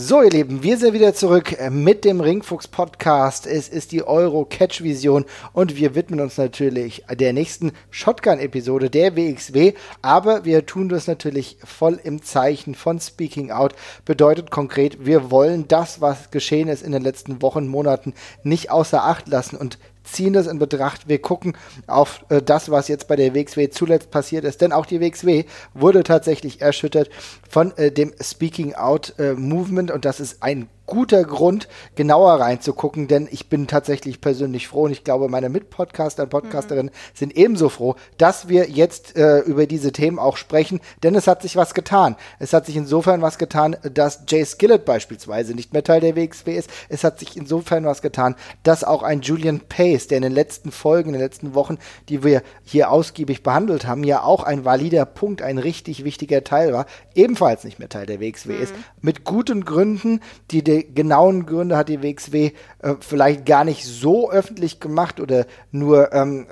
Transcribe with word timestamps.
So, 0.00 0.22
ihr 0.22 0.30
Lieben, 0.30 0.62
wir 0.62 0.78
sind 0.78 0.92
wieder 0.92 1.12
zurück 1.12 1.58
äh, 1.58 1.70
mit 1.70 2.04
dem 2.04 2.20
Ringfuchs 2.20 2.68
Podcast. 2.68 3.48
Es 3.48 3.68
ist 3.68 3.90
die 3.90 4.04
Euro 4.04 4.44
Catch 4.44 4.84
Vision 4.84 5.24
und 5.52 5.74
wir 5.74 5.96
widmen 5.96 6.20
uns 6.20 6.38
natürlich 6.38 7.02
der 7.10 7.32
nächsten 7.32 7.72
Shotgun-Episode 7.90 8.90
der 8.90 9.16
WXW. 9.16 9.72
Aber 10.00 10.44
wir 10.44 10.66
tun 10.66 10.88
das 10.88 11.08
natürlich 11.08 11.56
voll 11.64 11.98
im 12.04 12.22
Zeichen 12.22 12.76
von 12.76 13.00
Speaking 13.00 13.50
Out. 13.50 13.74
Bedeutet 14.04 14.52
konkret, 14.52 15.04
wir 15.04 15.32
wollen 15.32 15.66
das, 15.66 16.00
was 16.00 16.30
geschehen 16.30 16.68
ist 16.68 16.84
in 16.84 16.92
den 16.92 17.02
letzten 17.02 17.42
Wochen, 17.42 17.66
Monaten, 17.66 18.14
nicht 18.44 18.70
außer 18.70 19.02
Acht 19.02 19.26
lassen 19.26 19.56
und 19.56 19.80
ziehen 20.12 20.32
das 20.32 20.46
in 20.46 20.58
Betracht. 20.58 21.08
Wir 21.08 21.20
gucken 21.20 21.56
auf 21.86 22.24
äh, 22.28 22.42
das, 22.42 22.70
was 22.70 22.88
jetzt 22.88 23.08
bei 23.08 23.16
der 23.16 23.34
WXW 23.34 23.70
zuletzt 23.70 24.10
passiert 24.10 24.44
ist. 24.44 24.60
Denn 24.60 24.72
auch 24.72 24.86
die 24.86 25.00
WXW 25.00 25.44
wurde 25.74 26.02
tatsächlich 26.02 26.60
erschüttert 26.60 27.10
von 27.48 27.76
äh, 27.76 27.90
dem 27.90 28.12
Speaking 28.20 28.74
Out 28.74 29.14
äh, 29.18 29.34
Movement 29.34 29.90
und 29.90 30.04
das 30.04 30.20
ist 30.20 30.42
ein 30.42 30.68
guter 30.88 31.22
Grund, 31.22 31.68
genauer 31.94 32.40
reinzugucken, 32.40 33.06
denn 33.06 33.28
ich 33.30 33.48
bin 33.48 33.68
tatsächlich 33.68 34.20
persönlich 34.20 34.66
froh 34.66 34.84
und 34.84 34.90
ich 34.90 35.04
glaube, 35.04 35.28
meine 35.28 35.48
Mitpodcaster 35.48 36.24
und 36.24 36.30
Podcasterinnen 36.30 36.92
mhm. 36.92 37.14
sind 37.14 37.36
ebenso 37.36 37.68
froh, 37.68 37.94
dass 38.16 38.48
wir 38.48 38.68
jetzt 38.68 39.16
äh, 39.16 39.40
über 39.40 39.66
diese 39.66 39.92
Themen 39.92 40.18
auch 40.18 40.36
sprechen, 40.36 40.80
denn 41.04 41.14
es 41.14 41.28
hat 41.28 41.42
sich 41.42 41.54
was 41.56 41.74
getan. 41.74 42.16
Es 42.40 42.52
hat 42.52 42.66
sich 42.66 42.76
insofern 42.76 43.22
was 43.22 43.38
getan, 43.38 43.76
dass 43.82 44.24
Jay 44.26 44.44
Skillett 44.44 44.84
beispielsweise 44.84 45.54
nicht 45.54 45.72
mehr 45.72 45.84
Teil 45.84 46.00
der 46.00 46.16
WXW 46.16 46.56
ist. 46.56 46.70
Es 46.88 47.04
hat 47.04 47.18
sich 47.18 47.36
insofern 47.36 47.84
was 47.84 48.02
getan, 48.02 48.34
dass 48.62 48.82
auch 48.82 49.02
ein 49.02 49.20
Julian 49.20 49.60
Pace, 49.60 50.08
der 50.08 50.16
in 50.16 50.22
den 50.22 50.32
letzten 50.32 50.72
Folgen, 50.72 51.10
in 51.10 51.14
den 51.14 51.22
letzten 51.22 51.54
Wochen, 51.54 51.78
die 52.08 52.24
wir 52.24 52.42
hier 52.64 52.90
ausgiebig 52.90 53.42
behandelt 53.42 53.86
haben, 53.86 54.04
ja 54.04 54.22
auch 54.22 54.42
ein 54.42 54.64
valider 54.64 55.04
Punkt, 55.04 55.42
ein 55.42 55.58
richtig 55.58 56.04
wichtiger 56.04 56.42
Teil 56.44 56.72
war, 56.72 56.86
ebenfalls 57.14 57.64
nicht 57.64 57.78
mehr 57.78 57.90
Teil 57.90 58.06
der 58.06 58.20
WXW 58.20 58.54
mhm. 58.54 58.62
ist. 58.62 58.74
Mit 59.02 59.24
guten 59.24 59.66
Gründen, 59.66 60.20
die 60.50 60.64
der 60.64 60.77
genauen 60.82 61.46
Gründe 61.46 61.76
hat 61.76 61.88
die 61.88 62.02
WXW 62.02 62.52
äh, 62.82 62.94
vielleicht 63.00 63.46
gar 63.46 63.64
nicht 63.64 63.84
so 63.84 64.30
öffentlich 64.30 64.80
gemacht 64.80 65.20
oder 65.20 65.46
nur 65.70 66.12
ähm, 66.12 66.46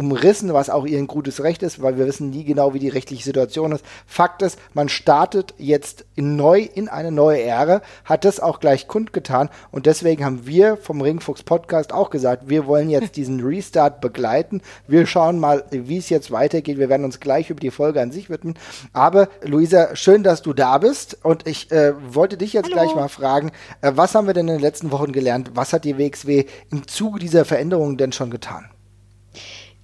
umrissen, 0.00 0.54
was 0.54 0.70
auch 0.70 0.86
ihr 0.86 1.04
gutes 1.06 1.42
Recht 1.42 1.62
ist, 1.62 1.82
weil 1.82 1.98
wir 1.98 2.06
wissen 2.06 2.30
nie 2.30 2.44
genau, 2.44 2.72
wie 2.72 2.78
die 2.78 2.88
rechtliche 2.88 3.22
Situation 3.22 3.72
ist. 3.72 3.84
Fakt 4.06 4.40
ist, 4.40 4.58
man 4.72 4.88
startet 4.88 5.52
jetzt 5.58 6.06
in 6.16 6.36
neu 6.36 6.60
in 6.60 6.88
eine 6.88 7.12
neue 7.12 7.42
Ära, 7.42 7.82
hat 8.06 8.24
das 8.24 8.40
auch 8.40 8.60
gleich 8.60 8.88
kundgetan 8.88 9.50
und 9.70 9.84
deswegen 9.84 10.24
haben 10.24 10.46
wir 10.46 10.78
vom 10.78 11.02
Ringfuchs 11.02 11.42
Podcast 11.42 11.92
auch 11.92 12.08
gesagt, 12.08 12.48
wir 12.48 12.66
wollen 12.66 12.88
jetzt 12.88 13.16
diesen 13.16 13.40
Restart 13.44 14.00
begleiten. 14.00 14.62
Wir 14.88 15.06
schauen 15.06 15.38
mal, 15.38 15.64
wie 15.70 15.98
es 15.98 16.08
jetzt 16.08 16.30
weitergeht. 16.30 16.78
Wir 16.78 16.88
werden 16.88 17.04
uns 17.04 17.20
gleich 17.20 17.50
über 17.50 17.60
die 17.60 17.70
Folge 17.70 18.00
an 18.00 18.10
sich 18.10 18.30
widmen. 18.30 18.54
Aber 18.94 19.28
Luisa, 19.42 19.94
schön, 19.96 20.22
dass 20.22 20.40
du 20.40 20.54
da 20.54 20.78
bist 20.78 21.18
und 21.22 21.46
ich 21.46 21.70
äh, 21.72 21.92
wollte 22.14 22.38
dich 22.38 22.54
jetzt 22.54 22.72
Hallo. 22.72 22.76
gleich 22.76 22.94
mal 22.94 23.08
fragen, 23.08 23.50
äh, 23.82 23.92
was 23.94 24.14
haben 24.14 24.26
wir 24.26 24.34
denn 24.34 24.48
in 24.48 24.54
den 24.54 24.62
letzten 24.62 24.92
Wochen 24.92 25.12
gelernt? 25.12 25.50
Was 25.54 25.74
hat 25.74 25.84
die 25.84 25.98
WXW 25.98 26.46
im 26.70 26.88
Zuge 26.88 27.18
dieser 27.18 27.44
Veränderungen 27.44 27.98
denn 27.98 28.12
schon 28.12 28.30
getan? 28.30 28.70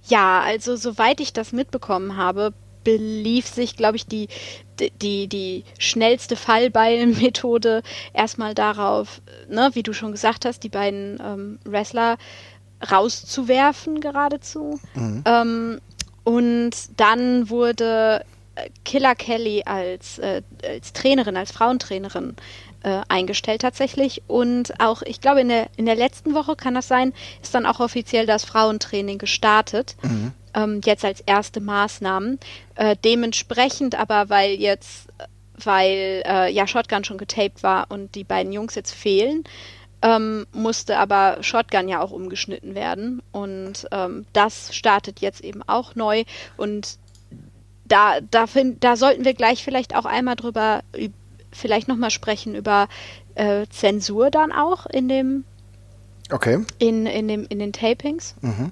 Ja, 0.07 0.41
also 0.41 0.75
soweit 0.75 1.19
ich 1.19 1.33
das 1.33 1.51
mitbekommen 1.51 2.17
habe, 2.17 2.53
belief 2.83 3.47
sich, 3.47 3.75
glaube 3.75 3.97
ich, 3.97 4.05
die, 4.05 4.29
die, 5.01 5.27
die 5.27 5.65
schnellste 5.77 6.37
Fallbeilmethode 6.37 7.81
erstmal 8.13 8.53
darauf, 8.53 9.21
ne, 9.49 9.71
wie 9.73 9.83
du 9.83 9.93
schon 9.93 10.13
gesagt 10.13 10.45
hast, 10.45 10.63
die 10.63 10.69
beiden 10.69 11.19
ähm, 11.21 11.59
Wrestler 11.65 12.17
rauszuwerfen 12.89 13.99
geradezu. 13.99 14.79
Mhm. 14.95 15.23
Ähm, 15.25 15.81
und 16.23 16.71
dann 16.95 17.49
wurde 17.49 18.23
Killer 18.85 19.15
Kelly 19.15 19.63
als, 19.65 20.19
äh, 20.19 20.41
als 20.63 20.93
Trainerin, 20.93 21.37
als 21.37 21.51
Frauentrainerin 21.51 22.35
äh, 22.87 23.01
eingestellt 23.09 23.61
tatsächlich. 23.61 24.21
Und 24.27 24.79
auch, 24.79 25.01
ich 25.01 25.19
glaube, 25.19 25.41
in 25.41 25.49
der, 25.49 25.67
in 25.75 25.85
der 25.85 25.95
letzten 25.95 26.33
Woche 26.33 26.55
kann 26.55 26.73
das 26.73 26.87
sein, 26.87 27.11
ist 27.41 27.53
dann 27.53 27.65
auch 27.65 27.81
offiziell 27.81 28.25
das 28.25 28.45
Frauentraining 28.45 29.17
gestartet. 29.17 29.97
Mhm. 30.03 30.31
Ähm, 30.53 30.81
jetzt 30.85 31.03
als 31.03 31.19
erste 31.19 31.59
Maßnahmen. 31.59 32.39
Äh, 32.75 32.95
dementsprechend 33.03 33.99
aber, 33.99 34.29
weil 34.29 34.51
jetzt, 34.51 35.09
weil 35.61 36.23
äh, 36.25 36.49
ja 36.49 36.65
Shotgun 36.65 37.03
schon 37.03 37.17
getaped 37.17 37.61
war 37.61 37.87
und 37.89 38.15
die 38.15 38.23
beiden 38.23 38.53
Jungs 38.53 38.75
jetzt 38.75 38.93
fehlen, 38.93 39.43
ähm, 40.01 40.47
musste 40.53 40.97
aber 40.97 41.39
Shotgun 41.41 41.89
ja 41.89 41.99
auch 41.99 42.11
umgeschnitten 42.11 42.73
werden. 42.73 43.21
Und 43.33 43.85
ähm, 43.91 44.25
das 44.31 44.73
startet 44.73 45.19
jetzt 45.19 45.43
eben 45.43 45.61
auch 45.67 45.95
neu. 45.95 46.23
Und 46.55 46.99
da, 47.83 48.21
da, 48.21 48.47
find, 48.47 48.81
da 48.81 48.95
sollten 48.95 49.25
wir 49.25 49.33
gleich 49.33 49.61
vielleicht 49.65 49.93
auch 49.93 50.05
einmal 50.05 50.37
drüber 50.37 50.83
vielleicht 51.57 51.87
nochmal 51.87 52.11
sprechen 52.11 52.55
über 52.55 52.87
äh, 53.35 53.65
Zensur 53.69 54.31
dann 54.31 54.51
auch 54.51 54.85
in 54.85 55.09
dem 55.09 55.43
Okay. 56.31 56.59
In, 56.77 57.05
in, 57.05 57.27
dem, 57.27 57.45
in 57.47 57.59
den 57.59 57.71
Tapings. 57.71 58.35
Mhm. 58.41 58.71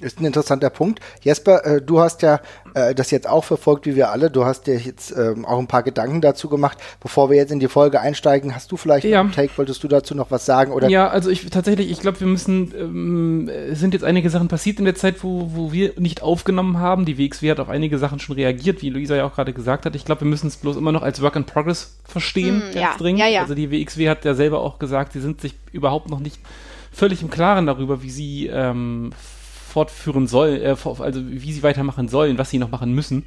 Ist 0.00 0.20
ein 0.20 0.24
interessanter 0.24 0.70
Punkt. 0.70 0.98
Jesper, 1.22 1.64
äh, 1.64 1.80
du 1.80 2.00
hast 2.00 2.22
ja 2.22 2.40
äh, 2.74 2.96
das 2.96 3.12
jetzt 3.12 3.28
auch 3.28 3.44
verfolgt, 3.44 3.86
wie 3.86 3.94
wir 3.94 4.10
alle. 4.10 4.28
Du 4.28 4.44
hast 4.44 4.66
dir 4.66 4.76
jetzt 4.76 5.16
ähm, 5.16 5.44
auch 5.44 5.58
ein 5.60 5.68
paar 5.68 5.84
Gedanken 5.84 6.20
dazu 6.20 6.48
gemacht. 6.48 6.78
Bevor 7.00 7.30
wir 7.30 7.36
jetzt 7.36 7.52
in 7.52 7.60
die 7.60 7.68
Folge 7.68 8.00
einsteigen, 8.00 8.56
hast 8.56 8.72
du 8.72 8.76
vielleicht 8.76 9.06
ja. 9.06 9.20
einen 9.20 9.30
Take? 9.30 9.56
Wolltest 9.56 9.84
du 9.84 9.88
dazu 9.88 10.16
noch 10.16 10.32
was 10.32 10.46
sagen? 10.46 10.72
Oder? 10.72 10.88
Ja, 10.88 11.06
also 11.06 11.30
ich 11.30 11.48
tatsächlich, 11.48 11.92
ich 11.92 12.00
glaube, 12.00 12.18
wir 12.18 12.26
müssen, 12.26 12.74
ähm, 12.76 13.48
es 13.48 13.78
sind 13.78 13.94
jetzt 13.94 14.02
einige 14.02 14.30
Sachen 14.30 14.48
passiert 14.48 14.80
in 14.80 14.84
der 14.84 14.96
Zeit, 14.96 15.22
wo, 15.22 15.52
wo 15.54 15.72
wir 15.72 15.92
nicht 15.96 16.22
aufgenommen 16.22 16.80
haben. 16.80 17.04
Die 17.04 17.16
WXW 17.16 17.52
hat 17.52 17.60
auf 17.60 17.68
einige 17.68 17.98
Sachen 17.98 18.18
schon 18.18 18.34
reagiert, 18.34 18.82
wie 18.82 18.90
Luisa 18.90 19.14
ja 19.14 19.24
auch 19.24 19.34
gerade 19.34 19.52
gesagt 19.52 19.86
hat. 19.86 19.94
Ich 19.94 20.04
glaube, 20.04 20.22
wir 20.22 20.28
müssen 20.28 20.48
es 20.48 20.56
bloß 20.56 20.76
immer 20.76 20.90
noch 20.90 21.02
als 21.02 21.22
Work 21.22 21.36
in 21.36 21.44
Progress 21.44 21.98
verstehen, 22.02 22.58
mm, 22.58 22.60
ganz 22.60 22.74
ja. 22.74 22.94
dringend. 22.98 23.20
Ja, 23.20 23.28
ja. 23.28 23.42
Also 23.42 23.54
die 23.54 23.70
WXW 23.70 24.08
hat 24.08 24.24
ja 24.24 24.34
selber 24.34 24.60
auch 24.60 24.80
gesagt, 24.80 25.12
sie 25.12 25.20
sind 25.20 25.40
sich 25.40 25.54
überhaupt 25.70 26.10
noch 26.10 26.18
nicht 26.18 26.40
völlig 26.90 27.22
im 27.22 27.30
Klaren 27.30 27.66
darüber, 27.66 28.02
wie 28.02 28.10
sie 28.10 28.48
ähm, 28.48 29.10
fortführen 29.74 30.28
sollen, 30.28 30.62
äh, 30.62 30.76
also 31.00 31.20
wie 31.26 31.52
sie 31.52 31.64
weitermachen 31.64 32.06
sollen, 32.06 32.38
was 32.38 32.48
sie 32.48 32.58
noch 32.58 32.70
machen 32.70 32.92
müssen, 32.92 33.26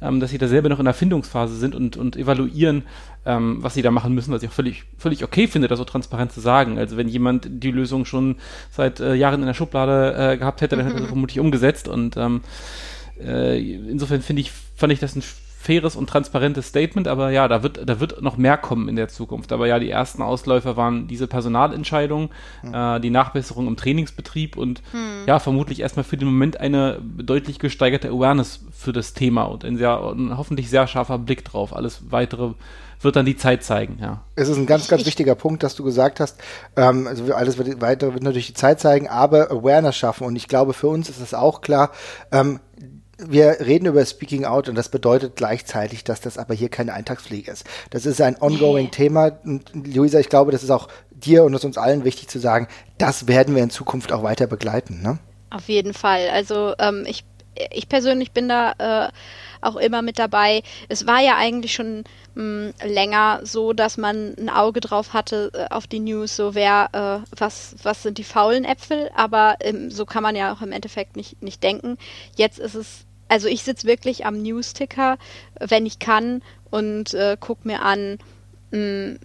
ähm, 0.00 0.20
dass 0.20 0.30
sie 0.30 0.38
da 0.38 0.46
selber 0.46 0.68
noch 0.68 0.78
in 0.78 0.84
der 0.84 0.94
Findungsphase 0.94 1.56
sind 1.56 1.74
und, 1.74 1.96
und 1.96 2.16
evaluieren, 2.16 2.84
ähm, 3.26 3.58
was 3.62 3.74
sie 3.74 3.82
da 3.82 3.90
machen 3.90 4.14
müssen, 4.14 4.32
was 4.32 4.44
ich 4.44 4.48
auch 4.48 4.52
völlig, 4.52 4.84
völlig 4.96 5.24
okay 5.24 5.48
finde, 5.48 5.66
das 5.66 5.78
so 5.78 5.84
transparent 5.84 6.30
zu 6.30 6.38
sagen. 6.38 6.78
Also 6.78 6.96
wenn 6.96 7.08
jemand 7.08 7.48
die 7.50 7.72
Lösung 7.72 8.04
schon 8.04 8.36
seit 8.70 9.00
äh, 9.00 9.14
Jahren 9.14 9.40
in 9.40 9.46
der 9.48 9.54
Schublade 9.54 10.14
äh, 10.34 10.36
gehabt 10.36 10.60
hätte, 10.60 10.76
dann 10.76 10.84
hätte 10.84 10.98
er 10.98 11.00
das 11.00 11.08
vermutlich 11.08 11.40
umgesetzt 11.40 11.88
und 11.88 12.16
ähm, 12.16 12.42
äh, 13.20 13.58
insofern 13.58 14.22
finde 14.22 14.42
ich, 14.42 14.52
fand 14.76 14.92
ich 14.92 15.00
das 15.00 15.16
ein 15.16 15.22
faires 15.68 15.96
und 15.96 16.08
transparentes 16.08 16.68
Statement, 16.68 17.06
aber 17.08 17.30
ja, 17.30 17.46
da 17.46 17.62
wird, 17.62 17.86
da 17.86 18.00
wird 18.00 18.22
noch 18.22 18.38
mehr 18.38 18.56
kommen 18.56 18.88
in 18.88 18.96
der 18.96 19.08
Zukunft. 19.08 19.52
Aber 19.52 19.66
ja, 19.66 19.78
die 19.78 19.90
ersten 19.90 20.22
Ausläufer 20.22 20.78
waren 20.78 21.08
diese 21.08 21.26
Personalentscheidung, 21.26 22.30
mhm. 22.62 22.72
äh, 22.72 23.00
die 23.00 23.10
Nachbesserung 23.10 23.66
im 23.66 23.76
Trainingsbetrieb 23.76 24.56
und 24.56 24.82
mhm. 24.94 25.24
ja, 25.26 25.38
vermutlich 25.38 25.80
erstmal 25.80 26.04
für 26.04 26.16
den 26.16 26.26
Moment 26.26 26.58
eine 26.58 27.02
deutlich 27.02 27.58
gesteigerte 27.58 28.08
Awareness 28.08 28.60
für 28.72 28.94
das 28.94 29.12
Thema 29.12 29.42
und 29.42 29.62
ein 29.62 29.76
sehr, 29.76 30.00
ein 30.00 30.38
hoffentlich 30.38 30.70
sehr 30.70 30.86
scharfer 30.86 31.18
Blick 31.18 31.44
drauf. 31.44 31.76
Alles 31.76 32.00
weitere 32.08 32.54
wird 33.02 33.16
dann 33.16 33.26
die 33.26 33.36
Zeit 33.36 33.62
zeigen, 33.62 33.98
ja. 34.00 34.22
Es 34.36 34.48
ist 34.48 34.56
ein 34.56 34.66
ganz, 34.66 34.88
ganz 34.88 35.04
wichtiger 35.04 35.34
Punkt, 35.34 35.62
dass 35.62 35.74
du 35.74 35.84
gesagt 35.84 36.18
hast. 36.18 36.38
Ähm, 36.76 37.06
also 37.06 37.30
alles 37.34 37.58
wird, 37.58 37.82
weitere 37.82 38.14
wird 38.14 38.24
natürlich 38.24 38.46
die 38.46 38.54
Zeit 38.54 38.80
zeigen, 38.80 39.06
aber 39.06 39.50
Awareness 39.50 39.96
schaffen. 39.96 40.26
Und 40.26 40.34
ich 40.34 40.48
glaube, 40.48 40.72
für 40.72 40.88
uns 40.88 41.10
ist 41.10 41.20
es 41.20 41.34
auch 41.34 41.60
klar, 41.60 41.90
ähm, 42.32 42.58
wir 43.18 43.58
reden 43.60 43.86
über 43.86 44.04
Speaking 44.06 44.44
Out 44.44 44.68
und 44.68 44.76
das 44.76 44.88
bedeutet 44.88 45.36
gleichzeitig, 45.36 46.04
dass 46.04 46.20
das 46.20 46.38
aber 46.38 46.54
hier 46.54 46.68
keine 46.68 46.94
Eintagspflege 46.94 47.50
ist. 47.50 47.64
Das 47.90 48.06
ist 48.06 48.20
ein 48.20 48.40
ongoing. 48.40 48.90
Thema. 48.90 49.32
Und 49.44 49.70
Luisa, 49.74 50.20
ich 50.20 50.28
glaube, 50.28 50.52
das 50.52 50.62
ist 50.62 50.70
auch 50.70 50.88
dir 51.10 51.44
und 51.44 51.54
es 51.54 51.64
uns 51.64 51.78
allen 51.78 52.04
wichtig 52.04 52.28
zu 52.28 52.38
sagen, 52.38 52.68
das 52.96 53.26
werden 53.26 53.54
wir 53.54 53.62
in 53.62 53.70
Zukunft 53.70 54.12
auch 54.12 54.22
weiter 54.22 54.46
begleiten. 54.46 55.02
Ne? 55.02 55.18
Auf 55.50 55.68
jeden 55.68 55.94
Fall. 55.94 56.28
Also 56.30 56.74
ähm, 56.78 57.04
ich, 57.06 57.24
ich 57.72 57.88
persönlich 57.88 58.32
bin 58.32 58.48
da 58.48 59.08
äh, 59.08 59.12
auch 59.60 59.76
immer 59.76 60.02
mit 60.02 60.18
dabei. 60.18 60.62
Es 60.88 61.06
war 61.06 61.20
ja 61.20 61.36
eigentlich 61.36 61.74
schon 61.74 62.04
mh, 62.34 62.72
länger 62.84 63.40
so, 63.42 63.72
dass 63.72 63.96
man 63.96 64.34
ein 64.38 64.48
Auge 64.48 64.80
drauf 64.80 65.12
hatte 65.12 65.50
äh, 65.54 65.74
auf 65.74 65.86
die 65.86 66.00
News, 66.00 66.36
so 66.36 66.54
wer, 66.54 66.88
äh, 66.92 67.36
was, 67.36 67.74
was 67.82 68.04
sind 68.04 68.18
die 68.18 68.24
faulen 68.24 68.64
Äpfel, 68.64 69.10
aber 69.16 69.56
ähm, 69.60 69.90
so 69.90 70.06
kann 70.06 70.22
man 70.22 70.36
ja 70.36 70.52
auch 70.52 70.62
im 70.62 70.72
Endeffekt 70.72 71.16
nicht, 71.16 71.42
nicht 71.42 71.62
denken. 71.62 71.98
Jetzt 72.36 72.58
ist 72.60 72.74
es 72.74 73.07
also 73.28 73.48
ich 73.48 73.62
sitze 73.62 73.86
wirklich 73.86 74.26
am 74.26 74.42
Newsticker, 74.42 75.18
wenn 75.60 75.86
ich 75.86 75.98
kann, 75.98 76.42
und 76.70 77.14
äh, 77.14 77.36
gucke 77.38 77.66
mir 77.66 77.82
an, 77.82 78.18
mh, 78.70 78.78
hm, 78.78 79.18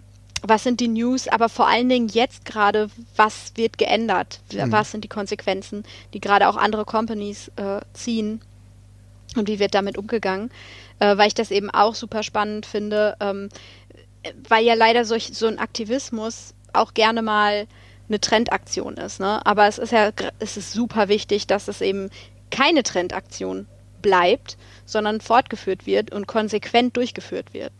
was 0.45 0.63
sind 0.63 0.81
die 0.81 0.89
News, 0.89 1.29
aber 1.29 1.47
vor 1.47 1.67
allen 1.67 1.87
Dingen 1.87 2.09
jetzt 2.09 2.43
gerade, 2.43 2.89
was 3.15 3.53
wird 3.55 3.77
geändert? 3.77 4.41
Mhm. 4.51 4.73
Was 4.73 4.91
sind 4.91 5.05
die 5.05 5.09
Konsequenzen, 5.09 5.85
die 6.13 6.19
gerade 6.19 6.49
auch 6.49 6.57
andere 6.57 6.83
Companies 6.83 7.49
äh, 7.55 7.79
ziehen? 7.93 8.41
Und 9.37 9.47
wie 9.47 9.59
wird 9.59 9.73
damit 9.73 9.97
umgegangen? 9.97 10.51
Äh, 10.99 11.17
weil 11.17 11.27
ich 11.27 11.33
das 11.33 11.49
eben 11.49 11.69
auch 11.69 11.95
super 11.95 12.23
spannend 12.23 12.65
finde, 12.65 13.15
ähm, 13.21 13.47
weil 14.49 14.65
ja 14.65 14.73
leider 14.73 15.05
solch, 15.05 15.29
so 15.33 15.47
ein 15.47 15.59
Aktivismus 15.59 16.53
auch 16.73 16.93
gerne 16.93 17.21
mal 17.21 17.65
eine 18.09 18.19
Trendaktion 18.19 18.97
ist. 18.97 19.21
Ne? 19.21 19.45
Aber 19.45 19.67
es 19.67 19.77
ist 19.77 19.93
ja 19.93 20.11
es 20.39 20.57
ist 20.57 20.73
super 20.73 21.07
wichtig, 21.07 21.47
dass 21.47 21.69
es 21.69 21.79
eben 21.79 22.09
keine 22.51 22.83
Trendaktion 22.83 23.65
bleibt, 24.03 24.57
sondern 24.85 25.19
fortgeführt 25.19 25.87
wird 25.87 26.11
und 26.11 26.27
konsequent 26.27 26.95
durchgeführt 26.95 27.55
wird. 27.55 27.71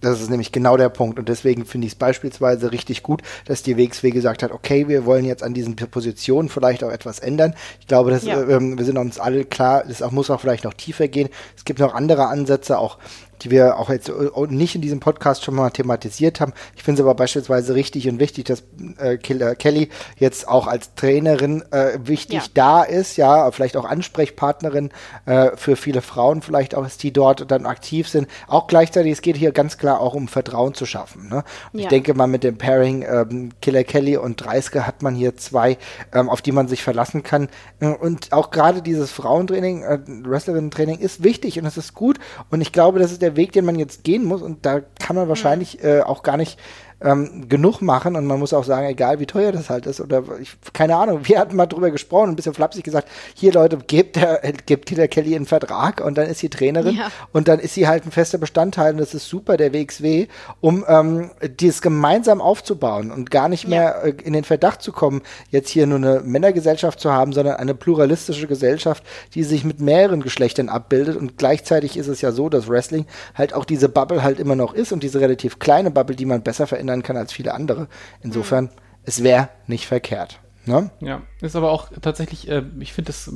Das 0.00 0.20
ist 0.20 0.30
nämlich 0.30 0.52
genau 0.52 0.76
der 0.76 0.90
Punkt. 0.90 1.18
Und 1.18 1.28
deswegen 1.28 1.64
finde 1.64 1.86
ich 1.86 1.94
es 1.94 1.98
beispielsweise 1.98 2.70
richtig 2.70 3.02
gut, 3.02 3.22
dass 3.46 3.62
die 3.62 3.78
WXW 3.78 4.10
gesagt 4.10 4.42
hat, 4.42 4.52
okay, 4.52 4.88
wir 4.88 5.06
wollen 5.06 5.24
jetzt 5.24 5.42
an 5.42 5.54
diesen 5.54 5.74
Positionen 5.74 6.48
vielleicht 6.48 6.84
auch 6.84 6.90
etwas 6.90 7.18
ändern. 7.18 7.54
Ich 7.80 7.86
glaube, 7.86 8.10
dass, 8.10 8.24
ja. 8.24 8.40
äh, 8.42 8.60
wir 8.60 8.84
sind 8.84 8.98
uns 8.98 9.18
alle 9.18 9.44
klar, 9.44 9.84
es 9.88 10.00
muss 10.10 10.30
auch 10.30 10.40
vielleicht 10.40 10.64
noch 10.64 10.74
tiefer 10.74 11.08
gehen. 11.08 11.30
Es 11.56 11.64
gibt 11.64 11.78
noch 11.78 11.94
andere 11.94 12.26
Ansätze, 12.26 12.78
auch 12.78 12.98
die 13.42 13.50
wir 13.50 13.78
auch 13.78 13.90
jetzt 13.90 14.08
äh, 14.08 14.12
nicht 14.48 14.74
in 14.74 14.80
diesem 14.80 15.00
Podcast 15.00 15.44
schon 15.44 15.54
mal 15.54 15.70
thematisiert 15.70 16.40
haben. 16.40 16.52
Ich 16.74 16.82
finde 16.82 17.00
es 17.00 17.04
aber 17.04 17.14
beispielsweise 17.14 17.74
richtig 17.74 18.08
und 18.08 18.20
wichtig, 18.20 18.44
dass 18.44 18.62
äh, 18.98 19.16
Kelly 19.18 19.88
jetzt 20.18 20.48
auch 20.48 20.66
als 20.66 20.94
Trainerin 20.94 21.62
äh, 21.72 21.98
wichtig 22.02 22.38
ja. 22.38 22.50
da 22.54 22.82
ist, 22.82 23.16
ja, 23.16 23.50
vielleicht 23.50 23.76
auch 23.76 23.84
Ansprechpartnerin 23.84 24.90
äh, 25.26 25.50
für 25.56 25.76
viele 25.76 26.02
Frauen, 26.02 26.42
vielleicht 26.42 26.74
auch, 26.74 26.86
die 26.88 27.12
dort 27.12 27.50
dann 27.50 27.66
aktiv 27.66 28.08
sind. 28.08 28.28
Auch 28.46 28.66
gleichzeitig, 28.66 29.12
es 29.12 29.22
geht 29.22 29.36
hier 29.36 29.52
ganz 29.52 29.78
klar 29.78 30.00
auch 30.00 30.14
um 30.14 30.28
Vertrauen 30.28 30.74
zu 30.74 30.86
schaffen. 30.86 31.28
Ne? 31.28 31.44
Ja. 31.72 31.80
Ich 31.80 31.88
denke 31.88 32.14
mal, 32.14 32.26
mit 32.26 32.44
dem 32.44 32.58
Pairing 32.58 33.02
ähm, 33.02 33.50
Killer 33.60 33.84
Kelly 33.84 34.16
und 34.16 34.36
Dreiske 34.36 34.86
hat 34.86 35.02
man 35.02 35.14
hier 35.14 35.36
zwei, 35.36 35.78
ähm, 36.12 36.28
auf 36.28 36.42
die 36.42 36.52
man 36.52 36.68
sich 36.68 36.82
verlassen 36.82 37.22
kann. 37.22 37.48
Äh, 37.80 37.88
und 37.88 38.32
auch 38.32 38.50
gerade 38.50 38.82
dieses 38.82 39.10
Frauentraining, 39.10 39.82
äh, 39.82 39.98
Wrestlerinnen-Training 40.06 40.98
ist 40.98 41.22
wichtig 41.22 41.58
und 41.58 41.66
es 41.66 41.76
ist 41.76 41.94
gut. 41.94 42.18
Und 42.50 42.60
ich 42.60 42.72
glaube, 42.72 42.98
das 42.98 43.12
ist 43.12 43.22
der 43.22 43.25
Weg, 43.34 43.50
den 43.52 43.64
man 43.64 43.78
jetzt 43.78 44.04
gehen 44.04 44.24
muss. 44.24 44.42
Und 44.42 44.64
da 44.64 44.80
kann 45.00 45.16
man 45.16 45.28
wahrscheinlich 45.28 45.82
mhm. 45.82 45.88
äh, 45.88 46.00
auch 46.02 46.22
gar 46.22 46.36
nicht 46.36 46.60
ähm, 47.00 47.48
genug 47.48 47.82
machen 47.82 48.16
und 48.16 48.24
man 48.24 48.38
muss 48.38 48.54
auch 48.54 48.64
sagen, 48.64 48.86
egal 48.86 49.20
wie 49.20 49.26
teuer 49.26 49.52
das 49.52 49.68
halt 49.68 49.84
ist 49.84 50.00
oder 50.00 50.22
ich, 50.40 50.56
keine 50.72 50.96
Ahnung, 50.96 51.20
wir 51.24 51.38
hatten 51.38 51.54
mal 51.54 51.66
drüber 51.66 51.90
gesprochen, 51.90 52.30
ein 52.30 52.36
bisschen 52.36 52.54
flapsig 52.54 52.84
gesagt, 52.84 53.08
hier 53.34 53.52
Leute, 53.52 53.76
gebt 53.86 54.16
der, 54.16 54.40
gebt 54.64 54.96
der 54.96 55.08
Kelly 55.08 55.36
einen 55.36 55.44
Vertrag 55.44 56.00
und 56.00 56.16
dann 56.16 56.26
ist 56.26 56.38
sie 56.38 56.48
Trainerin 56.48 56.96
ja. 56.96 57.10
und 57.32 57.48
dann 57.48 57.58
ist 57.58 57.74
sie 57.74 57.86
halt 57.86 58.06
ein 58.06 58.12
fester 58.12 58.38
Bestandteil 58.38 58.92
und 58.92 58.98
das 58.98 59.12
ist 59.12 59.28
super, 59.28 59.58
der 59.58 59.74
WXW, 59.74 60.26
um 60.62 60.86
ähm, 60.88 61.30
dieses 61.60 61.82
gemeinsam 61.82 62.40
aufzubauen 62.40 63.10
und 63.10 63.30
gar 63.30 63.50
nicht 63.50 63.68
mehr 63.68 64.00
ja. 64.02 64.08
äh, 64.08 64.14
in 64.24 64.32
den 64.32 64.44
Verdacht 64.44 64.80
zu 64.80 64.90
kommen, 64.90 65.20
jetzt 65.50 65.68
hier 65.68 65.86
nur 65.86 65.98
eine 65.98 66.20
Männergesellschaft 66.24 66.98
zu 66.98 67.12
haben, 67.12 67.34
sondern 67.34 67.56
eine 67.56 67.74
pluralistische 67.74 68.46
Gesellschaft, 68.46 69.04
die 69.34 69.42
sich 69.42 69.64
mit 69.64 69.80
mehreren 69.80 70.22
Geschlechtern 70.22 70.70
abbildet 70.70 71.16
und 71.16 71.36
gleichzeitig 71.36 71.98
ist 71.98 72.08
es 72.08 72.22
ja 72.22 72.32
so, 72.32 72.48
dass 72.48 72.68
Wrestling 72.68 73.04
halt 73.34 73.52
auch 73.52 73.66
diese 73.66 73.90
Bubble 73.90 74.22
halt 74.22 74.40
immer 74.40 74.56
noch 74.56 74.72
ist 74.72 74.92
und 74.92 75.02
diese 75.02 75.20
relativ 75.20 75.58
kleine 75.58 75.90
Bubble, 75.90 76.16
die 76.16 76.24
man 76.24 76.40
besser 76.40 76.66
verändert 76.66 76.85
verändern 76.86 77.02
kann 77.02 77.16
als 77.16 77.32
viele 77.32 77.54
andere. 77.54 77.88
Insofern, 78.22 78.64
mhm. 78.64 78.70
es 79.04 79.22
wäre 79.22 79.48
nicht 79.66 79.86
verkehrt. 79.86 80.40
Ne? 80.64 80.90
Ja, 81.00 81.22
ist 81.40 81.54
aber 81.54 81.70
auch 81.70 81.90
tatsächlich, 82.00 82.48
äh, 82.48 82.62
ich 82.80 82.92
finde 82.92 83.10
es 83.10 83.30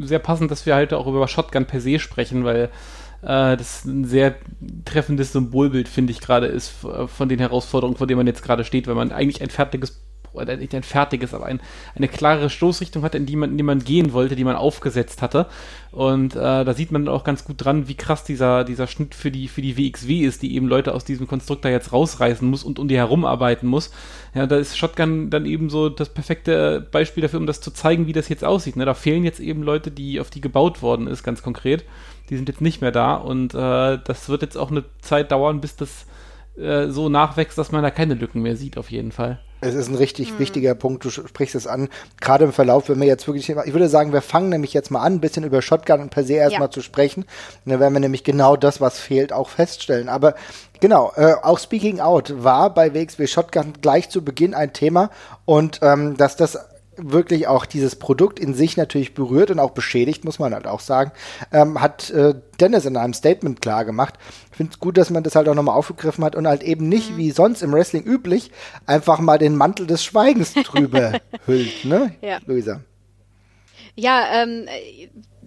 sehr 0.00 0.18
passend, 0.18 0.50
dass 0.50 0.66
wir 0.66 0.74
halt 0.74 0.92
auch 0.92 1.06
über 1.06 1.28
Shotgun 1.28 1.66
per 1.66 1.80
se 1.80 2.00
sprechen, 2.00 2.44
weil 2.44 2.70
äh, 3.22 3.56
das 3.56 3.84
ein 3.84 4.04
sehr 4.04 4.34
treffendes 4.84 5.32
Symbolbild, 5.32 5.88
finde 5.88 6.12
ich, 6.12 6.20
gerade 6.20 6.46
ist 6.46 6.72
von 7.06 7.28
den 7.28 7.38
Herausforderungen, 7.38 7.96
vor 7.96 8.08
denen 8.08 8.18
man 8.18 8.26
jetzt 8.26 8.42
gerade 8.42 8.64
steht, 8.64 8.88
weil 8.88 8.96
man 8.96 9.12
eigentlich 9.12 9.42
ein 9.42 9.50
fertiges 9.50 10.02
oder 10.36 10.56
nicht 10.56 10.74
ein 10.74 10.82
fertiges, 10.82 11.34
aber 11.34 11.46
ein, 11.46 11.60
eine 11.94 12.08
klare 12.08 12.50
Stoßrichtung 12.50 13.02
hatte, 13.02 13.18
in 13.18 13.26
die 13.26 13.36
man, 13.36 13.50
in 13.52 13.56
die 13.56 13.62
man 13.62 13.80
gehen 13.80 14.12
wollte, 14.12 14.36
die 14.36 14.44
man 14.44 14.56
aufgesetzt 14.56 15.22
hatte. 15.22 15.46
Und 15.92 16.36
äh, 16.36 16.64
da 16.64 16.74
sieht 16.74 16.92
man 16.92 17.08
auch 17.08 17.24
ganz 17.24 17.44
gut 17.44 17.64
dran, 17.64 17.88
wie 17.88 17.94
krass 17.94 18.24
dieser, 18.24 18.64
dieser 18.64 18.86
Schnitt 18.86 19.14
für 19.14 19.30
die, 19.30 19.48
für 19.48 19.62
die 19.62 19.78
WXW 19.78 20.20
ist, 20.20 20.42
die 20.42 20.54
eben 20.54 20.68
Leute 20.68 20.94
aus 20.94 21.04
diesem 21.04 21.26
Konstruktor 21.26 21.70
jetzt 21.70 21.92
rausreißen 21.92 22.48
muss 22.48 22.64
und 22.64 22.78
um 22.78 22.88
die 22.88 22.96
herumarbeiten 22.96 23.68
muss. 23.68 23.90
Ja, 24.34 24.46
da 24.46 24.56
ist 24.56 24.76
Shotgun 24.76 25.30
dann 25.30 25.46
eben 25.46 25.70
so 25.70 25.88
das 25.88 26.10
perfekte 26.10 26.86
Beispiel 26.90 27.22
dafür, 27.22 27.40
um 27.40 27.46
das 27.46 27.60
zu 27.60 27.70
zeigen, 27.70 28.06
wie 28.06 28.12
das 28.12 28.28
jetzt 28.28 28.44
aussieht. 28.44 28.76
Ne? 28.76 28.84
Da 28.84 28.94
fehlen 28.94 29.24
jetzt 29.24 29.40
eben 29.40 29.62
Leute, 29.62 29.90
die, 29.90 30.20
auf 30.20 30.30
die 30.30 30.40
gebaut 30.40 30.82
worden 30.82 31.06
ist, 31.06 31.22
ganz 31.22 31.42
konkret. 31.42 31.84
Die 32.28 32.36
sind 32.36 32.48
jetzt 32.48 32.60
nicht 32.60 32.80
mehr 32.80 32.92
da 32.92 33.14
und 33.14 33.54
äh, 33.54 33.98
das 34.04 34.28
wird 34.28 34.42
jetzt 34.42 34.58
auch 34.58 34.70
eine 34.70 34.84
Zeit 35.00 35.32
dauern, 35.32 35.60
bis 35.60 35.76
das 35.76 36.06
äh, 36.58 36.88
so 36.88 37.08
nachwächst, 37.08 37.56
dass 37.56 37.72
man 37.72 37.82
da 37.82 37.90
keine 37.90 38.14
Lücken 38.14 38.42
mehr 38.42 38.56
sieht, 38.56 38.78
auf 38.78 38.90
jeden 38.90 39.12
Fall. 39.12 39.40
Es 39.60 39.74
ist 39.74 39.88
ein 39.88 39.94
richtig 39.94 40.30
hm. 40.30 40.38
wichtiger 40.38 40.74
Punkt, 40.74 41.04
du 41.04 41.10
sprichst 41.10 41.54
es 41.54 41.66
an. 41.66 41.88
Gerade 42.20 42.44
im 42.44 42.52
Verlauf, 42.52 42.88
wenn 42.88 43.00
wir 43.00 43.06
jetzt 43.06 43.26
wirklich, 43.26 43.48
ich 43.48 43.72
würde 43.72 43.88
sagen, 43.88 44.12
wir 44.12 44.20
fangen 44.20 44.50
nämlich 44.50 44.74
jetzt 44.74 44.90
mal 44.90 45.00
an, 45.00 45.14
ein 45.14 45.20
bisschen 45.20 45.44
über 45.44 45.62
Shotgun 45.62 46.00
und 46.00 46.10
per 46.10 46.24
se 46.24 46.34
erstmal 46.34 46.68
ja. 46.68 46.70
zu 46.70 46.82
sprechen. 46.82 47.22
Und 47.64 47.72
dann 47.72 47.80
werden 47.80 47.94
wir 47.94 48.00
nämlich 48.00 48.24
genau 48.24 48.56
das, 48.56 48.80
was 48.80 48.98
fehlt, 48.98 49.32
auch 49.32 49.48
feststellen. 49.48 50.08
Aber 50.08 50.34
genau, 50.80 51.12
äh, 51.16 51.34
auch 51.42 51.58
Speaking 51.58 52.00
Out 52.00 52.42
war 52.42 52.72
bei 52.72 52.94
WXW 52.94 53.26
Shotgun 53.26 53.72
gleich 53.80 54.10
zu 54.10 54.22
Beginn 54.22 54.54
ein 54.54 54.72
Thema 54.72 55.10
und 55.44 55.80
ähm, 55.82 56.16
dass 56.16 56.36
das 56.36 56.58
wirklich 56.96 57.48
auch 57.48 57.66
dieses 57.66 57.96
Produkt 57.96 58.38
in 58.38 58.54
sich 58.54 58.76
natürlich 58.76 59.14
berührt 59.14 59.50
und 59.50 59.58
auch 59.58 59.70
beschädigt, 59.70 60.24
muss 60.24 60.38
man 60.38 60.54
halt 60.54 60.66
auch 60.66 60.80
sagen, 60.80 61.12
ähm, 61.52 61.80
hat 61.80 62.10
äh, 62.10 62.34
Dennis 62.60 62.84
in 62.84 62.96
einem 62.96 63.14
Statement 63.14 63.60
klar 63.60 63.84
gemacht. 63.84 64.14
Ich 64.50 64.56
finde 64.56 64.72
es 64.72 64.80
gut, 64.80 64.96
dass 64.96 65.10
man 65.10 65.22
das 65.22 65.34
halt 65.34 65.48
auch 65.48 65.54
nochmal 65.54 65.76
aufgegriffen 65.76 66.24
hat 66.24 66.36
und 66.36 66.46
halt 66.46 66.62
eben 66.62 66.88
nicht 66.88 67.12
mhm. 67.12 67.16
wie 67.18 67.30
sonst 67.30 67.62
im 67.62 67.72
Wrestling 67.72 68.04
üblich 68.04 68.50
einfach 68.86 69.18
mal 69.18 69.38
den 69.38 69.56
Mantel 69.56 69.86
des 69.86 70.04
Schweigens 70.04 70.54
drüber 70.64 71.20
hüllt, 71.46 71.84
ne, 71.84 72.14
ja. 72.20 72.38
Luisa? 72.46 72.80
Ja, 73.94 74.42
ähm, 74.42 74.66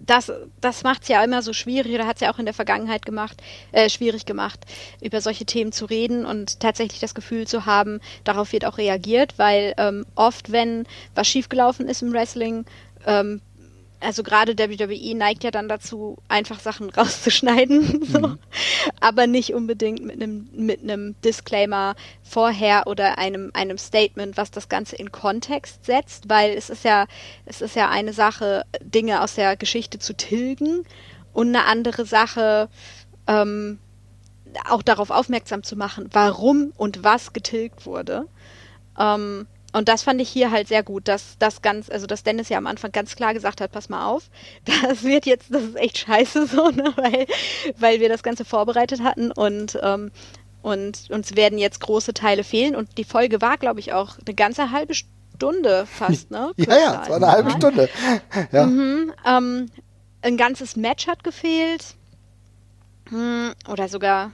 das, 0.05 0.31
das 0.61 0.83
macht 0.83 1.03
es 1.03 1.07
ja 1.07 1.23
immer 1.23 1.41
so 1.41 1.53
schwierig 1.53 1.93
oder 1.93 2.07
hat 2.07 2.15
es 2.15 2.21
ja 2.21 2.31
auch 2.33 2.39
in 2.39 2.45
der 2.45 2.53
Vergangenheit 2.53 3.05
gemacht, 3.05 3.41
äh, 3.71 3.89
schwierig 3.89 4.25
gemacht, 4.25 4.59
über 5.01 5.21
solche 5.21 5.45
Themen 5.45 5.71
zu 5.71 5.85
reden 5.85 6.25
und 6.25 6.59
tatsächlich 6.59 6.99
das 6.99 7.15
Gefühl 7.15 7.47
zu 7.47 7.65
haben, 7.65 7.99
darauf 8.23 8.51
wird 8.51 8.65
auch 8.65 8.77
reagiert, 8.77 9.33
weil 9.37 9.73
ähm, 9.77 10.05
oft, 10.15 10.51
wenn 10.51 10.85
was 11.15 11.27
schiefgelaufen 11.27 11.87
ist 11.87 12.01
im 12.01 12.13
Wrestling, 12.13 12.65
ähm, 13.05 13.41
also 14.01 14.23
gerade 14.23 14.57
WWE 14.57 15.15
neigt 15.15 15.43
ja 15.43 15.51
dann 15.51 15.67
dazu, 15.67 16.17
einfach 16.27 16.59
Sachen 16.59 16.89
rauszuschneiden, 16.97 18.05
so. 18.05 18.19
Mhm. 18.19 18.39
aber 18.99 19.27
nicht 19.27 19.53
unbedingt 19.53 20.03
mit 20.03 20.21
einem 20.21 20.49
mit 20.53 20.81
einem 20.81 21.19
Disclaimer 21.21 21.95
vorher 22.23 22.87
oder 22.87 23.17
einem 23.17 23.51
einem 23.53 23.77
Statement, 23.77 24.37
was 24.37 24.51
das 24.51 24.69
Ganze 24.69 24.95
in 24.95 25.11
Kontext 25.11 25.85
setzt, 25.85 26.29
weil 26.29 26.51
es 26.51 26.69
ist 26.69 26.83
ja 26.83 27.07
es 27.45 27.61
ist 27.61 27.75
ja 27.75 27.89
eine 27.89 28.13
Sache, 28.13 28.65
Dinge 28.81 29.21
aus 29.21 29.35
der 29.35 29.57
Geschichte 29.57 29.99
zu 29.99 30.15
tilgen 30.15 30.85
und 31.33 31.49
eine 31.49 31.65
andere 31.65 32.05
Sache 32.05 32.69
ähm, 33.27 33.79
auch 34.67 34.81
darauf 34.81 35.09
aufmerksam 35.11 35.63
zu 35.63 35.75
machen, 35.75 36.09
warum 36.11 36.73
und 36.77 37.03
was 37.03 37.33
getilgt 37.33 37.85
wurde. 37.85 38.27
Ähm, 38.97 39.47
und 39.73 39.87
das 39.87 40.03
fand 40.03 40.19
ich 40.19 40.29
hier 40.29 40.51
halt 40.51 40.67
sehr 40.67 40.83
gut, 40.83 41.07
dass 41.07 41.37
das 41.37 41.61
ganz, 41.61 41.89
also 41.89 42.07
dass 42.07 42.23
Dennis 42.23 42.49
ja 42.49 42.57
am 42.57 42.67
Anfang 42.67 42.91
ganz 42.91 43.15
klar 43.15 43.33
gesagt 43.33 43.61
hat, 43.61 43.71
pass 43.71 43.89
mal 43.89 44.05
auf, 44.05 44.29
das 44.65 45.03
wird 45.03 45.25
jetzt, 45.25 45.53
das 45.53 45.63
ist 45.63 45.75
echt 45.75 45.97
scheiße 45.99 46.47
so, 46.47 46.69
ne, 46.69 46.93
weil, 46.95 47.27
weil 47.77 47.99
wir 47.99 48.09
das 48.09 48.23
Ganze 48.23 48.45
vorbereitet 48.45 49.03
hatten 49.03 49.31
und 49.31 49.77
ähm, 49.81 50.11
und 50.61 51.09
uns 51.09 51.37
werden 51.37 51.57
jetzt 51.57 51.79
große 51.79 52.13
Teile 52.13 52.43
fehlen 52.43 52.75
und 52.75 52.97
die 52.97 53.05
Folge 53.05 53.41
war, 53.41 53.57
glaube 53.57 53.79
ich, 53.79 53.93
auch 53.93 54.17
eine 54.25 54.35
ganze 54.35 54.71
halbe 54.71 54.93
Stunde 54.93 55.85
fast, 55.85 56.31
ne? 56.31 56.51
ja, 56.57 56.77
ja, 56.77 57.01
es 57.01 57.09
war 57.09 57.15
eine 57.15 57.31
halbe 57.31 57.51
Stunde. 57.51 57.89
Ja. 58.51 58.65
Mhm, 58.65 59.13
ähm, 59.25 59.71
ein 60.21 60.35
ganzes 60.35 60.75
Match 60.75 61.07
hat 61.07 61.23
gefehlt. 61.23 61.95
Hm, 63.09 63.53
oder 63.69 63.87
sogar 63.87 64.33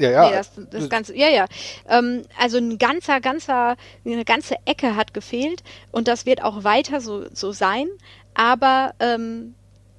ja, 0.00 0.10
ja. 0.10 0.28
Nee, 0.28 0.36
das, 0.36 0.50
das 0.70 0.88
ganze, 0.88 1.16
ja, 1.16 1.28
ja. 1.28 1.46
Ähm, 1.88 2.22
also 2.38 2.58
ein 2.58 2.78
ganzer, 2.78 3.20
ganzer, 3.20 3.76
eine 4.04 4.24
ganze 4.24 4.56
Ecke 4.64 4.96
hat 4.96 5.14
gefehlt 5.14 5.62
und 5.92 6.08
das 6.08 6.26
wird 6.26 6.42
auch 6.42 6.64
weiter 6.64 7.00
so, 7.00 7.26
so 7.32 7.52
sein. 7.52 7.86
Aber 8.34 8.94
ähm, 9.00 9.54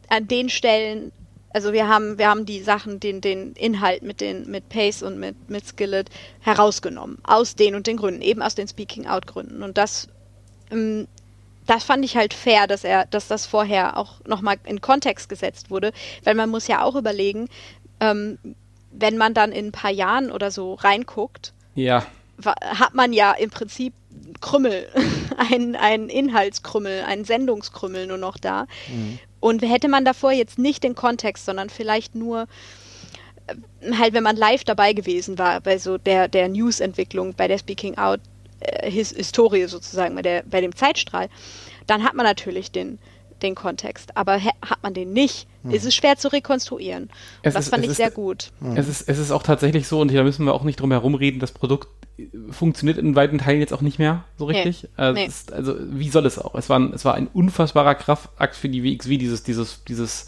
an 0.10 0.28
den 0.28 0.50
Stellen, 0.50 1.12
also 1.54 1.74
wir 1.74 1.88
haben, 1.88 2.18
wir 2.18 2.30
haben 2.30 2.46
die 2.46 2.62
Sachen, 2.62 3.00
den, 3.00 3.22
den 3.22 3.54
Inhalt 3.54 4.04
mit 4.04 4.22
den, 4.22 4.50
mit 4.50 4.70
Pace 4.70 5.04
und 5.04 5.20
mit, 5.20 5.50
mit 5.50 5.66
Skillet 5.66 6.10
herausgenommen. 6.40 7.18
Aus 7.24 7.56
den 7.56 7.76
und 7.76 7.88
den 7.88 7.98
Gründen, 7.98 8.22
eben 8.22 8.42
aus 8.42 8.56
den 8.56 8.68
Speaking-out-Gründen. 8.68 9.64
Und 9.64 9.78
das, 9.78 10.08
ähm, 10.72 11.08
das 11.68 11.84
fand 11.84 12.04
ich 12.04 12.18
halt 12.18 12.34
fair, 12.34 12.68
dass 12.68 12.84
er, 12.84 13.06
dass 13.06 13.28
das 13.28 13.46
vorher 13.46 13.98
auch 13.98 14.20
nochmal 14.26 14.58
in 14.66 14.82
Kontext 14.82 15.30
gesetzt 15.30 15.70
wurde, 15.70 15.92
weil 16.24 16.36
man 16.36 16.50
muss 16.50 16.68
ja 16.68 16.84
auch 16.84 16.96
überlegen, 16.96 17.48
ähm, 18.00 18.38
wenn 18.92 19.18
man 19.18 19.34
dann 19.34 19.52
in 19.52 19.68
ein 19.68 19.72
paar 19.72 19.92
Jahren 19.92 20.32
oder 20.32 20.52
so 20.52 20.74
reinguckt, 20.76 21.54
ja. 21.76 22.06
hat 22.44 22.94
man 22.94 23.14
ja 23.14 23.32
im 23.34 23.50
Prinzip 23.50 23.94
Krümmel, 24.42 24.88
einen, 25.52 25.76
einen 25.76 26.10
Inhaltskrümmel, 26.10 27.04
einen 27.04 27.26
Sendungskrümmel 27.26 28.08
nur 28.08 28.18
noch 28.18 28.38
da. 28.38 28.68
Mhm. 28.88 29.20
Und 29.40 29.62
hätte 29.64 29.88
man 29.88 30.06
davor 30.06 30.32
jetzt 30.32 30.60
nicht 30.60 30.84
den 30.84 30.96
Kontext, 30.96 31.46
sondern 31.46 31.70
vielleicht 31.70 32.16
nur 32.16 32.48
äh, 33.48 33.94
halt, 33.98 34.14
wenn 34.14 34.24
man 34.24 34.36
live 34.36 34.64
dabei 34.64 34.94
gewesen 34.94 35.38
war, 35.38 35.62
bei 35.62 35.78
so 35.78 35.98
der, 35.98 36.28
der 36.28 36.48
News-Entwicklung, 36.50 37.34
bei 37.34 37.48
der 37.48 37.58
Speaking 37.58 37.98
Out 37.98 38.20
äh, 38.60 38.90
His 38.90 39.12
Historie 39.12 39.66
sozusagen, 39.66 40.16
bei, 40.16 40.22
der, 40.22 40.44
bei 40.44 40.62
dem 40.62 40.76
Zeitstrahl, 40.76 41.30
dann 41.88 42.04
hat 42.04 42.14
man 42.14 42.26
natürlich 42.26 42.72
den, 42.72 43.00
den 43.44 43.56
Kontext. 43.56 44.18
Aber 44.18 44.42
hat 44.42 44.84
man 44.84 44.94
den 44.94 45.14
nicht, 45.14 45.48
hm. 45.64 45.72
ist 45.72 45.86
es 45.86 45.96
schwer 45.96 46.18
zu 46.18 46.28
rekonstruieren. 46.30 47.10
das 47.44 47.56
ist, 47.56 47.70
fand 47.70 47.84
ich 47.84 47.92
ist, 47.92 47.98
sehr 47.98 48.12
gut. 48.12 48.52
Hm. 48.60 48.78
Es 48.78 48.88
ist, 48.88 49.08
es 49.08 49.18
ist 49.18 49.32
auch 49.32 49.44
tatsächlich 49.44 49.88
so, 49.88 50.00
und 50.00 50.14
da 50.14 50.24
müssen 50.24 50.46
wir 50.46 50.54
auch 50.54 50.64
nicht 50.64 50.80
drum 50.80 50.92
herum 50.92 51.16
reden, 51.16 51.40
das 51.40 51.52
Produkt 51.52 51.88
funktioniert 52.52 52.98
in 52.98 53.16
weiten 53.16 53.38
Teilen 53.40 53.60
jetzt 53.60 53.74
auch 53.74 53.82
nicht 53.82 54.00
mehr 54.00 54.26
so 54.38 54.46
richtig. 54.46 54.84
Nee. 54.84 54.90
Also, 54.96 55.14
nee. 55.14 55.26
ist, 55.26 55.54
also, 55.54 55.76
wie 55.80 56.10
soll 56.10 56.26
es 56.26 56.38
auch? 56.38 56.56
Es 56.56 56.70
war, 56.70 56.80
ein, 56.80 56.94
es 56.94 57.06
war 57.06 57.16
ein 57.16 57.28
unfassbarer 57.28 57.96
Kraftakt 57.96 58.56
für 58.56 58.70
die 58.70 58.84
WXW, 58.84 59.18
dieses, 59.18 59.44
dieses, 59.44 59.84
dieses 59.86 60.28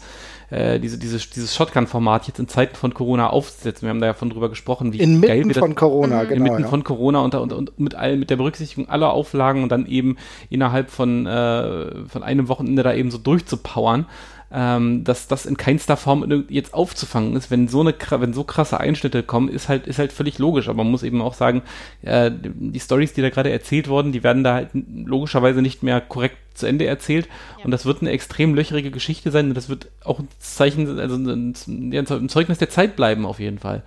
äh, 0.50 0.78
diese, 0.80 0.98
diese, 0.98 1.18
dieses 1.18 1.54
Shotgun-Format 1.54 2.26
jetzt 2.28 2.38
in 2.38 2.48
Zeiten 2.48 2.76
von 2.76 2.94
Corona 2.94 3.30
aufzusetzen. 3.30 3.86
Wir 3.86 3.90
haben 3.90 4.00
da 4.00 4.06
ja 4.08 4.14
von 4.14 4.30
drüber 4.30 4.48
gesprochen, 4.48 4.92
wie 4.92 4.98
Inmitten 4.98 5.28
geil 5.28 5.44
wir 5.44 5.54
das, 5.54 5.58
von 5.58 5.74
Corona, 5.74 6.24
genau. 6.24 6.36
inmitten 6.36 6.62
ja. 6.62 6.68
von 6.68 6.84
Corona 6.84 7.20
und, 7.20 7.34
und, 7.34 7.52
und 7.52 7.78
mit, 7.78 7.94
all, 7.94 8.16
mit 8.16 8.30
der 8.30 8.36
Berücksichtigung 8.36 8.88
aller 8.88 9.12
Auflagen 9.12 9.62
und 9.62 9.70
dann 9.70 9.86
eben 9.86 10.16
innerhalb 10.50 10.90
von, 10.90 11.26
äh, 11.26 12.06
von 12.08 12.22
einem 12.22 12.48
Wochenende 12.48 12.82
da 12.82 12.94
eben 12.94 13.10
so 13.10 13.18
durchzupowern, 13.18 14.06
ähm, 14.54 15.02
dass 15.02 15.26
das 15.26 15.46
in 15.46 15.56
keinster 15.56 15.96
Form 15.96 16.44
jetzt 16.48 16.74
aufzufangen 16.74 17.34
ist. 17.34 17.50
Wenn 17.50 17.66
so 17.66 17.80
eine 17.80 17.94
wenn 18.10 18.32
so 18.32 18.44
krasse 18.44 18.78
Einschnitte 18.78 19.24
kommen, 19.24 19.48
ist 19.48 19.68
halt 19.68 19.86
ist 19.88 19.98
halt 19.98 20.12
völlig 20.12 20.38
logisch. 20.38 20.68
Aber 20.68 20.84
man 20.84 20.92
muss 20.92 21.02
eben 21.02 21.20
auch 21.20 21.34
sagen, 21.34 21.62
äh, 22.02 22.30
die 22.32 22.80
Stories, 22.80 23.12
die 23.12 23.22
da 23.22 23.30
gerade 23.30 23.50
erzählt 23.50 23.88
wurden, 23.88 24.12
die 24.12 24.22
werden 24.22 24.44
da 24.44 24.54
halt 24.54 24.68
logischerweise 24.72 25.60
nicht 25.60 25.82
mehr 25.82 26.00
korrekt 26.00 26.36
zu 26.54 26.66
Ende 26.66 26.86
erzählt. 26.86 27.28
Und 27.62 27.70
das 27.70 27.84
wird 27.84 28.00
eine 28.00 28.10
extrem 28.10 28.54
löcherige 28.54 28.90
Geschichte 28.90 29.30
sein 29.30 29.48
und 29.48 29.54
das 29.54 29.68
wird 29.68 29.88
auch 30.04 30.18
ein 30.18 30.28
Zeichen, 30.38 30.98
also 30.98 31.16
ein, 31.16 31.54
ja, 31.92 32.02
ein 32.02 32.28
Zeugnis 32.28 32.58
der 32.58 32.70
Zeit 32.70 32.96
bleiben 32.96 33.26
auf 33.26 33.40
jeden 33.40 33.58
Fall. 33.58 33.82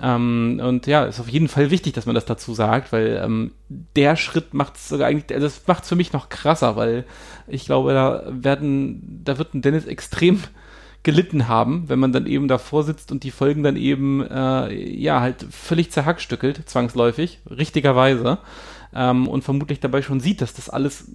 Ähm, 0.00 0.60
und 0.62 0.86
ja, 0.86 1.04
ist 1.04 1.20
auf 1.20 1.28
jeden 1.28 1.48
Fall 1.48 1.70
wichtig, 1.70 1.92
dass 1.92 2.06
man 2.06 2.14
das 2.14 2.24
dazu 2.24 2.54
sagt, 2.54 2.92
weil 2.92 3.20
ähm, 3.22 3.52
der 3.68 4.16
Schritt 4.16 4.54
macht 4.54 4.76
es 4.76 4.88
sogar 4.88 5.08
eigentlich, 5.08 5.34
also 5.34 5.46
das 5.46 5.62
macht 5.66 5.84
es 5.84 5.88
für 5.88 5.96
mich 5.96 6.12
noch 6.12 6.28
krasser, 6.28 6.76
weil 6.76 7.04
ich 7.46 7.64
glaube, 7.64 7.92
da 7.92 8.24
werden, 8.28 9.22
da 9.24 9.38
wird 9.38 9.54
ein 9.54 9.62
Dennis 9.62 9.86
extrem 9.86 10.40
gelitten 11.02 11.48
haben, 11.48 11.88
wenn 11.88 11.98
man 11.98 12.12
dann 12.12 12.26
eben 12.26 12.46
davor 12.46 12.84
sitzt 12.84 13.10
und 13.10 13.24
die 13.24 13.32
Folgen 13.32 13.62
dann 13.62 13.76
eben 13.76 14.24
äh, 14.24 14.72
ja 14.72 15.20
halt 15.20 15.46
völlig 15.50 15.90
zerhackstückelt, 15.90 16.68
zwangsläufig, 16.68 17.40
richtigerweise. 17.50 18.38
Ähm, 18.94 19.28
und 19.28 19.42
vermutlich 19.42 19.80
dabei 19.80 20.02
schon 20.02 20.20
sieht, 20.20 20.40
dass 20.40 20.52
das 20.52 20.68
alles 20.68 21.06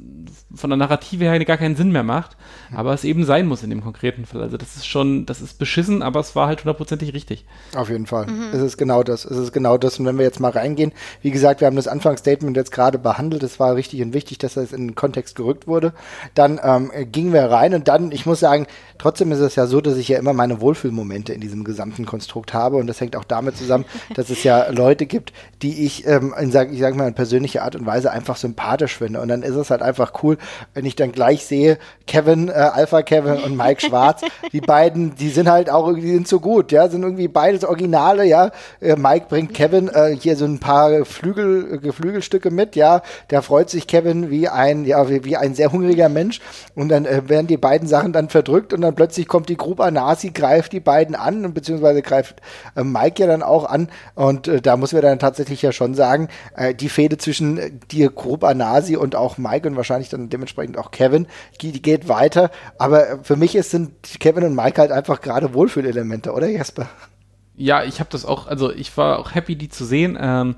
von 0.54 0.70
der 0.70 0.78
Narrative 0.78 1.26
her 1.26 1.46
gar 1.46 1.58
keinen 1.58 1.76
Sinn 1.76 1.92
mehr 1.92 2.04
macht, 2.04 2.38
aber 2.74 2.94
es 2.94 3.04
eben 3.04 3.26
sein 3.26 3.48
muss 3.48 3.64
in 3.64 3.70
dem 3.70 3.84
konkreten 3.84 4.26
Fall. 4.26 4.42
Also 4.42 4.58
das 4.58 4.76
ist 4.76 4.88
schon, 4.88 5.26
das 5.26 5.42
ist 5.42 5.60
beschissen, 5.60 6.02
aber 6.02 6.20
es 6.20 6.36
war 6.36 6.48
halt 6.48 6.62
hundertprozentig 6.62 7.14
richtig. 7.14 7.46
Auf 7.76 7.90
jeden 7.90 8.08
Fall. 8.08 8.28
Es 8.54 8.62
ist 8.62 8.78
genau 8.78 9.04
das. 9.04 9.26
Es 9.26 9.38
ist 9.38 9.52
genau 9.52 9.78
das. 9.78 10.00
Und 10.00 10.06
wenn 10.06 10.18
wir 10.18 10.26
jetzt 10.26 10.40
mal 10.40 10.52
reingehen, 10.52 10.92
wie 11.22 11.32
gesagt, 11.32 11.62
wir 11.62 11.68
haben 11.68 11.76
das 11.76 11.88
Anfangsstatement 11.88 12.58
jetzt 12.58 12.72
gerade 12.72 12.98
behandelt. 12.98 13.44
Es 13.44 13.60
war 13.60 13.76
richtig 13.76 14.02
und 14.02 14.14
wichtig, 14.14 14.38
dass 14.38 14.56
das 14.56 14.74
in 14.74 14.88
den 14.88 14.96
Kontext 14.96 15.36
gerückt 15.36 15.68
wurde. 15.68 15.94
Dann 16.34 16.60
ähm, 16.64 16.92
gingen 17.12 17.34
wir 17.34 17.44
rein 17.44 17.74
und 17.74 17.88
dann, 17.88 18.12
ich 18.12 18.26
muss 18.26 18.40
sagen, 18.40 18.68
trotzdem 18.98 19.32
ist 19.32 19.40
es 19.40 19.56
ja 19.56 19.68
so, 19.68 19.82
dass 19.82 19.98
ich 19.98 20.08
ja 20.08 20.18
immer 20.18 20.34
meine 20.34 20.62
Wohlfühlmomente 20.62 21.34
in 21.34 21.42
diesem 21.42 21.64
gesamten 21.64 22.06
Konstrukt 22.06 22.54
habe. 22.54 22.78
Und 22.78 22.88
das 22.88 23.02
hängt 23.02 23.16
auch 23.16 23.26
damit 23.26 23.58
zusammen, 23.58 23.86
dass 24.16 24.30
es 24.30 24.44
ja 24.44 24.70
Leute 24.70 25.06
gibt, 25.06 25.34
die 25.62 25.86
ich, 25.86 26.08
ähm, 26.08 26.34
in, 26.40 26.52
sag, 26.52 26.72
ich 26.72 26.80
sag 26.80 26.96
mal, 26.96 27.08
in 27.08 27.14
persönlicher 27.14 27.64
Art 27.68 27.76
und 27.76 27.86
Weise 27.86 28.12
einfach 28.12 28.38
sympathisch 28.38 28.98
finde. 28.98 29.20
Und 29.20 29.28
dann 29.28 29.44
ist 29.44 29.56
es 29.56 29.70
halt 29.70 29.82
einfach 29.82 30.24
cool, 30.24 30.38
wenn 30.74 30.86
ich 30.86 30.96
dann 30.96 31.12
gleich 31.12 31.46
sehe, 31.46 31.78
Kevin, 32.08 32.48
äh, 32.48 32.54
Alpha 32.54 33.02
Kevin 33.02 33.44
und 33.44 33.58
Mike 33.58 33.82
Schwarz, 33.88 34.22
die 34.54 34.62
beiden, 34.62 35.16
die 35.16 35.30
sind 35.30 35.50
halt 35.50 35.70
auch 35.70 35.86
irgendwie, 35.88 36.08
die 36.08 36.14
sind 36.14 36.28
so 36.28 36.40
gut, 36.40 36.72
ja, 36.72 36.88
sind 36.88 37.04
irgendwie 37.04 37.28
beides 37.28 37.66
Originale, 37.66 38.26
ja. 38.26 38.52
Äh, 38.80 38.96
Mike 38.96 39.26
bringt 39.28 39.54
Kevin 39.54 39.90
äh, 39.90 40.16
hier 40.20 40.38
so 40.38 40.46
ein 40.46 40.60
paar 40.60 41.04
Flügel, 41.04 41.80
Geflügelstücke 41.80 42.52
mit, 42.52 42.76
ja. 42.76 43.02
Der 43.30 43.42
freut 43.42 43.70
sich 43.70 43.86
Kevin 43.86 44.30
wie 44.30 44.48
ein, 44.48 44.86
ja, 44.86 45.10
wie, 45.10 45.26
wie 45.26 45.36
ein 45.36 45.54
sehr 45.54 45.72
hungriger 45.72 46.08
Mensch. 46.08 46.40
Und 46.74 46.90
dann 46.90 47.06
äh, 47.06 47.28
werden 47.28 47.48
die 47.48 47.58
beiden 47.58 47.88
Sachen 47.88 48.14
dann 48.14 48.30
verdrückt 48.30 48.72
und 48.72 48.80
dann 48.82 48.96
plötzlich 48.96 49.28
kommt 49.28 49.50
die 49.50 49.58
Gruppe 49.58 49.92
Nasi, 49.92 50.30
greift 50.30 50.72
die 50.72 50.80
beiden 50.80 51.16
an 51.16 51.44
und 51.44 51.54
beziehungsweise 51.54 52.02
greift 52.02 52.42
äh, 52.76 52.84
Mike 52.84 53.22
ja 53.22 53.28
dann 53.28 53.44
auch 53.44 53.66
an. 53.66 53.90
Und 54.16 54.48
äh, 54.48 54.62
da 54.62 54.78
muss 54.78 54.94
wir 54.94 55.02
dann 55.02 55.20
tatsächlich 55.20 55.62
ja 55.62 55.74
schon 55.74 55.94
sagen, 55.94 56.30
äh, 56.56 56.74
die 56.74 56.90
Fehde 56.90 57.18
zwischen 57.18 57.57
äh, 57.58 57.72
dir 57.92 58.10
Gruppe 58.10 58.54
Nasi 58.56 58.96
und 58.96 59.16
auch 59.16 59.38
Mike 59.38 59.68
und 59.68 59.76
wahrscheinlich 59.76 60.10
dann 60.10 60.30
dementsprechend 60.30 60.78
auch 60.78 60.92
Kevin, 60.92 61.28
die, 61.62 61.72
die 61.72 61.82
geht 61.82 62.08
weiter. 62.08 62.52
Aber 62.78 63.10
äh, 63.10 63.18
für 63.24 63.36
mich 63.36 63.56
ist, 63.56 63.72
sind 63.72 63.92
Kevin 64.20 64.44
und 64.44 64.56
Mike 64.56 64.80
halt 64.80 64.92
einfach 64.92 65.22
gerade 65.22 65.54
Wohlfühlelemente, 65.54 66.32
oder 66.32 66.48
Jesper? 66.48 66.88
Ja, 67.56 67.84
ich 67.84 68.00
habe 68.00 68.10
das 68.12 68.26
auch, 68.26 68.48
also 68.48 68.72
ich 68.72 68.96
war 68.98 69.20
auch 69.20 69.34
happy, 69.34 69.56
die 69.56 69.70
zu 69.70 69.84
sehen. 69.84 70.18
Ähm, 70.20 70.56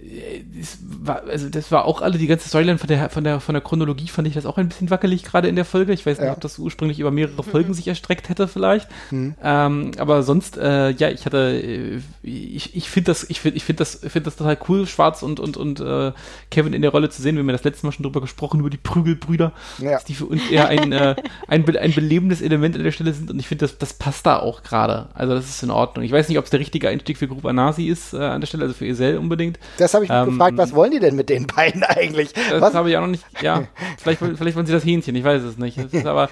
das 0.00 0.78
war, 0.80 1.22
also 1.24 1.48
das 1.48 1.72
war 1.72 1.84
auch 1.84 2.00
alle, 2.02 2.18
die 2.18 2.26
ganze 2.28 2.48
Storyline 2.48 2.78
von 2.78 2.86
der, 2.88 3.10
von 3.10 3.24
der, 3.24 3.40
von 3.40 3.52
der 3.54 3.62
Chronologie 3.62 4.06
fand 4.08 4.28
ich 4.28 4.34
das 4.34 4.46
auch 4.46 4.56
ein 4.56 4.68
bisschen 4.68 4.90
wackelig 4.90 5.24
gerade 5.24 5.48
in 5.48 5.56
der 5.56 5.64
Folge. 5.64 5.92
Ich 5.92 6.06
weiß 6.06 6.18
nicht, 6.18 6.26
Ja. 6.26 6.32
ob 6.32 6.40
das 6.40 6.58
ursprünglich 6.58 7.00
über 7.00 7.10
mehrere 7.10 7.42
Folgen 7.42 7.74
sich 7.74 7.88
erstreckt 7.88 8.28
hätte 8.28 8.46
vielleicht. 8.48 8.88
Ähm, 9.12 9.90
aber 9.98 10.22
sonst, 10.22 10.56
äh, 10.56 10.90
ja, 10.90 11.08
ich 11.10 11.26
hatte, 11.26 11.60
äh, 11.60 12.00
ich, 12.22 12.76
ich 12.76 12.88
finde 12.88 13.10
das, 13.10 13.28
ich 13.28 13.40
finde, 13.40 13.56
ich 13.56 13.64
finde 13.64 13.78
das, 13.80 13.96
finde 13.96 14.22
das 14.22 14.36
total 14.36 14.56
cool, 14.68 14.86
Schwarz 14.86 15.22
und, 15.22 15.40
und, 15.40 15.56
und 15.56 15.80
äh, 15.80 16.12
Kevin 16.50 16.72
in 16.72 16.82
der 16.82 16.90
Rolle 16.92 17.10
zu 17.10 17.20
sehen. 17.20 17.34
Wir 17.36 17.40
haben 17.40 17.48
ja 17.48 17.52
das 17.54 17.64
letzte 17.64 17.86
Mal 17.86 17.92
schon 17.92 18.04
drüber 18.04 18.20
gesprochen, 18.20 18.60
über 18.60 18.70
die 18.70 18.76
Prügelbrüder, 18.76 19.52
Ja. 19.78 19.92
dass 19.92 20.04
die 20.04 20.14
für 20.14 20.26
uns 20.26 20.48
eher 20.50 20.68
ein, 20.68 20.92
äh, 20.92 21.16
ein, 21.48 21.64
ein 21.76 21.92
belebendes 21.92 22.40
Element 22.40 22.76
an 22.76 22.84
der 22.84 22.92
Stelle 22.92 23.12
sind 23.12 23.30
und 23.30 23.38
ich 23.40 23.48
finde, 23.48 23.64
das, 23.66 23.78
das 23.78 23.94
passt 23.94 24.26
da 24.26 24.38
auch 24.38 24.62
gerade. 24.62 25.08
Also 25.14 25.34
das 25.34 25.48
ist 25.48 25.62
in 25.62 25.70
Ordnung. 25.70 26.04
Ich 26.04 26.12
weiß 26.12 26.28
nicht, 26.28 26.38
ob 26.38 26.44
es 26.44 26.50
der 26.50 26.60
richtige 26.60 26.88
Einstieg 26.88 27.18
für 27.18 27.26
Gruppe 27.28 27.48
Anasi 27.48 27.86
ist 27.88 28.12
äh, 28.14 28.18
an 28.18 28.40
der 28.40 28.46
Stelle, 28.46 28.64
also 28.64 28.74
für 28.74 28.86
Isel 28.86 29.18
unbedingt. 29.18 29.58
Das 29.78 29.87
habe 29.94 30.04
ich 30.04 30.10
mich 30.10 30.18
Ähm, 30.18 30.30
gefragt, 30.30 30.56
was 30.58 30.74
wollen 30.74 30.90
die 30.92 31.00
denn 31.00 31.16
mit 31.16 31.28
den 31.28 31.46
beiden 31.46 31.82
eigentlich? 31.82 32.32
Das 32.32 32.60
Was? 32.60 32.74
habe 32.74 32.90
ich 32.90 32.96
auch 32.96 33.00
noch 33.02 33.08
nicht, 33.08 33.24
ja, 33.42 33.64
vielleicht, 33.98 34.20
wollen- 34.20 34.36
vielleicht 34.36 34.56
wollen 34.56 34.66
sie 34.66 34.72
das 34.72 34.84
Hähnchen, 34.84 35.14
ich 35.16 35.24
weiß 35.24 35.42
es 35.42 35.58
nicht. 35.58 35.78
Das 35.78 35.92
ist 35.92 36.06
aber, 36.06 36.28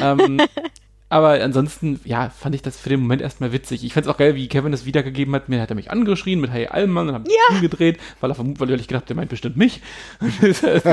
ähm, 0.00 0.40
aber 1.08 1.42
ansonsten, 1.42 2.00
ja, 2.04 2.30
fand 2.30 2.54
ich 2.54 2.62
das 2.62 2.78
für 2.78 2.88
den 2.88 3.00
Moment 3.00 3.20
erstmal 3.20 3.52
witzig. 3.52 3.84
Ich 3.84 3.92
fand 3.92 4.06
es 4.06 4.12
auch 4.12 4.16
geil, 4.16 4.34
wie 4.34 4.48
Kevin 4.48 4.72
das 4.72 4.86
wiedergegeben 4.86 5.34
hat. 5.34 5.50
Mir 5.50 5.60
hat 5.60 5.68
er 5.70 5.76
mich 5.76 5.90
angeschrien 5.90 6.40
mit 6.40 6.50
Hey 6.50 6.68
Allmann 6.68 7.08
und 7.10 7.14
hab 7.14 7.24
mich 7.26 7.36
umgedreht, 7.50 7.98
weil 8.22 8.30
er 8.30 8.34
vermutlich, 8.34 8.70
weil 8.70 8.80
ich 8.80 8.88
gedacht, 8.88 9.10
der 9.10 9.16
meint 9.16 9.28
bestimmt 9.28 9.58
mich. 9.58 9.82
das 10.40 10.62
ist 10.62 10.86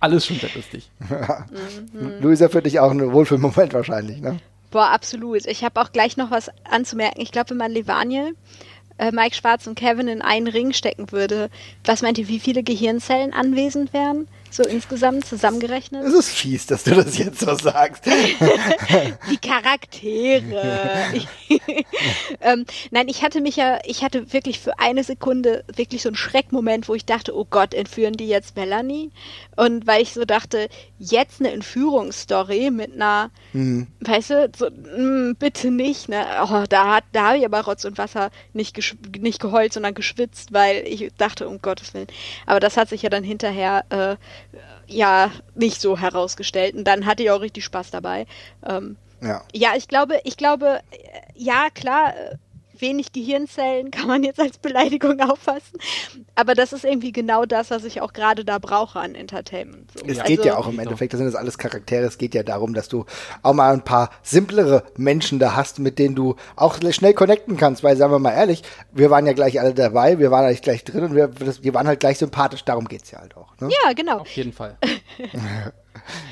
alles 0.00 0.26
schon 0.26 0.38
sehr 0.38 0.50
lustig. 0.56 0.90
Luisa 2.20 2.48
für 2.48 2.62
dich 2.62 2.80
auch 2.80 2.90
ein 2.90 3.12
Wohlfühlmoment 3.12 3.72
wahrscheinlich, 3.74 4.20
ne? 4.20 4.38
Boah, 4.70 4.90
absolut. 4.90 5.46
Ich 5.46 5.62
habe 5.62 5.80
auch 5.80 5.92
gleich 5.92 6.16
noch 6.16 6.32
was 6.32 6.50
anzumerken. 6.68 7.20
Ich 7.20 7.30
glaube, 7.30 7.50
wenn 7.50 7.58
man 7.58 7.70
Levaniel, 7.70 8.34
äh, 8.98 9.12
Mike 9.12 9.34
Schwarz 9.34 9.66
und 9.66 9.74
Kevin 9.74 10.08
in 10.08 10.22
einen 10.22 10.48
Ring 10.48 10.72
stecken 10.72 11.10
würde, 11.12 11.50
was 11.84 12.02
meint 12.02 12.18
ihr, 12.18 12.28
wie 12.28 12.40
viele 12.40 12.62
Gehirnzellen 12.62 13.32
anwesend 13.32 13.92
wären? 13.92 14.28
So 14.54 14.62
insgesamt 14.62 15.26
zusammengerechnet? 15.26 16.04
Es 16.04 16.14
ist 16.14 16.28
fies, 16.28 16.66
dass 16.66 16.84
du 16.84 16.94
das 16.94 17.18
jetzt 17.18 17.40
so 17.40 17.56
sagst. 17.56 18.06
Die 19.30 19.36
Charaktere. 19.38 21.12
ähm, 22.40 22.64
nein, 22.92 23.08
ich 23.08 23.24
hatte 23.24 23.40
mich 23.40 23.56
ja, 23.56 23.80
ich 23.84 24.04
hatte 24.04 24.32
wirklich 24.32 24.60
für 24.60 24.78
eine 24.78 25.02
Sekunde 25.02 25.64
wirklich 25.74 26.02
so 26.02 26.08
einen 26.08 26.14
Schreckmoment, 26.14 26.88
wo 26.88 26.94
ich 26.94 27.04
dachte, 27.04 27.36
oh 27.36 27.44
Gott, 27.50 27.74
entführen 27.74 28.12
die 28.12 28.28
jetzt 28.28 28.54
Melanie? 28.54 29.10
Und 29.56 29.88
weil 29.88 30.02
ich 30.02 30.12
so 30.12 30.24
dachte, 30.24 30.68
jetzt 31.00 31.40
eine 31.40 31.50
Entführungsstory 31.50 32.70
mit 32.70 32.94
einer, 32.94 33.32
weißt 33.52 34.30
du, 34.30 34.50
so, 34.56 34.70
mm, 34.70 35.34
bitte 35.36 35.72
nicht, 35.72 36.08
ne? 36.08 36.24
Oh, 36.44 36.62
da 36.68 36.94
hat, 36.94 37.04
da 37.10 37.26
habe 37.28 37.38
ich 37.38 37.44
aber 37.44 37.62
Rotz 37.62 37.84
und 37.84 37.98
Wasser 37.98 38.30
nicht, 38.52 38.78
nicht 39.18 39.40
geheult, 39.40 39.72
sondern 39.72 39.94
geschwitzt, 39.94 40.52
weil 40.52 40.84
ich 40.86 41.12
dachte, 41.18 41.48
um 41.48 41.60
Gottes 41.60 41.92
Willen. 41.92 42.06
Aber 42.46 42.60
das 42.60 42.76
hat 42.76 42.88
sich 42.88 43.02
ja 43.02 43.10
dann 43.10 43.24
hinterher 43.24 43.84
äh, 43.90 44.16
ja 44.86 45.30
nicht 45.54 45.80
so 45.80 45.98
herausgestellt. 45.98 46.74
Und 46.74 46.84
dann 46.84 47.06
hatte 47.06 47.22
ich 47.22 47.30
auch 47.30 47.40
richtig 47.40 47.64
Spaß 47.64 47.90
dabei. 47.90 48.26
Ähm, 48.66 48.96
Ja. 49.20 49.42
ja, 49.54 49.70
ich 49.76 49.88
glaube, 49.88 50.20
ich 50.24 50.36
glaube, 50.36 50.80
äh, 50.90 50.98
ja, 51.34 51.68
klar, 51.74 52.14
äh, 52.16 52.36
wenig 52.84 53.12
Gehirnzellen 53.12 53.90
kann 53.90 54.06
man 54.06 54.22
jetzt 54.22 54.38
als 54.38 54.58
Beleidigung 54.58 55.20
auffassen. 55.20 55.78
Aber 56.34 56.54
das 56.54 56.72
ist 56.72 56.84
irgendwie 56.84 57.12
genau 57.12 57.44
das, 57.46 57.70
was 57.70 57.84
ich 57.84 58.00
auch 58.00 58.12
gerade 58.12 58.44
da 58.44 58.58
brauche 58.58 59.00
an 59.00 59.14
Entertainment. 59.14 59.90
So. 59.92 60.04
Es 60.06 60.18
Also, 60.20 60.28
geht 60.28 60.44
ja 60.44 60.56
auch 60.56 60.68
im 60.68 60.78
Endeffekt, 60.78 61.12
das 61.12 61.18
sind 61.18 61.26
das 61.26 61.34
alles 61.34 61.58
Charaktere, 61.58 62.04
es 62.04 62.18
geht 62.18 62.34
ja 62.34 62.42
darum, 62.42 62.74
dass 62.74 62.88
du 62.88 63.06
auch 63.42 63.54
mal 63.54 63.72
ein 63.72 63.84
paar 63.84 64.10
simplere 64.22 64.84
Menschen 64.96 65.38
da 65.38 65.56
hast, 65.56 65.78
mit 65.78 65.98
denen 65.98 66.14
du 66.14 66.36
auch 66.56 66.78
schnell 66.90 67.14
connecten 67.14 67.56
kannst, 67.56 67.82
weil, 67.82 67.96
sagen 67.96 68.12
wir 68.12 68.18
mal 68.18 68.32
ehrlich, 68.32 68.62
wir 68.92 69.10
waren 69.10 69.26
ja 69.26 69.32
gleich 69.32 69.60
alle 69.60 69.74
dabei, 69.74 70.18
wir 70.18 70.30
waren 70.30 70.44
eigentlich 70.44 70.62
gleich 70.62 70.84
drin 70.84 71.04
und 71.04 71.14
wir, 71.14 71.30
wir 71.38 71.74
waren 71.74 71.86
halt 71.86 72.00
gleich 72.00 72.18
sympathisch, 72.18 72.64
darum 72.64 72.86
geht's 72.86 73.10
ja 73.10 73.20
halt 73.20 73.36
auch. 73.36 73.48
Ne? 73.60 73.70
Ja, 73.84 73.92
genau. 73.92 74.18
Auf 74.18 74.36
jeden 74.36 74.52
Fall. 74.52 74.76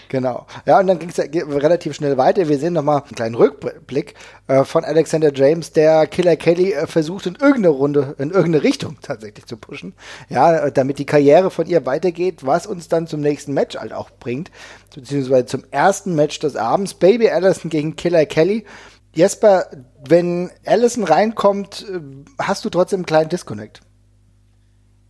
Genau. 0.09 0.47
Ja, 0.66 0.78
und 0.78 0.87
dann 0.88 0.99
ging 0.99 1.09
es 1.09 1.19
relativ 1.19 1.95
schnell 1.95 2.19
weiter. 2.19 2.49
Wir 2.49 2.59
sehen 2.59 2.75
nochmal 2.75 3.02
einen 3.02 3.14
kleinen 3.14 3.35
Rückblick 3.35 4.14
äh, 4.47 4.64
von 4.64 4.85
Alexander 4.85 5.33
James, 5.33 5.73
der 5.73 6.07
Killer 6.07 6.37
Kelly 6.37 6.73
äh, 6.73 6.87
versucht, 6.87 7.26
in 7.26 7.37
irgendeine 7.37 7.69
Runde, 7.69 8.14
in 8.19 8.31
irgendeine 8.31 8.62
Richtung 8.62 8.99
tatsächlich 9.00 9.47
zu 9.47 9.57
pushen. 9.57 9.95
Ja, 10.28 10.66
äh, 10.66 10.73
damit 10.73 10.99
die 10.99 11.07
Karriere 11.07 11.50
von 11.50 11.66
ihr 11.66 11.87
weitergeht, 11.87 12.45
was 12.45 12.66
uns 12.66 12.88
dann 12.88 13.07
zum 13.07 13.21
nächsten 13.21 13.54
Match 13.54 13.76
halt 13.76 13.92
auch 13.92 14.11
bringt. 14.11 14.50
Beziehungsweise 14.95 15.47
zum 15.47 15.64
ersten 15.71 16.14
Match 16.14 16.38
des 16.40 16.57
Abends. 16.57 16.95
Baby 16.95 17.31
Allison 17.31 17.71
gegen 17.71 17.97
Killer 17.97 18.26
Kelly. 18.26 18.66
Jesper, 19.14 19.66
wenn 20.07 20.50
Allison 20.66 21.04
reinkommt, 21.04 21.87
äh, 21.90 22.00
hast 22.38 22.64
du 22.64 22.71
trotzdem 22.71 22.99
einen 22.99 23.07
kleinen 23.07 23.31
Disconnect. 23.31 23.81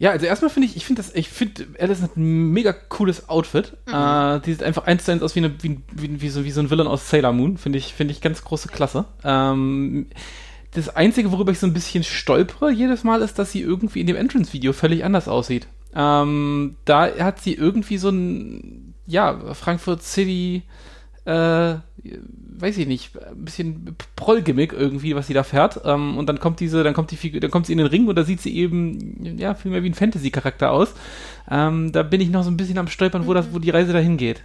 Ja, 0.03 0.11
also 0.11 0.27
erstmal 0.27 0.51
finde 0.51 0.67
ich, 0.67 0.75
ich 0.77 0.85
finde 0.85 1.01
das, 1.01 1.15
ich 1.15 1.29
finde, 1.29 1.65
Alice 1.79 2.03
hat 2.03 2.17
ein 2.17 2.51
mega 2.51 2.73
cooles 2.73 3.29
Outfit. 3.29 3.77
Äh, 3.87 4.41
die 4.41 4.53
sieht 4.53 4.65
einfach 4.65 4.83
eins 4.83 5.05
zu 5.05 5.13
eins 5.13 5.23
aus 5.23 5.37
wie, 5.37 5.39
eine, 5.39 5.55
wie, 5.63 5.79
wie, 5.93 6.21
wie, 6.21 6.29
so, 6.29 6.45
wie 6.45 6.51
so 6.51 6.59
ein 6.59 6.71
Villain 6.71 6.89
aus 6.89 7.09
Sailor 7.09 7.33
Moon. 7.33 7.57
Finde 7.57 7.79
ich, 7.79 7.95
finde 7.95 8.11
ich 8.11 8.21
ganz 8.21 8.43
große 8.43 8.67
Klasse. 8.67 9.05
Ähm, 9.23 10.09
das 10.73 10.89
Einzige, 10.89 11.31
worüber 11.31 11.53
ich 11.53 11.61
so 11.61 11.69
ein 11.69 11.73
bisschen 11.73 12.03
stolpere 12.03 12.73
jedes 12.73 13.05
Mal, 13.05 13.23
ist, 13.23 13.39
dass 13.39 13.53
sie 13.53 13.61
irgendwie 13.61 14.01
in 14.01 14.09
dem 14.09 14.17
Entrance-Video 14.17 14.73
völlig 14.73 15.05
anders 15.05 15.29
aussieht. 15.29 15.69
Ähm, 15.95 16.75
da 16.85 17.09
hat 17.21 17.41
sie 17.41 17.55
irgendwie 17.55 17.99
so 17.99 18.09
ein, 18.09 18.95
ja, 19.07 19.55
Frankfurt 19.55 20.03
City, 20.03 20.65
äh, 21.27 21.75
weiß 22.05 22.79
ich 22.79 22.87
nicht, 22.87 23.17
ein 23.17 23.45
bisschen 23.45 23.97
Prollgimmick 24.17 24.73
irgendwie, 24.73 25.15
was 25.15 25.27
sie 25.27 25.35
da 25.35 25.43
fährt. 25.43 25.81
Ähm, 25.85 26.19
und 26.19 26.29
dann 26.29 26.41
kommt 26.41 26.61
diese, 26.61 26.83
dann 26.83 26.95
kommt 26.95 27.11
die 27.11 27.17
Figur, 27.17 27.41
dann 27.41 27.51
kommt 27.51 27.67
sie 27.67 27.73
in 27.73 27.79
den 27.79 27.87
Ring 27.87 28.09
und 28.09 28.17
da 28.17 28.25
sieht 28.25 28.41
sie 28.41 28.57
eben, 28.57 29.37
ja, 29.39 29.55
viel 29.55 29.71
mehr 29.71 29.83
wie 29.83 29.91
ein 29.91 29.95
Fantasy-Charakter 29.95 30.71
aus. 30.71 30.95
Ähm, 31.51 31.93
da 31.93 32.03
bin 32.03 32.21
ich 32.21 32.31
noch 32.31 32.43
so 32.43 32.51
ein 32.51 32.57
bisschen 32.57 32.79
am 32.79 32.89
Stolpern, 32.89 33.27
wo 33.27 33.35
das, 33.35 33.53
wo 33.53 33.59
die 33.59 33.71
Reise 33.71 33.93
dahin 33.93 34.17
geht. 34.17 34.43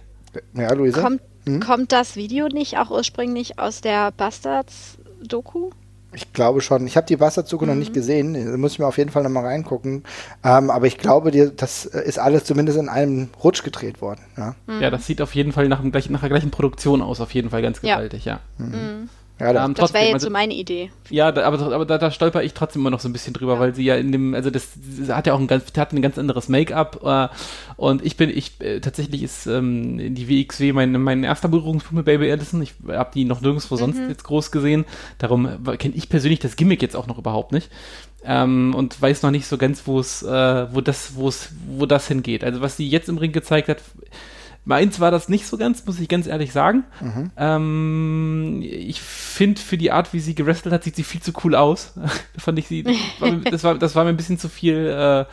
Ja, 0.54 0.72
Luisa? 0.72 1.00
Kommt, 1.00 1.22
hm? 1.46 1.60
kommt 1.60 1.92
das 1.92 2.16
Video 2.16 2.48
nicht 2.48 2.78
auch 2.78 2.90
ursprünglich 2.90 3.58
aus 3.58 3.80
der 3.80 4.12
Bastards-Doku? 4.12 5.70
Ich 6.12 6.32
glaube 6.32 6.60
schon. 6.62 6.86
Ich 6.86 6.96
habe 6.96 7.06
die 7.06 7.20
Wasserzucker 7.20 7.66
mhm. 7.66 7.72
noch 7.72 7.78
nicht 7.78 7.90
mhm. 7.90 7.94
gesehen. 7.94 8.34
Da 8.34 8.56
muss 8.56 8.72
ich 8.72 8.78
mir 8.78 8.86
auf 8.86 8.98
jeden 8.98 9.10
Fall 9.10 9.22
nochmal 9.22 9.44
reingucken. 9.44 10.04
Ähm, 10.42 10.70
aber 10.70 10.86
ich 10.86 10.98
glaube, 10.98 11.30
die, 11.30 11.50
das 11.54 11.84
ist 11.84 12.18
alles 12.18 12.44
zumindest 12.44 12.78
in 12.78 12.88
einem 12.88 13.28
Rutsch 13.42 13.62
gedreht 13.62 14.00
worden. 14.00 14.20
Ja, 14.36 14.54
mhm. 14.66 14.80
ja 14.80 14.90
das 14.90 15.06
sieht 15.06 15.20
auf 15.20 15.34
jeden 15.34 15.52
Fall 15.52 15.68
nach, 15.68 15.82
nach 15.82 16.20
der 16.20 16.28
gleichen 16.28 16.50
Produktion 16.50 17.02
aus. 17.02 17.20
Auf 17.20 17.34
jeden 17.34 17.50
Fall 17.50 17.62
ganz 17.62 17.80
gewaltig, 17.80 18.24
ja. 18.24 18.40
ja. 18.58 18.64
Mhm. 18.64 19.08
Ja, 19.40 19.52
das, 19.52 19.64
ähm, 19.64 19.74
das 19.74 19.92
wäre 19.92 20.04
jetzt 20.04 20.14
also, 20.14 20.26
so 20.26 20.32
meine 20.32 20.54
Idee. 20.54 20.90
Ja, 21.10 21.30
da, 21.30 21.44
aber, 21.44 21.60
aber 21.72 21.86
da, 21.86 21.98
da 21.98 22.10
stolper 22.10 22.42
ich 22.42 22.54
trotzdem 22.54 22.82
immer 22.82 22.90
noch 22.90 22.98
so 22.98 23.08
ein 23.08 23.12
bisschen 23.12 23.34
drüber, 23.34 23.54
ja. 23.54 23.60
weil 23.60 23.74
sie 23.74 23.84
ja 23.84 23.94
in 23.94 24.10
dem, 24.10 24.34
also 24.34 24.50
das, 24.50 24.70
das 24.98 25.14
hat 25.14 25.26
ja 25.28 25.34
auch 25.34 25.38
ein 25.38 25.46
ganz, 25.46 25.64
hat 25.76 25.92
ein 25.92 26.02
ganz 26.02 26.18
anderes 26.18 26.48
Make-up 26.48 27.00
äh, 27.04 27.28
und 27.76 28.04
ich 28.04 28.16
bin, 28.16 28.30
ich 28.30 28.60
äh, 28.60 28.80
tatsächlich 28.80 29.22
ist 29.22 29.46
ähm, 29.46 30.14
die 30.14 30.28
WXW 30.28 30.72
mein, 30.72 30.92
mein 31.00 31.22
erster 31.22 31.48
Berührungspunkt 31.48 31.94
mit 31.94 32.04
Baby 32.04 32.30
Allison. 32.30 32.60
Ich 32.62 32.74
habe 32.88 33.10
die 33.14 33.24
noch 33.24 33.40
nirgendwo 33.40 33.74
mhm. 33.74 33.78
sonst 33.78 33.98
jetzt 34.08 34.24
groß 34.24 34.50
gesehen. 34.50 34.84
Darum 35.18 35.46
äh, 35.66 35.76
kenne 35.76 35.94
ich 35.94 36.08
persönlich 36.08 36.40
das 36.40 36.56
Gimmick 36.56 36.82
jetzt 36.82 36.96
auch 36.96 37.06
noch 37.06 37.18
überhaupt 37.18 37.52
nicht. 37.52 37.70
Ähm, 38.24 38.74
und 38.74 39.00
weiß 39.00 39.22
noch 39.22 39.30
nicht 39.30 39.46
so 39.46 39.56
ganz, 39.56 39.86
wo 39.86 40.00
es, 40.00 40.22
äh, 40.24 40.74
wo 40.74 40.80
das, 40.80 41.14
wo 41.14 41.28
es, 41.28 41.50
wo 41.68 41.86
das 41.86 42.08
hingeht. 42.08 42.42
Also 42.42 42.60
was 42.60 42.76
sie 42.76 42.88
jetzt 42.88 43.08
im 43.08 43.18
Ring 43.18 43.30
gezeigt 43.30 43.68
hat, 43.68 43.78
Meins 44.68 45.00
war 45.00 45.10
das 45.10 45.30
nicht 45.30 45.46
so 45.46 45.56
ganz, 45.56 45.86
muss 45.86 45.98
ich 45.98 46.10
ganz 46.10 46.26
ehrlich 46.26 46.52
sagen. 46.52 46.84
Mhm. 47.00 47.30
Ähm, 47.38 48.58
ich 48.62 49.00
finde, 49.00 49.62
für 49.62 49.78
die 49.78 49.92
Art, 49.92 50.12
wie 50.12 50.20
sie 50.20 50.34
gewrestelt 50.34 50.74
hat, 50.74 50.84
sieht 50.84 50.94
sie 50.94 51.04
viel 51.04 51.22
zu 51.22 51.32
cool 51.42 51.54
aus. 51.54 51.94
fand 52.36 52.58
ich 52.58 52.68
sie, 52.68 52.84
das 53.50 53.64
war, 53.64 53.76
das 53.76 53.96
war 53.96 54.04
mir 54.04 54.10
ein 54.10 54.18
bisschen 54.18 54.38
zu 54.38 54.50
viel, 54.50 54.76
äh, 54.76 55.24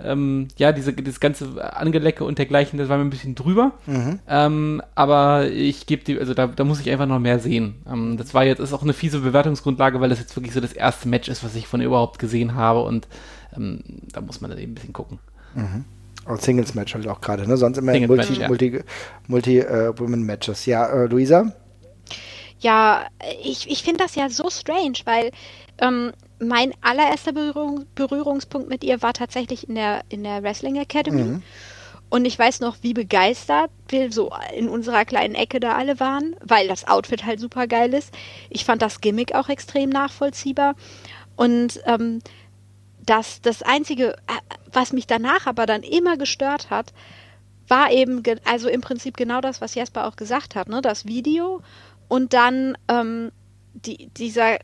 ähm, 0.00 0.46
ja, 0.58 0.70
diese, 0.70 0.92
das 0.92 1.18
ganze 1.18 1.74
Angelecke 1.74 2.22
und 2.22 2.38
dergleichen, 2.38 2.78
das 2.78 2.88
war 2.88 2.96
mir 2.96 3.04
ein 3.04 3.10
bisschen 3.10 3.34
drüber. 3.34 3.72
Mhm. 3.86 4.20
Ähm, 4.28 4.82
aber 4.94 5.50
ich 5.50 5.86
gebe 5.86 6.04
die, 6.04 6.16
also 6.16 6.32
da, 6.32 6.46
da 6.46 6.62
muss 6.62 6.78
ich 6.78 6.88
einfach 6.88 7.06
noch 7.06 7.18
mehr 7.18 7.40
sehen. 7.40 7.82
Ähm, 7.90 8.16
das 8.16 8.32
war 8.32 8.44
jetzt, 8.44 8.60
ist 8.60 8.72
auch 8.72 8.82
eine 8.82 8.92
fiese 8.92 9.18
Bewertungsgrundlage, 9.18 10.00
weil 10.00 10.10
das 10.10 10.20
jetzt 10.20 10.36
wirklich 10.36 10.54
so 10.54 10.60
das 10.60 10.72
erste 10.72 11.08
Match 11.08 11.28
ist, 11.28 11.42
was 11.42 11.56
ich 11.56 11.66
von 11.66 11.80
ihr 11.80 11.88
überhaupt 11.88 12.20
gesehen 12.20 12.54
habe 12.54 12.84
und 12.84 13.08
ähm, 13.56 13.80
da 14.12 14.20
muss 14.20 14.40
man 14.40 14.50
dann 14.52 14.60
eben 14.60 14.70
ein 14.70 14.76
bisschen 14.76 14.92
gucken. 14.92 15.18
Mhm. 15.56 15.84
Und 16.26 16.40
Singles-Match 16.40 16.94
halt 16.94 17.06
auch 17.08 17.20
gerade, 17.20 17.46
ne? 17.46 17.56
Sonst 17.56 17.78
immer 17.78 17.98
Multi, 17.98 18.34
ja. 18.34 18.48
Multi, 18.48 18.80
Multi 19.26 19.58
äh. 19.58 19.92
Ja, 20.64 20.86
äh, 20.86 21.06
Luisa? 21.06 21.52
Ja, 22.60 23.06
ich, 23.42 23.70
ich 23.70 23.82
finde 23.82 24.04
das 24.04 24.14
ja 24.14 24.30
so 24.30 24.48
strange, 24.48 24.98
weil 25.04 25.30
ähm, 25.78 26.12
mein 26.38 26.72
allererster 26.80 27.32
Berührung, 27.32 27.84
Berührungspunkt 27.94 28.68
mit 28.68 28.84
ihr 28.84 29.02
war 29.02 29.12
tatsächlich 29.12 29.68
in 29.68 29.74
der, 29.74 30.02
in 30.08 30.24
der 30.24 30.42
Wrestling 30.42 30.76
Academy. 30.76 31.22
Mhm. 31.22 31.42
Und 32.10 32.26
ich 32.26 32.38
weiß 32.38 32.60
noch, 32.60 32.76
wie 32.82 32.94
begeistert 32.94 33.70
wir 33.88 34.12
so 34.12 34.30
in 34.56 34.68
unserer 34.68 35.04
kleinen 35.04 35.34
Ecke 35.34 35.58
da 35.58 35.74
alle 35.74 35.98
waren, 35.98 36.36
weil 36.44 36.68
das 36.68 36.86
Outfit 36.86 37.26
halt 37.26 37.40
super 37.40 37.66
geil 37.66 37.92
ist. 37.92 38.14
Ich 38.50 38.64
fand 38.64 38.82
das 38.82 39.00
Gimmick 39.00 39.34
auch 39.34 39.48
extrem 39.48 39.90
nachvollziehbar. 39.90 40.74
Und 41.36 41.80
ähm, 41.86 42.20
das, 43.06 43.40
das 43.40 43.62
Einzige, 43.62 44.14
äh, 44.26 44.56
was 44.72 44.92
mich 44.92 45.06
danach 45.06 45.46
aber 45.46 45.66
dann 45.66 45.82
immer 45.82 46.16
gestört 46.16 46.70
hat, 46.70 46.92
war 47.68 47.90
eben, 47.90 48.22
also 48.44 48.68
im 48.68 48.80
Prinzip 48.80 49.16
genau 49.16 49.40
das, 49.40 49.60
was 49.60 49.74
Jesper 49.74 50.06
auch 50.06 50.16
gesagt 50.16 50.54
hat, 50.54 50.68
ne? 50.68 50.82
das 50.82 51.06
Video 51.06 51.62
und 52.08 52.34
dann 52.34 52.76
ähm, 52.88 53.32
die, 53.72 54.08
dieser, 54.16 54.58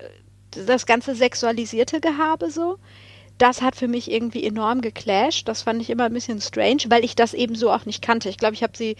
das 0.50 0.87
ganze 0.87 1.14
sexualisierte 1.14 2.00
Gehabe 2.00 2.50
so. 2.50 2.78
Das 3.38 3.62
hat 3.62 3.75
für 3.75 3.88
mich 3.88 4.11
irgendwie 4.11 4.44
enorm 4.44 4.82
geclasht. 4.82 5.49
Das 5.49 5.62
fand 5.62 5.80
ich 5.80 5.88
immer 5.88 6.04
ein 6.04 6.12
bisschen 6.12 6.42
strange, 6.42 6.82
weil 6.88 7.04
ich 7.04 7.16
das 7.16 7.32
eben 7.32 7.54
so 7.54 7.70
auch 7.73 7.86
nicht 7.86 8.02
kannte. 8.02 8.28
Ich 8.28 8.36
glaube, 8.36 8.52
ich 8.52 8.62
habe 8.62 8.76
sie 8.76 8.97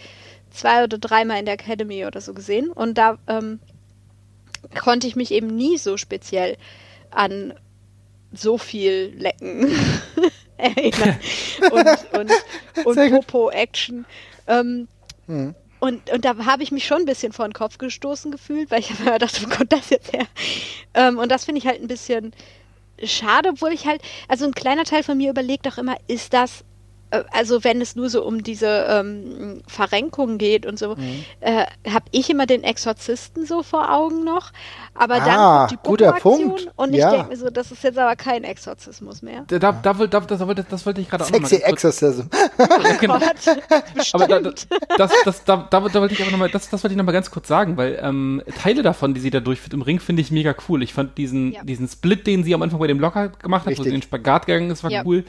zwei 0.49 0.83
oder 0.83 0.97
dreimal 0.97 1.37
in 1.37 1.45
der 1.45 1.53
Academy 1.53 2.05
oder 2.05 2.21
so 2.21 2.33
gesehen 2.33 2.71
und 2.71 2.97
da 2.97 3.19
ähm, 3.27 3.59
konnte 4.79 5.05
ich 5.05 5.15
mich 5.15 5.31
eben 5.31 5.47
nie 5.47 5.77
so 5.77 5.95
speziell 5.95 6.57
an 7.11 7.53
so 8.33 8.57
viel 8.57 9.13
Lecken 9.17 9.71
erinnern 10.57 11.19
und, 11.71 12.19
und, 12.19 12.31
und 12.85 13.11
Popo-Action. 13.11 14.05
Ähm, 14.47 14.87
mhm. 15.27 15.55
Und, 15.79 16.11
und 16.11 16.25
da 16.25 16.45
habe 16.45 16.61
ich 16.61 16.71
mich 16.71 16.85
schon 16.85 16.99
ein 16.99 17.05
bisschen 17.05 17.33
vor 17.33 17.47
den 17.47 17.53
Kopf 17.53 17.79
gestoßen 17.79 18.31
gefühlt, 18.31 18.69
weil 18.69 18.79
ich 18.79 18.91
habe 18.99 19.11
gedacht, 19.11 19.43
wo 19.43 19.49
kommt 19.49 19.73
das 19.73 19.89
jetzt 19.89 20.13
her? 20.13 20.27
Ähm, 20.93 21.17
und 21.17 21.29
das 21.29 21.45
finde 21.45 21.59
ich 21.59 21.67
halt 21.67 21.81
ein 21.81 21.87
bisschen 21.87 22.33
schade, 23.03 23.49
obwohl 23.49 23.73
ich 23.73 23.87
halt, 23.87 24.01
also 24.27 24.45
ein 24.45 24.53
kleiner 24.53 24.83
Teil 24.83 25.01
von 25.01 25.17
mir 25.17 25.31
überlegt 25.31 25.67
auch 25.67 25.79
immer, 25.79 25.97
ist 26.07 26.33
das 26.33 26.63
also 27.31 27.63
wenn 27.63 27.81
es 27.81 27.95
nur 27.95 28.09
so 28.09 28.23
um 28.23 28.43
diese 28.43 28.85
ähm, 28.89 29.61
Verrenkung 29.67 30.37
geht 30.37 30.65
und 30.65 30.79
so, 30.79 30.95
mhm. 30.95 31.23
äh, 31.41 31.65
habe 31.89 32.05
ich 32.11 32.29
immer 32.29 32.45
den 32.45 32.63
Exorzisten 32.63 33.45
so 33.45 33.63
vor 33.63 33.91
Augen 33.91 34.23
noch. 34.23 34.51
Aber 34.93 35.15
ah, 35.15 35.25
dann 35.25 35.37
kommt 35.37 35.71
die 35.71 35.87
guter 35.87 36.11
Punkt. 36.13 36.69
und 36.75 36.93
ja. 36.93 37.07
ich 37.07 37.15
denke 37.15 37.29
mir 37.29 37.37
so, 37.37 37.49
das 37.49 37.71
ist 37.71 37.83
jetzt 37.83 37.97
aber 37.97 38.15
kein 38.15 38.43
Exorzismus 38.43 39.21
mehr. 39.21 39.45
Da, 39.47 39.59
da, 39.59 39.71
da, 39.71 39.93
da 39.93 40.19
das, 40.19 40.39
wollte, 40.45 40.65
das 40.69 40.85
wollte 40.85 41.01
ich 41.01 41.09
gerade 41.09 41.23
auch 41.23 41.29
Sexy 41.29 41.57
Exorcism. 41.57 42.23
ja, 42.59 42.93
genau. 42.99 43.15
aber 44.13 44.27
da, 44.27 44.39
das, 44.39 45.11
das, 45.23 45.43
da, 45.43 45.67
da, 45.69 45.79
da 45.79 46.01
wollte 46.01 46.13
ich 46.13 46.21
aber 46.21 46.31
nochmal, 46.31 46.49
das, 46.49 46.69
das 46.69 46.83
wollte 46.83 46.93
ich 46.93 46.97
nochmal 46.97 47.13
ganz 47.13 47.31
kurz 47.31 47.47
sagen, 47.47 47.77
weil 47.77 47.99
ähm, 48.01 48.41
Teile 48.61 48.83
davon, 48.83 49.13
die 49.13 49.19
sie 49.19 49.29
da 49.29 49.39
durchführt 49.39 49.73
im 49.73 49.81
Ring, 49.81 49.99
finde 49.99 50.21
ich 50.21 50.31
mega 50.31 50.53
cool. 50.67 50.83
Ich 50.83 50.93
fand 50.93 51.17
diesen, 51.17 51.53
ja. 51.53 51.63
diesen 51.63 51.87
Split, 51.87 52.27
den 52.27 52.43
sie 52.43 52.53
am 52.53 52.61
Anfang 52.61 52.79
bei 52.79 52.87
dem 52.87 52.99
Locker 52.99 53.29
gemacht 53.29 53.61
hat, 53.61 53.71
Richtig. 53.71 53.79
wo 53.79 53.83
sie 53.83 53.89
in 53.89 53.95
den 53.95 54.01
Spagat 54.01 54.45
gegangen 54.45 54.69
ist, 54.71 54.83
war 54.83 54.91
ja. 54.91 55.03
cool. 55.05 55.23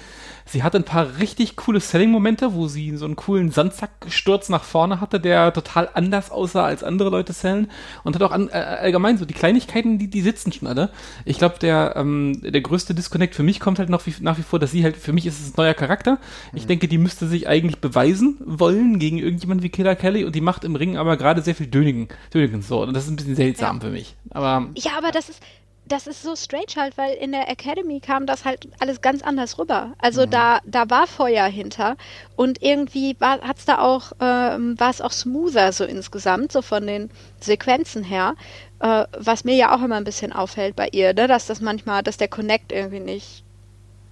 Sie 0.44 0.62
hatte 0.62 0.76
ein 0.76 0.84
paar 0.84 1.18
richtig 1.18 1.56
coole 1.56 1.71
Selling-Momente, 1.80 2.54
wo 2.54 2.68
sie 2.68 2.96
so 2.96 3.04
einen 3.04 3.16
coolen 3.16 3.50
Sandsacksturz 3.50 4.48
nach 4.48 4.64
vorne 4.64 5.00
hatte, 5.00 5.20
der 5.20 5.52
total 5.52 5.88
anders 5.94 6.30
aussah 6.30 6.64
als 6.64 6.82
andere 6.82 7.10
Leute 7.10 7.32
sellen. 7.32 7.70
Und 8.04 8.14
hat 8.14 8.22
auch 8.22 8.32
an, 8.32 8.48
äh, 8.48 8.52
allgemein 8.52 9.18
so 9.18 9.24
die 9.24 9.34
Kleinigkeiten, 9.34 9.98
die, 9.98 10.08
die 10.08 10.20
sitzen 10.20 10.52
schon 10.52 10.68
alle. 10.68 10.90
Ich 11.24 11.38
glaube, 11.38 11.58
der, 11.60 11.94
ähm, 11.96 12.40
der 12.42 12.60
größte 12.60 12.94
Disconnect 12.94 13.34
für 13.34 13.42
mich 13.42 13.60
kommt 13.60 13.78
halt 13.78 13.88
noch 13.88 14.06
wie, 14.06 14.14
nach 14.20 14.38
wie 14.38 14.42
vor, 14.42 14.58
dass 14.58 14.70
sie 14.70 14.84
halt, 14.84 14.96
für 14.96 15.12
mich 15.12 15.26
ist 15.26 15.40
es 15.40 15.50
ein 15.50 15.54
neuer 15.56 15.74
Charakter. 15.74 16.18
Ich 16.52 16.64
mhm. 16.64 16.68
denke, 16.68 16.88
die 16.88 16.98
müsste 16.98 17.26
sich 17.26 17.48
eigentlich 17.48 17.78
beweisen 17.78 18.36
wollen 18.44 18.98
gegen 18.98 19.18
irgendjemand 19.18 19.62
wie 19.62 19.68
Killer 19.68 19.96
Kelly 19.96 20.24
und 20.24 20.34
die 20.34 20.40
macht 20.40 20.64
im 20.64 20.76
Ring 20.76 20.96
aber 20.96 21.16
gerade 21.16 21.42
sehr 21.42 21.54
viel 21.54 21.66
Dönigen, 21.66 22.08
Dönigen 22.32 22.62
so. 22.62 22.82
Und 22.82 22.94
das 22.94 23.04
ist 23.04 23.10
ein 23.10 23.16
bisschen 23.16 23.36
seltsam 23.36 23.76
ja. 23.76 23.82
für 23.82 23.90
mich. 23.90 24.14
Aber, 24.30 24.68
ja, 24.76 24.92
aber 24.98 25.10
das 25.10 25.28
ist, 25.28 25.40
das 25.84 26.06
ist 26.06 26.22
so 26.22 26.36
strange 26.36 26.74
halt, 26.76 26.96
weil 26.96 27.14
in 27.14 27.32
der 27.32 27.50
Academy 27.50 28.00
kam 28.00 28.26
das 28.26 28.44
halt 28.44 28.68
alles 28.78 29.00
ganz 29.00 29.22
anders 29.22 29.58
rüber. 29.58 29.92
Also 29.98 30.26
mhm. 30.26 30.30
da, 30.30 30.58
da 30.64 30.88
war 30.88 31.06
Feuer 31.06 31.46
hinter 31.46 31.96
und 32.36 32.62
irgendwie 32.62 33.16
war 33.18 33.40
hat's 33.40 33.64
da 33.64 33.78
auch, 33.78 34.12
ähm, 34.20 34.78
war 34.78 34.90
es 34.90 35.00
auch 35.00 35.12
smoother 35.12 35.72
so 35.72 35.84
insgesamt, 35.84 36.52
so 36.52 36.62
von 36.62 36.86
den 36.86 37.10
Sequenzen 37.40 38.04
her. 38.04 38.34
Äh, 38.80 39.04
was 39.18 39.44
mir 39.44 39.54
ja 39.54 39.74
auch 39.76 39.82
immer 39.82 39.96
ein 39.96 40.04
bisschen 40.04 40.32
auffällt 40.32 40.76
bei 40.76 40.88
ihr, 40.92 41.14
ne? 41.14 41.26
dass 41.26 41.46
das 41.46 41.60
manchmal, 41.60 42.02
dass 42.02 42.16
der 42.16 42.28
Connect 42.28 42.72
irgendwie 42.72 43.00
nicht 43.00 43.44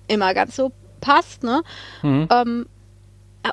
immer 0.08 0.34
ganz 0.34 0.56
so 0.56 0.72
passt, 1.00 1.42
ne? 1.44 1.62
Mhm. 2.02 2.28
Ähm, 2.30 2.66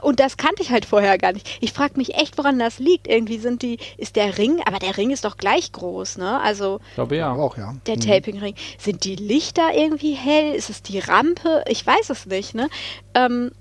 und 0.02 0.20
das 0.20 0.38
kannte 0.38 0.62
ich 0.62 0.72
halt 0.72 0.86
vorher 0.86 1.18
gar 1.18 1.34
nicht. 1.34 1.58
Ich 1.62 1.74
frage 1.74 1.94
mich 1.98 2.16
echt, 2.16 2.38
woran 2.38 2.60
das 2.60 2.80
liegt. 2.80 3.08
Irgendwie 3.08 3.38
sind 3.38 3.62
die, 3.62 3.78
ist 3.98 4.16
der 4.16 4.38
Ring, 4.38 4.62
aber 4.66 4.80
der 4.80 4.98
Ring 4.98 5.12
ist 5.12 5.26
doch 5.26 5.38
gleich 5.38 5.72
groß, 5.72 6.18
ne? 6.18 6.40
Also. 6.42 6.80
Ich 6.90 6.96
glaube 6.96 7.18
ja. 7.18 7.34
Auch, 7.34 7.58
ja. 7.58 7.74
Der 7.86 7.96
mhm. 7.96 8.02
Taping-Ring. 8.02 8.56
Sind 8.78 9.04
die 9.04 9.16
Lichter 9.16 9.74
irgendwie 9.74 10.14
hell? 10.14 10.54
Ist 10.54 10.70
es 10.70 10.82
die 10.82 11.00
Rampe? 11.00 11.64
Ich 11.68 11.86
weiß 11.86 12.10
es 12.10 12.26
nicht, 12.26 12.54
ne? 12.54 12.70
Ähm, 13.14 13.52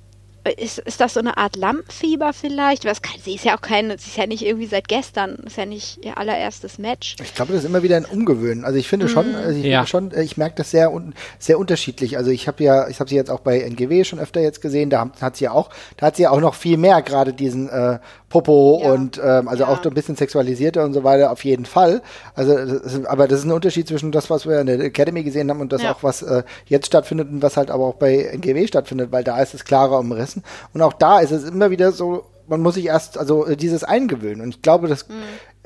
ist, 0.50 0.78
ist 0.78 1.00
das 1.00 1.14
so 1.14 1.20
eine 1.20 1.36
Art 1.36 1.56
Lampenfieber 1.56 2.32
vielleicht? 2.32 2.84
Was 2.84 3.02
kann, 3.02 3.20
sie 3.22 3.34
ist 3.34 3.44
ja 3.44 3.56
auch 3.56 3.60
keine, 3.60 3.98
sie 3.98 4.10
ist 4.10 4.16
ja 4.16 4.26
nicht 4.26 4.44
irgendwie 4.44 4.66
seit 4.66 4.88
gestern, 4.88 5.36
ist 5.46 5.56
ja 5.56 5.66
nicht 5.66 6.04
ihr 6.04 6.18
allererstes 6.18 6.78
Match. 6.78 7.16
Ich 7.22 7.34
glaube, 7.34 7.52
das 7.52 7.62
ist 7.62 7.68
immer 7.68 7.82
wieder 7.82 7.96
ein 7.96 8.04
Umgewöhnen. 8.04 8.64
Also 8.64 8.78
ich 8.78 8.88
finde 8.88 9.08
schon, 9.08 9.34
also 9.34 9.58
ich 9.58 9.64
ja. 9.64 9.86
schon, 9.86 10.12
äh, 10.12 10.22
ich 10.22 10.36
merke 10.36 10.56
das 10.56 10.70
sehr 10.70 10.92
sehr 11.38 11.58
unterschiedlich. 11.58 12.16
Also 12.16 12.30
ich 12.30 12.48
habe 12.48 12.62
ja, 12.62 12.88
ich 12.88 13.00
habe 13.00 13.10
sie 13.10 13.16
jetzt 13.16 13.30
auch 13.30 13.40
bei 13.40 13.60
NGW 13.60 14.04
schon 14.04 14.18
öfter 14.18 14.40
jetzt 14.40 14.60
gesehen, 14.60 14.90
da 14.90 15.10
hat 15.20 15.36
sie 15.36 15.44
ja 15.44 15.52
auch, 15.52 15.70
da 15.96 16.06
hat 16.06 16.16
sie 16.16 16.22
ja 16.22 16.30
auch 16.30 16.40
noch 16.40 16.54
viel 16.54 16.76
mehr 16.76 17.02
gerade 17.02 17.32
diesen 17.32 17.68
äh, 17.68 17.98
Popo 18.28 18.80
ja. 18.82 18.92
und 18.92 19.20
ähm, 19.22 19.48
also 19.48 19.64
ja. 19.64 19.68
auch 19.70 19.82
so 19.82 19.88
ein 19.88 19.94
bisschen 19.94 20.16
sexualisierter 20.16 20.84
und 20.84 20.92
so 20.92 21.04
weiter 21.04 21.30
auf 21.30 21.44
jeden 21.44 21.64
Fall. 21.64 22.02
Also 22.34 22.54
das 22.56 22.94
ist, 22.94 23.06
aber 23.06 23.28
das 23.28 23.40
ist 23.40 23.44
ein 23.44 23.52
Unterschied 23.52 23.86
zwischen 23.86 24.12
das, 24.12 24.30
was 24.30 24.46
wir 24.46 24.60
in 24.60 24.66
der 24.66 24.80
Academy 24.80 25.22
gesehen 25.22 25.48
haben 25.48 25.60
und 25.60 25.72
das 25.72 25.84
auch, 25.84 26.02
was 26.02 26.22
äh, 26.22 26.42
jetzt 26.66 26.86
stattfindet 26.86 27.30
und 27.30 27.42
was 27.42 27.56
halt 27.56 27.70
aber 27.70 27.84
auch 27.84 27.94
bei 27.94 28.16
NGW 28.16 28.66
stattfindet, 28.66 29.12
weil 29.12 29.24
da 29.24 29.40
ist 29.40 29.54
es 29.54 29.64
klarer 29.64 29.98
umrissen. 29.98 30.35
Und 30.72 30.82
auch 30.82 30.92
da 30.92 31.20
ist 31.20 31.30
es 31.30 31.44
immer 31.44 31.70
wieder 31.70 31.92
so, 31.92 32.26
man 32.48 32.60
muss 32.60 32.74
sich 32.74 32.86
erst, 32.86 33.18
also 33.18 33.46
äh, 33.46 33.56
dieses 33.56 33.84
eingewöhnen. 33.84 34.40
Und 34.40 34.50
ich 34.50 34.62
glaube, 34.62 34.88
das, 34.88 35.08
mhm. 35.08 35.14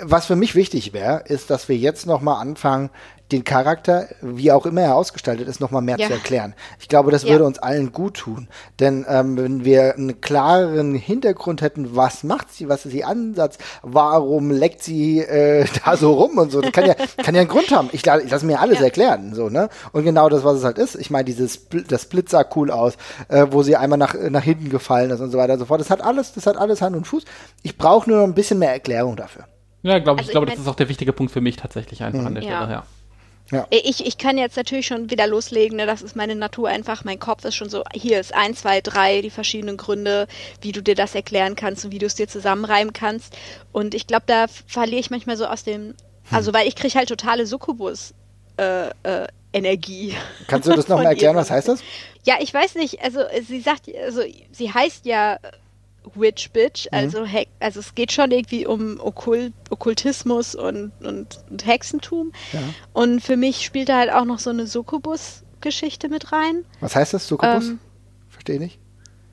Was 0.03 0.27
für 0.27 0.37
mich 0.37 0.55
wichtig 0.55 0.93
wäre, 0.93 1.25
ist, 1.27 1.51
dass 1.51 1.69
wir 1.69 1.77
jetzt 1.77 2.07
nochmal 2.07 2.41
anfangen, 2.41 2.91
den 3.33 3.45
Charakter, 3.45 4.09
wie 4.21 4.51
auch 4.53 4.67
immer 4.67 4.83
er 4.83 4.97
ausgestaltet 4.97 5.47
ist, 5.49 5.61
nochmal 5.61 5.83
mehr 5.83 5.97
ja. 5.99 6.09
zu 6.09 6.15
erklären. 6.15 6.55
Ich 6.81 6.89
glaube, 6.89 7.11
das 7.11 7.23
ja. 7.23 7.31
würde 7.31 7.45
uns 7.45 7.59
allen 7.59 7.93
gut 7.93 8.15
tun. 8.15 8.49
Denn 8.81 9.07
ähm, 9.09 9.37
wenn 9.37 9.65
wir 9.65 9.95
einen 9.95 10.21
klareren 10.21 10.95
Hintergrund 10.95 11.63
hätten, 11.63 11.95
was 11.95 12.25
macht 12.25 12.53
sie, 12.53 12.69
was 12.69 12.87
ist 12.87 12.95
ihr 12.95 13.07
Ansatz, 13.07 13.59
warum 13.83 14.51
leckt 14.51 14.83
sie 14.83 15.21
äh, 15.21 15.65
da 15.85 15.97
so 15.97 16.15
rum 16.15 16.39
und 16.39 16.51
so, 16.51 16.61
das 16.61 16.73
kann 16.73 16.87
ja, 16.87 16.95
kann 17.23 17.35
ja 17.35 17.43
einen 17.43 17.51
Grund 17.51 17.71
haben. 17.71 17.89
Ich, 17.93 18.07
ich 18.07 18.31
lasse 18.31 18.47
mir 18.47 18.61
alles 18.61 18.79
ja. 18.79 18.87
erklären. 18.87 19.35
So, 19.35 19.49
ne? 19.49 19.69
Und 19.93 20.05
genau 20.05 20.29
das, 20.29 20.45
was 20.45 20.59
es 20.59 20.65
halt 20.65 20.79
ist. 20.79 20.97
Ich 20.97 21.11
meine, 21.11 21.25
dieses 21.25 21.69
das 21.89 22.03
Split 22.03 22.29
sah 22.29 22.45
cool 22.57 22.71
aus, 22.71 22.95
äh, 23.29 23.47
wo 23.51 23.63
sie 23.63 23.77
einmal 23.77 23.99
nach, 23.99 24.15
nach 24.15 24.43
hinten 24.43 24.71
gefallen 24.71 25.11
ist 25.11 25.21
und 25.21 25.31
so 25.31 25.39
weiter 25.39 25.55
und 25.55 25.61
so 25.61 25.67
fort. 25.67 25.81
Das 25.81 25.91
hat 25.91 26.01
alles, 26.01 26.33
das 26.33 26.47
hat 26.47 26.57
alles 26.57 26.83
Hand 26.83 26.97
und 26.97 27.07
Fuß. 27.07 27.25
Ich 27.63 27.79
brauche 27.79 28.11
nur 28.11 28.19
noch 28.19 28.27
ein 28.27 28.35
bisschen 28.35 28.59
mehr 28.59 28.73
Erklärung 28.73 29.17
dafür. 29.17 29.45
Ja, 29.83 29.99
glaube 29.99 30.19
also 30.19 30.29
ich, 30.29 30.33
glaube, 30.33 30.47
das 30.47 30.59
ist 30.59 30.69
auch 30.69 30.75
der 30.75 30.88
wichtige 30.88 31.12
Punkt 31.12 31.33
für 31.33 31.40
mich 31.40 31.57
tatsächlich 31.57 32.03
einfach 32.03 32.21
mhm. 32.21 32.27
an 32.27 32.35
der 32.35 32.43
Stelle, 32.43 32.71
ja. 32.71 32.85
Ja. 33.51 33.66
Ich, 33.71 34.07
ich 34.07 34.16
kann 34.16 34.38
jetzt 34.38 34.57
natürlich 34.57 34.87
schon 34.87 35.11
wieder 35.11 35.27
loslegen, 35.27 35.77
ne? 35.77 35.87
das 35.87 36.03
ist 36.03 36.14
meine 36.14 36.37
Natur 36.37 36.69
einfach. 36.69 37.05
Mein 37.05 37.19
Kopf 37.19 37.45
ist 37.45 37.57
schon 37.57 37.69
so, 37.69 37.83
hier 37.93 38.21
ist 38.21 38.33
eins, 38.33 38.61
zwei, 38.61 38.81
drei, 38.81 39.23
die 39.23 39.31
verschiedenen 39.31 39.77
Gründe, 39.77 40.29
wie 40.61 40.71
du 40.71 40.83
dir 40.83 40.95
das 40.95 41.16
erklären 41.16 41.57
kannst 41.57 41.85
und 41.85 41.90
wie 41.90 41.99
du 41.99 42.07
es 42.07 42.14
dir 42.14 42.29
zusammenreimen 42.29 42.93
kannst. 42.93 43.37
Und 43.73 43.95
ich 43.95 44.07
glaube, 44.07 44.23
da 44.27 44.47
verliere 44.66 45.01
ich 45.01 45.11
manchmal 45.11 45.37
so 45.37 45.47
aus 45.47 45.64
dem, 45.64 45.81
hm. 45.81 45.95
also 46.31 46.55
weil 46.55 46.69
ich 46.69 46.77
kriege 46.77 46.95
halt 46.95 47.09
totale 47.09 47.47
Succubus. 47.47 48.14
Äh, 48.57 48.90
äh, 49.03 49.27
Energie. 49.53 50.14
Kannst 50.47 50.69
du 50.69 50.73
das 50.75 50.87
nochmal 50.87 51.07
erklären, 51.12 51.35
was 51.35 51.51
heißt 51.51 51.66
das? 51.66 51.83
Ja, 52.25 52.37
ich 52.40 52.55
weiß 52.55 52.77
nicht, 52.77 53.03
also 53.03 53.21
sie 53.43 53.61
sagt, 53.61 53.90
also 54.05 54.23
sie 54.53 54.73
heißt 54.73 55.07
ja 55.07 55.38
Witch 56.15 56.51
Bitch, 56.51 56.87
mhm. 56.87 56.99
also, 56.99 57.21
mhm. 57.21 57.45
also 57.61 57.81
es 57.81 57.95
geht 57.95 58.13
schon 58.13 58.31
irgendwie 58.31 58.67
um 58.67 59.01
Okkult, 59.01 59.53
Okkultismus 59.71 60.55
und, 60.55 60.93
und, 61.01 61.41
und 61.51 61.67
Hexentum. 61.67 62.33
Ja. 62.53 62.61
Und 62.93 63.21
für 63.21 63.37
mich 63.37 63.65
spielt 63.65 63.89
da 63.89 63.99
halt 63.99 64.13
auch 64.13 64.25
noch 64.25 64.39
so 64.39 64.51
eine 64.51 64.67
Succubus-Geschichte 64.67 66.09
mit 66.09 66.33
rein. 66.33 66.65
Was 66.81 66.97
heißt 66.97 67.15
das, 67.15 67.27
Succubus? 67.27 67.69
Ähm, 67.69 67.79
Verstehe 68.29 68.59
nicht. 68.59 68.79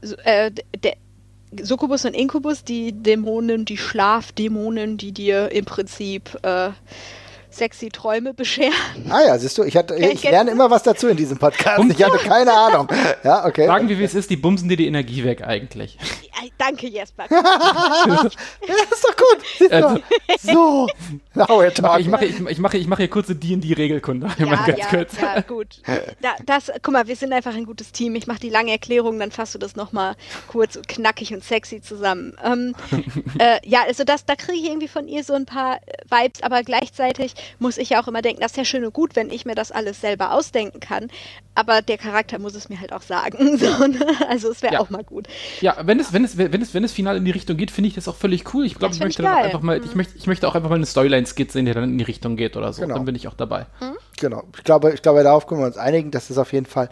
So, 0.02 0.16
äh, 0.18 0.52
der, 0.84 0.96
Succubus 1.62 2.06
und 2.06 2.14
Inkubus, 2.14 2.64
die 2.64 2.92
Dämonen, 2.92 3.66
die 3.66 3.78
Schlafdämonen, 3.78 4.98
die 4.98 5.14
dir 5.14 5.52
im 5.52 5.66
Prinzip 5.66 6.38
äh, 6.44 6.72
sexy 7.50 7.90
Träume 7.90 8.34
bescheren. 8.34 8.74
Ah 9.10 9.22
ja, 9.26 9.40
siehst 9.40 9.58
du, 9.58 9.64
ich, 9.64 9.78
hatte, 9.78 9.96
ich 9.98 10.24
lerne 10.24 10.52
immer 10.52 10.70
was 10.70 10.84
dazu 10.84 11.08
in 11.08 11.18
diesem 11.18 11.38
Podcast. 11.38 11.84
Ich 11.90 12.04
hatte 12.04 12.18
keine 12.18 12.54
Ahnung. 12.54 12.88
Ja, 13.24 13.46
okay. 13.46 13.66
Sagen 13.66 13.90
wir, 13.90 13.98
wie 13.98 14.04
es 14.04 14.14
ist, 14.14 14.30
die 14.30 14.36
bumsen 14.36 14.70
dir 14.70 14.78
die 14.78 14.88
Energie 14.88 15.24
weg 15.24 15.44
eigentlich. 15.46 15.98
Danke, 16.58 16.88
Jesper. 16.88 17.26
ja, 17.30 18.24
ist 18.92 19.04
doch 19.04 19.16
gut. 19.16 20.40
So, 20.40 20.88
now 21.34 21.46
we're 21.48 21.72
talking. 21.72 22.02
Ich 22.02 22.08
mache, 22.08 22.26
ich 22.26 22.40
mache, 22.40 22.52
ich 22.52 22.60
mache, 22.60 22.78
ich 22.78 22.88
mache 22.88 23.02
hier 23.04 23.10
kurze 23.10 23.36
D&D-Regelkunde. 23.36 24.30
Ja, 24.38 24.46
ja, 24.68 24.86
kurz. 24.88 25.20
ja, 25.20 25.42
gut. 25.42 25.82
Da, 26.22 26.36
das, 26.46 26.72
guck 26.82 26.94
mal, 26.94 27.08
wir 27.08 27.16
sind 27.16 27.34
einfach 27.34 27.56
ein 27.56 27.66
gutes 27.66 27.92
Team. 27.92 28.16
Ich 28.16 28.28
mache 28.28 28.40
die 28.40 28.50
lange 28.50 28.72
Erklärung, 28.72 29.20
dann 29.20 29.32
fasst 29.32 29.56
du 29.56 29.60
das 29.60 29.76
nochmal 29.76 30.16
kurz, 30.48 30.80
knackig 30.88 31.34
und 31.34 31.44
sexy 31.44 31.82
zusammen. 31.82 32.36
Ähm, 32.44 32.76
äh, 33.40 33.60
ja, 33.68 33.84
also 33.84 34.04
das, 34.04 34.26
da 34.26 34.36
kriege 34.36 34.58
ich 34.58 34.66
irgendwie 34.66 34.88
von 34.88 35.08
ihr 35.08 35.24
so 35.24 35.34
ein 35.34 35.46
paar 35.46 35.80
Vibes, 36.10 36.42
aber 36.44 36.64
gleichzeitig 36.64 37.34
muss 37.60 37.78
ich 37.78 37.92
ja 37.92 38.02
auch 38.02 38.08
immer 38.08 38.22
denken, 38.22 38.42
das 38.42 38.52
ist 38.52 38.58
ja 38.58 38.66
schön 38.66 38.86
und 38.86 38.94
gut, 38.94 39.16
wenn 39.16 39.30
ich 39.30 39.46
mir 39.46 39.56
das 39.56 39.72
alles 39.72 40.02
selber 40.02 40.32
ausdenken 40.34 40.80
kann, 40.80 41.10
aber 41.56 41.82
der 41.82 41.98
Charakter 41.98 42.40
muss 42.40 42.56
es 42.56 42.70
mir 42.70 42.80
halt 42.80 42.94
auch 42.94 43.02
sagen. 43.02 43.58
So, 43.58 43.88
ne? 43.88 44.06
Also 44.30 44.52
es 44.52 44.62
wäre 44.62 44.76
ja. 44.76 44.80
auch 44.80 44.90
mal 44.90 45.04
gut. 45.04 45.28
Ja, 45.62 45.76
wenn 45.82 46.00
es, 46.00 46.14
wenn 46.14 46.24
es, 46.24 46.37
wenn 46.38 46.62
es, 46.62 46.74
wenn 46.74 46.84
es 46.84 46.92
final 46.92 47.18
in 47.18 47.26
die 47.26 47.32
Richtung 47.32 47.58
geht, 47.58 47.72
finde 47.72 47.90
ich 47.90 47.96
das 47.96 48.08
auch 48.08 48.16
völlig 48.16 48.54
cool. 48.54 48.66
Ich 48.66 48.76
glaube, 48.76 48.94
ich 48.94 49.00
möchte 49.00 49.22
ich 49.22 49.28
einfach 49.28 49.62
mal, 49.62 49.78
ich 49.78 49.92
mhm. 49.92 49.98
möchte, 49.98 50.18
ich 50.18 50.28
möchte 50.28 50.48
auch 50.48 50.56
einfach 50.56 50.70
mal 50.70 50.76
eine 50.76 50.86
Storyline-Skizze, 50.86 51.60
in 51.60 51.66
der 51.66 51.74
dann 51.74 51.84
in 51.86 51.98
die 51.98 52.04
Richtung 52.04 52.36
geht 52.36 52.56
oder 52.58 52.74
so. 52.74 52.82
Genau. 52.82 52.96
Dann 52.96 53.06
bin 53.06 53.16
ich 53.16 53.28
auch 53.28 53.34
dabei. 53.34 53.68
Mhm. 53.80 53.98
Genau. 54.20 54.44
Ich 54.56 54.64
glaube, 54.64 54.94
ich 54.94 55.02
glaube, 55.02 55.24
darauf 55.24 55.48
können 55.48 55.62
wir 55.62 55.68
uns 55.68 55.78
einigen, 55.78 56.12
dass 56.12 56.28
das 56.28 56.38
auf 56.38 56.54
jeden 56.54 56.66
Fall 56.66 56.90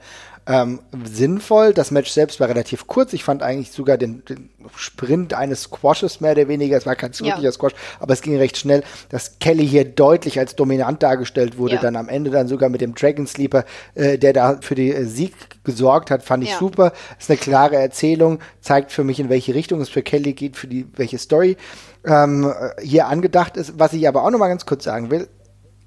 ähm, 0.47 0.79
sinnvoll. 1.03 1.73
Das 1.73 1.91
Match 1.91 2.11
selbst 2.11 2.39
war 2.39 2.47
relativ 2.47 2.87
kurz. 2.87 3.13
Ich 3.13 3.23
fand 3.23 3.41
eigentlich 3.41 3.71
sogar 3.71 3.97
den, 3.97 4.23
den 4.25 4.49
Sprint 4.75 5.33
eines 5.33 5.63
Squashes 5.63 6.21
mehr 6.21 6.33
oder 6.33 6.47
weniger. 6.47 6.77
Es 6.77 6.85
war 6.85 6.95
kein 6.95 7.11
wirklicher 7.11 7.41
ja. 7.41 7.51
Squash, 7.51 7.73
aber 7.99 8.13
es 8.13 8.21
ging 8.21 8.37
recht 8.37 8.57
schnell, 8.57 8.83
dass 9.09 9.39
Kelly 9.39 9.67
hier 9.67 9.85
deutlich 9.85 10.37
als 10.39 10.55
dominant 10.55 11.01
dargestellt 11.01 11.57
wurde. 11.57 11.75
Ja. 11.75 11.81
Dann 11.81 11.95
am 11.95 12.09
Ende 12.09 12.29
dann 12.29 12.47
sogar 12.47 12.69
mit 12.69 12.81
dem 12.81 12.93
Dragon 12.93 13.25
Sleeper, 13.25 13.65
äh, 13.95 14.17
der 14.17 14.33
da 14.33 14.59
für 14.61 14.75
den 14.75 14.93
äh, 14.93 15.05
Sieg 15.05 15.33
gesorgt 15.63 16.11
hat, 16.11 16.23
fand 16.23 16.43
ich 16.43 16.51
ja. 16.51 16.59
super. 16.59 16.93
Ist 17.19 17.29
eine 17.29 17.37
klare 17.37 17.77
Erzählung, 17.77 18.39
zeigt 18.61 18.91
für 18.91 19.03
mich, 19.03 19.19
in 19.19 19.29
welche 19.29 19.55
Richtung 19.55 19.81
es 19.81 19.89
für 19.89 20.03
Kelly 20.03 20.33
geht, 20.33 20.57
für 20.57 20.67
die 20.67 20.85
welche 20.95 21.17
Story 21.17 21.57
ähm, 22.05 22.53
hier 22.81 23.07
angedacht 23.07 23.57
ist. 23.57 23.79
Was 23.79 23.93
ich 23.93 24.07
aber 24.07 24.23
auch 24.23 24.29
noch 24.29 24.39
mal 24.39 24.47
ganz 24.47 24.65
kurz 24.65 24.83
sagen 24.83 25.09
will, 25.09 25.27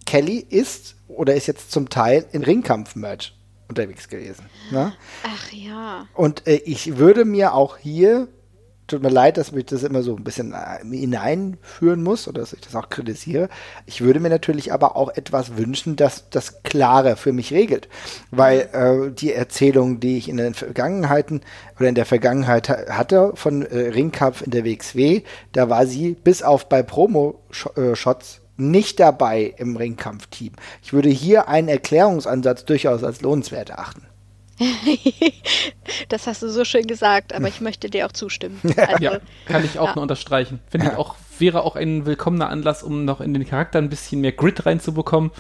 Kelly 0.05 0.45
ist 0.49 0.97
oder 1.07 1.35
ist 1.35 1.47
jetzt 1.47 1.71
zum 1.71 1.91
Teil 1.91 2.25
in 2.33 2.43
Ringkampf-Merch 2.43 3.38
unterwegs 3.69 4.09
gewesen. 4.09 4.47
Ne? 4.71 4.93
Ach 5.23 5.53
ja. 5.53 6.07
Und 6.15 6.47
äh, 6.47 6.57
ich 6.65 6.97
würde 6.97 7.25
mir 7.25 7.55
auch 7.55 7.77
hier, 7.77 8.29
tut 8.87 9.03
mir 9.03 9.11
leid, 9.11 9.37
dass 9.37 9.53
mich 9.53 9.67
das 9.67 9.83
immer 9.83 10.03
so 10.03 10.17
ein 10.17 10.25
bisschen 10.25 10.55
äh, 10.55 10.85
hineinführen 10.85 12.03
muss 12.03 12.27
oder 12.27 12.41
dass 12.41 12.55
ich 12.55 12.61
das 12.63 12.75
auch 12.75 12.89
kritisiere, 12.89 13.51
ich 13.85 14.01
würde 14.01 14.21
mir 14.21 14.31
natürlich 14.31 14.73
aber 14.73 14.97
auch 14.97 15.11
etwas 15.11 15.59
wünschen, 15.59 15.97
dass 15.97 16.31
das 16.31 16.63
klarer 16.63 17.17
für 17.17 17.33
mich 17.33 17.53
regelt. 17.53 17.89
Weil 18.31 18.71
äh, 18.73 19.13
die 19.13 19.35
Erzählung, 19.35 20.01
die 20.01 20.17
ich 20.17 20.29
in 20.29 20.39
den 20.39 20.55
Vergangenheiten 20.55 21.43
oder 21.79 21.91
in 21.91 21.95
der 21.95 22.07
Vergangenheit 22.07 22.69
hatte 22.69 23.33
von 23.35 23.63
äh, 23.63 23.91
Ringkampf 23.91 24.41
in 24.43 24.51
der 24.51 24.65
WXW, 24.65 25.23
da 25.53 25.69
war 25.69 25.87
sie 25.87 26.15
bis 26.15 26.43
auf 26.43 26.71
bei 26.71 26.83
Promo-Shots 26.83 28.41
nicht 28.59 29.01
dabei 29.01 29.55
im 29.57 29.77
Ringkampfteam. 29.77 30.53
Ich 30.83 30.93
würde 30.93 31.09
hier 31.09 31.49
einen 31.49 31.69
Erklärungsansatz 31.69 32.65
durchaus 32.65 33.05
als 33.05 33.23
lohnenswert 33.23 33.71
erachten. 33.71 34.03
das 36.09 36.27
hast 36.27 36.43
du 36.43 36.49
so 36.49 36.65
schön 36.65 36.87
gesagt, 36.87 37.33
aber 37.33 37.49
ich 37.49 37.61
möchte 37.61 37.89
dir 37.89 38.07
auch 38.07 38.13
zustimmen. 38.13 38.61
Also, 38.77 39.05
ja, 39.05 39.19
kann 39.47 39.65
ich 39.65 39.79
auch 39.79 39.89
ja. 39.89 39.95
nur 39.95 40.03
unterstreichen. 40.03 40.61
Finde 40.69 40.89
ich 40.89 40.93
auch 40.97 41.15
wäre 41.41 41.63
auch 41.63 41.77
ein 41.77 42.07
willkommener 42.07 42.49
Anlass, 42.49 42.83
um 42.83 43.05
noch 43.05 43.21
in 43.21 43.35
den 43.35 43.47
Charakter 43.47 43.79
ein 43.79 43.89
bisschen 43.89 44.21
mehr 44.21 44.33
Grit 44.33 44.67
reinzubekommen, 44.67 45.31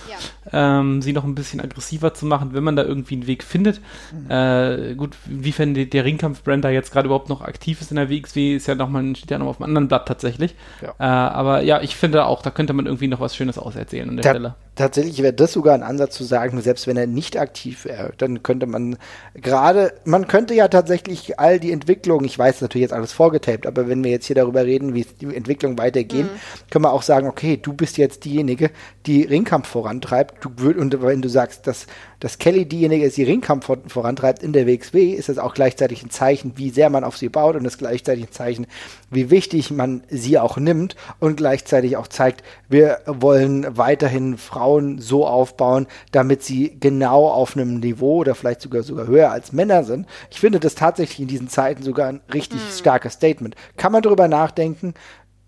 ja. 0.52 0.80
ähm, 0.80 1.02
sie 1.02 1.12
noch 1.12 1.24
ein 1.24 1.34
bisschen 1.34 1.60
aggressiver 1.60 2.14
zu 2.14 2.26
machen, 2.26 2.50
wenn 2.52 2.64
man 2.64 2.76
da 2.76 2.84
irgendwie 2.84 3.14
einen 3.14 3.26
Weg 3.26 3.42
findet. 3.44 3.80
Mhm. 4.12 4.30
Äh, 4.30 4.94
gut, 4.94 5.16
inwiefern 5.28 5.74
der 5.74 6.04
Ringkampf-Brand 6.04 6.64
da 6.64 6.70
jetzt 6.70 6.92
gerade 6.92 7.06
überhaupt 7.06 7.28
noch 7.28 7.42
aktiv 7.42 7.80
ist 7.80 7.90
in 7.90 7.96
der 7.96 8.10
WXW, 8.10 8.56
ist 8.56 8.66
ja 8.66 8.74
nochmal, 8.74 9.16
steht 9.16 9.30
ja 9.30 9.38
noch 9.38 9.46
auf 9.46 9.60
einem 9.60 9.68
anderen 9.68 9.88
Blatt 9.88 10.06
tatsächlich. 10.06 10.54
Ja. 10.82 10.94
Äh, 10.98 11.04
aber 11.04 11.62
ja, 11.62 11.80
ich 11.80 11.96
finde 11.96 12.24
auch, 12.26 12.42
da 12.42 12.50
könnte 12.50 12.72
man 12.72 12.86
irgendwie 12.86 13.08
noch 13.08 13.20
was 13.20 13.36
Schönes 13.36 13.58
auserzählen 13.58 14.08
an 14.08 14.16
der 14.16 14.22
Ta 14.22 14.30
Stelle. 14.30 14.54
Tatsächlich 14.78 15.22
wäre 15.22 15.34
das 15.34 15.52
sogar 15.52 15.74
ein 15.74 15.82
Ansatz 15.82 16.14
zu 16.14 16.24
sagen, 16.24 16.60
selbst 16.62 16.86
wenn 16.86 16.96
er 16.96 17.06
nicht 17.06 17.38
aktiv 17.38 17.84
wäre, 17.84 18.12
dann 18.16 18.42
könnte 18.42 18.66
man 18.66 18.96
gerade, 19.34 19.92
man 20.04 20.26
könnte 20.26 20.54
ja 20.54 20.68
tatsächlich 20.68 21.38
all 21.38 21.60
die 21.60 21.72
Entwicklung, 21.72 22.24
ich 22.24 22.38
weiß 22.38 22.62
natürlich 22.62 22.84
jetzt 22.84 22.94
alles 22.94 23.12
vorgetaped, 23.12 23.66
aber 23.66 23.88
wenn 23.88 24.02
wir 24.02 24.10
jetzt 24.10 24.26
hier 24.26 24.36
darüber 24.36 24.64
reden, 24.64 24.94
wie 24.94 25.04
die 25.20 25.34
Entwicklung 25.34 25.76
weiter 25.76 25.88
weitergehen, 25.88 26.26
mhm. 26.26 26.70
können 26.70 26.84
wir 26.84 26.92
auch 26.92 27.02
sagen, 27.02 27.28
okay, 27.28 27.58
du 27.60 27.72
bist 27.72 27.98
jetzt 27.98 28.24
diejenige, 28.24 28.70
die 29.06 29.22
Ringkampf 29.22 29.68
vorantreibt. 29.68 30.44
Du 30.44 30.50
würd, 30.56 30.76
und 30.76 31.02
wenn 31.02 31.22
du 31.22 31.28
sagst, 31.28 31.66
dass, 31.66 31.86
dass 32.20 32.38
Kelly 32.38 32.66
diejenige 32.66 33.06
ist, 33.06 33.16
die 33.16 33.24
Ringkampf 33.24 33.70
vorantreibt 33.86 34.42
in 34.42 34.52
der 34.52 34.66
WXW, 34.66 35.12
ist 35.12 35.28
das 35.28 35.38
auch 35.38 35.54
gleichzeitig 35.54 36.02
ein 36.02 36.10
Zeichen, 36.10 36.52
wie 36.56 36.70
sehr 36.70 36.90
man 36.90 37.04
auf 37.04 37.16
sie 37.16 37.28
baut 37.28 37.56
und 37.56 37.64
ist 37.64 37.78
gleichzeitig 37.78 38.24
ein 38.24 38.32
Zeichen, 38.32 38.66
wie 39.10 39.30
wichtig 39.30 39.70
man 39.70 40.02
sie 40.08 40.38
auch 40.38 40.56
nimmt 40.56 40.96
und 41.18 41.36
gleichzeitig 41.36 41.96
auch 41.96 42.08
zeigt, 42.08 42.42
wir 42.68 42.98
wollen 43.06 43.76
weiterhin 43.76 44.36
Frauen 44.36 44.67
so 44.98 45.26
aufbauen, 45.26 45.86
damit 46.12 46.42
sie 46.42 46.78
genau 46.78 47.28
auf 47.28 47.56
einem 47.56 47.80
Niveau 47.80 48.18
oder 48.18 48.34
vielleicht 48.34 48.60
sogar 48.60 48.82
sogar 48.82 49.06
höher 49.06 49.30
als 49.30 49.52
Männer 49.52 49.84
sind. 49.84 50.06
Ich 50.30 50.40
finde 50.40 50.60
das 50.60 50.74
tatsächlich 50.74 51.20
in 51.20 51.28
diesen 51.28 51.48
Zeiten 51.48 51.82
sogar 51.82 52.08
ein 52.08 52.20
richtig 52.32 52.60
mhm. 52.60 52.78
starkes 52.78 53.14
Statement. 53.14 53.54
Kann 53.76 53.92
man 53.92 54.02
darüber 54.02 54.28
nachdenken, 54.28 54.94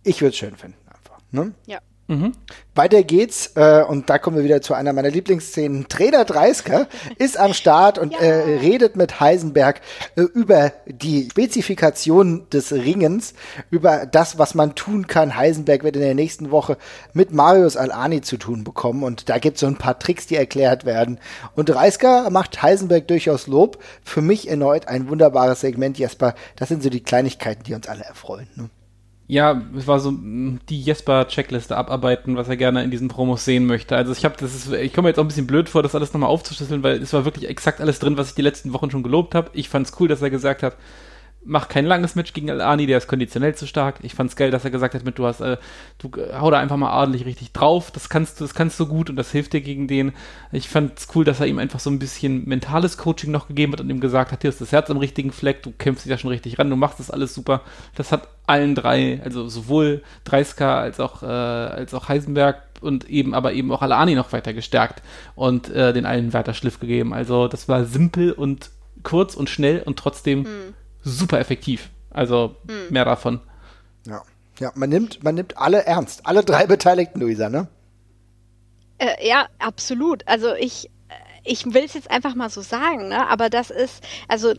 ich 0.02 0.20
würde 0.20 0.30
es 0.30 0.36
schön 0.36 0.56
finden, 0.56 0.78
einfach. 0.86 1.18
Ne? 1.30 1.52
Ja. 1.66 1.78
Mhm. 2.10 2.32
Weiter 2.74 3.04
geht's, 3.04 3.52
äh, 3.54 3.84
und 3.84 4.10
da 4.10 4.18
kommen 4.18 4.36
wir 4.36 4.42
wieder 4.42 4.60
zu 4.60 4.74
einer 4.74 4.92
meiner 4.92 5.10
Lieblingsszenen. 5.10 5.86
Trainer 5.88 6.24
Dreisker 6.24 6.88
ist 7.18 7.38
am 7.38 7.54
Start 7.54 7.98
und 7.98 8.14
ja. 8.14 8.18
äh, 8.18 8.58
redet 8.58 8.96
mit 8.96 9.20
Heisenberg 9.20 9.80
äh, 10.16 10.22
über 10.22 10.72
die 10.86 11.28
Spezifikation 11.30 12.48
des 12.52 12.72
Ringens, 12.72 13.34
über 13.70 14.06
das, 14.06 14.38
was 14.38 14.56
man 14.56 14.74
tun 14.74 15.06
kann. 15.06 15.36
Heisenberg 15.36 15.84
wird 15.84 15.94
in 15.94 16.02
der 16.02 16.16
nächsten 16.16 16.50
Woche 16.50 16.78
mit 17.12 17.32
Marius 17.32 17.76
Alani 17.76 18.22
zu 18.22 18.38
tun 18.38 18.64
bekommen 18.64 19.04
und 19.04 19.28
da 19.28 19.38
gibt's 19.38 19.60
so 19.60 19.68
ein 19.68 19.78
paar 19.78 20.00
Tricks, 20.00 20.26
die 20.26 20.34
erklärt 20.34 20.84
werden. 20.84 21.20
Und 21.54 21.68
Dreisker 21.68 22.28
macht 22.30 22.60
Heisenberg 22.60 23.06
durchaus 23.06 23.46
Lob. 23.46 23.78
Für 24.02 24.20
mich 24.20 24.48
erneut 24.48 24.88
ein 24.88 25.08
wunderbares 25.08 25.60
Segment, 25.60 25.96
Jesper. 25.96 26.34
Das 26.56 26.68
sind 26.70 26.82
so 26.82 26.90
die 26.90 27.04
Kleinigkeiten, 27.04 27.62
die 27.62 27.74
uns 27.74 27.86
alle 27.86 28.02
erfreuen. 28.02 28.48
Ne? 28.56 28.68
Ja, 29.30 29.62
es 29.76 29.86
war 29.86 30.00
so 30.00 30.10
mm, 30.10 30.58
die 30.68 30.80
Jesper-Checkliste 30.80 31.76
abarbeiten, 31.76 32.36
was 32.36 32.48
er 32.48 32.56
gerne 32.56 32.82
in 32.82 32.90
diesen 32.90 33.06
Promos 33.06 33.44
sehen 33.44 33.64
möchte. 33.64 33.96
Also 33.96 34.12
ich 34.12 34.24
habe 34.24 34.34
das 34.38 34.54
ist, 34.54 34.72
ich 34.72 34.92
komme 34.92 35.08
jetzt 35.08 35.18
auch 35.18 35.24
ein 35.24 35.28
bisschen 35.28 35.46
blöd 35.46 35.68
vor, 35.68 35.84
das 35.84 35.94
alles 35.94 36.12
nochmal 36.12 36.30
aufzuschlüsseln, 36.30 36.82
weil 36.82 37.00
es 37.00 37.12
war 37.12 37.24
wirklich 37.24 37.48
exakt 37.48 37.80
alles 37.80 38.00
drin, 38.00 38.16
was 38.16 38.30
ich 38.30 38.34
die 38.34 38.42
letzten 38.42 38.72
Wochen 38.72 38.90
schon 38.90 39.04
gelobt 39.04 39.36
habe. 39.36 39.50
Ich 39.52 39.68
fand 39.68 39.86
es 39.86 39.92
cool, 40.00 40.08
dass 40.08 40.20
er 40.20 40.30
gesagt 40.30 40.64
hat, 40.64 40.76
mach 41.42 41.68
kein 41.68 41.86
langes 41.86 42.16
Match 42.16 42.34
gegen 42.34 42.50
Al-Ani, 42.50 42.86
der 42.86 42.98
ist 42.98 43.08
konditionell 43.08 43.54
zu 43.54 43.66
stark. 43.66 43.96
Ich 44.02 44.14
fand's 44.14 44.36
geil, 44.36 44.50
dass 44.50 44.64
er 44.64 44.70
gesagt 44.70 44.94
hat, 44.94 45.04
mit 45.04 45.18
du 45.18 45.26
hast, 45.26 45.40
äh, 45.40 45.56
du 45.98 46.10
hau 46.38 46.50
da 46.50 46.58
einfach 46.58 46.76
mal 46.76 46.92
ordentlich 46.92 47.24
richtig 47.24 47.52
drauf. 47.52 47.90
Das 47.90 48.10
kannst 48.10 48.40
du, 48.40 48.44
das 48.44 48.54
kannst 48.54 48.78
du 48.78 48.86
gut 48.86 49.08
und 49.08 49.16
das 49.16 49.32
hilft 49.32 49.54
dir 49.54 49.62
gegen 49.62 49.88
den. 49.88 50.12
Ich 50.52 50.68
fand's 50.68 51.08
cool, 51.14 51.24
dass 51.24 51.40
er 51.40 51.46
ihm 51.46 51.58
einfach 51.58 51.80
so 51.80 51.88
ein 51.88 51.98
bisschen 51.98 52.46
mentales 52.46 52.98
Coaching 52.98 53.30
noch 53.30 53.48
gegeben 53.48 53.72
hat 53.72 53.80
und 53.80 53.88
ihm 53.88 54.00
gesagt 54.00 54.32
hat, 54.32 54.42
hier 54.42 54.50
ist 54.50 54.60
das 54.60 54.72
Herz 54.72 54.90
am 54.90 54.98
richtigen 54.98 55.32
Fleck, 55.32 55.62
du 55.62 55.72
kämpfst 55.72 56.04
dich 56.04 56.10
da 56.10 56.18
schon 56.18 56.30
richtig 56.30 56.58
ran, 56.58 56.68
du 56.68 56.76
machst 56.76 57.00
das 57.00 57.10
alles 57.10 57.34
super. 57.34 57.62
Das 57.94 58.12
hat 58.12 58.28
allen 58.46 58.74
drei, 58.74 59.20
also 59.24 59.48
sowohl 59.48 60.02
Dreiska 60.24 60.78
als 60.80 61.00
auch, 61.00 61.22
äh, 61.22 61.26
als 61.26 61.94
auch 61.94 62.08
Heisenberg 62.08 62.62
und 62.82 63.08
eben, 63.08 63.34
aber 63.34 63.54
eben 63.54 63.72
auch 63.72 63.82
Al-Ani 63.82 64.14
noch 64.14 64.32
weiter 64.32 64.52
gestärkt 64.52 65.02
und 65.36 65.70
äh, 65.70 65.94
den 65.94 66.04
allen 66.04 66.34
weiter 66.34 66.52
Schliff 66.52 66.80
gegeben. 66.80 67.14
Also 67.14 67.48
das 67.48 67.68
war 67.68 67.84
simpel 67.84 68.32
und 68.32 68.70
kurz 69.02 69.34
und 69.34 69.48
schnell 69.48 69.82
und 69.82 69.98
trotzdem 69.98 70.40
mhm 70.40 70.74
super 71.02 71.38
effektiv. 71.38 71.90
Also 72.10 72.56
hm. 72.66 72.90
mehr 72.90 73.04
davon. 73.04 73.40
Ja. 74.06 74.22
Ja, 74.58 74.72
man 74.74 74.90
nimmt, 74.90 75.24
man 75.24 75.34
nimmt 75.34 75.56
alle 75.56 75.86
ernst. 75.86 76.26
Alle 76.26 76.44
drei 76.44 76.66
Beteiligten, 76.66 77.20
Luisa, 77.20 77.48
ne? 77.48 77.68
Äh, 78.98 79.26
ja, 79.26 79.48
absolut. 79.58 80.22
Also 80.28 80.54
ich, 80.54 80.90
ich 81.44 81.64
will 81.72 81.84
es 81.84 81.94
jetzt 81.94 82.10
einfach 82.10 82.34
mal 82.34 82.50
so 82.50 82.60
sagen, 82.60 83.08
ne? 83.08 83.26
Aber 83.28 83.48
das 83.48 83.70
ist, 83.70 84.04
also 84.28 84.52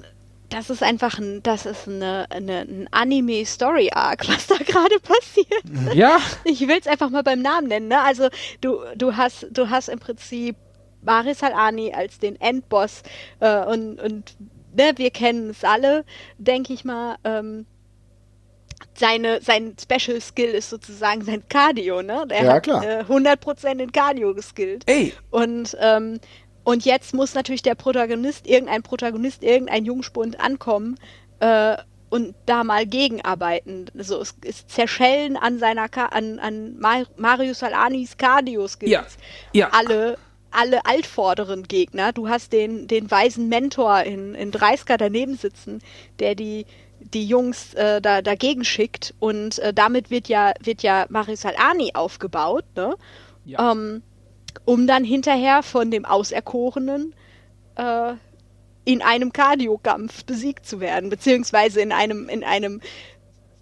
das 0.50 0.70
ist 0.70 0.84
einfach 0.84 1.20
ein, 1.20 1.44
das 1.44 1.66
ist 1.66 1.88
eine, 1.88 2.26
eine, 2.30 2.62
ein 2.62 2.88
Anime-Story-Arc, 2.92 4.28
was 4.28 4.48
da 4.48 4.58
gerade 4.58 5.00
passiert. 5.00 5.96
Ja. 5.96 6.18
Ich 6.46 6.62
will 6.62 6.78
es 6.80 6.88
einfach 6.88 7.10
mal 7.12 7.24
beim 7.24 7.42
Namen 7.42 7.68
nennen, 7.68 7.88
ne? 7.88 8.02
Also 8.02 8.30
du, 8.60 8.80
du 8.96 9.16
hast, 9.16 9.48
du 9.52 9.70
hast 9.70 9.88
im 9.88 10.00
Prinzip 10.00 10.56
Maris 11.04 11.42
Al-Ani 11.44 11.94
als 11.94 12.20
den 12.20 12.40
Endboss 12.40 13.04
äh, 13.40 13.66
und, 13.66 14.00
und 14.00 14.36
ne, 14.76 14.94
wir 14.96 15.12
kennen 15.12 15.50
es 15.50 15.64
alle, 15.64 16.06
denke 16.38 16.74
ich 16.74 16.86
mal. 16.86 17.18
Ähm, 17.24 17.66
seine, 18.96 19.42
sein 19.42 19.76
Special 19.80 20.20
Skill 20.20 20.52
ist 20.52 20.70
sozusagen 20.70 21.24
sein 21.24 21.44
Cardio, 21.50 22.02
ne? 22.02 22.26
Er 22.30 22.46
ja, 22.46 22.54
hat 22.54 22.64
klar. 22.64 22.84
Äh, 22.84 23.04
100% 23.04 23.80
in 23.80 23.92
Cardio 23.92 24.34
geskillt. 24.34 24.84
Ey. 24.86 25.14
Und, 25.30 25.78
ähm, 25.80 26.20
und 26.64 26.86
jetzt 26.86 27.14
muss 27.14 27.34
natürlich 27.34 27.64
der 27.64 27.76
Protagonist, 27.76 28.48
irgendein 28.48 28.84
Protagonist, 28.84 29.44
irgendein 29.44 29.86
Jungspund 29.86 30.40
ankommen 30.40 31.00
äh, 31.40 31.78
und 32.10 32.36
da 32.46 32.64
mal 32.64 32.86
gegenarbeiten. 32.86 33.86
So, 33.96 34.22
es, 34.22 34.36
es 34.46 34.68
zerschellen 34.68 35.38
an 35.38 35.58
seiner, 35.60 35.90
Ka 35.90 36.08
an, 36.08 36.40
an 36.40 36.78
Marius 37.18 37.64
Alanis 37.64 38.18
Cardio-Skills. 38.18 38.92
Ja. 38.92 39.06
ja. 39.54 39.70
Alle 39.72 40.18
alle 40.52 40.86
altvorderen 40.86 41.64
Gegner. 41.64 42.14
Du 42.14 42.30
hast 42.30 42.54
den, 42.54 42.88
den 42.88 43.10
weisen 43.10 43.50
Mentor 43.50 44.02
in, 44.04 44.36
in 44.36 44.52
Dreisker 44.52 44.98
daneben 44.98 45.36
sitzen, 45.36 45.82
der 46.20 46.36
die, 46.36 46.66
die 47.00 47.26
Jungs 47.26 47.74
äh, 47.74 48.02
da, 48.02 48.22
dagegen 48.22 48.64
schickt. 48.64 49.14
Und 49.20 49.60
äh, 49.60 49.74
damit 49.74 50.12
wird 50.12 50.28
ja, 50.28 50.54
wird 50.62 50.84
ja 50.84 51.06
Marisal 51.10 51.56
Ani 51.58 51.92
aufgebaut, 51.94 52.66
ne? 52.76 52.96
Ja. 53.46 53.72
Ähm, 53.72 54.04
um 54.66 54.86
dann 54.86 55.04
hinterher 55.04 55.64
von 55.64 55.92
dem 55.92 56.06
Auserkorenen 56.06 57.16
äh, 57.76 58.14
in 58.84 59.02
einem 59.02 59.32
Kardiokampf 59.32 60.26
besiegt 60.26 60.66
zu 60.66 60.80
werden, 60.80 61.10
beziehungsweise 61.10 61.82
in 61.82 61.92
einem, 61.92 62.30
in 62.30 62.44
einem 62.44 62.82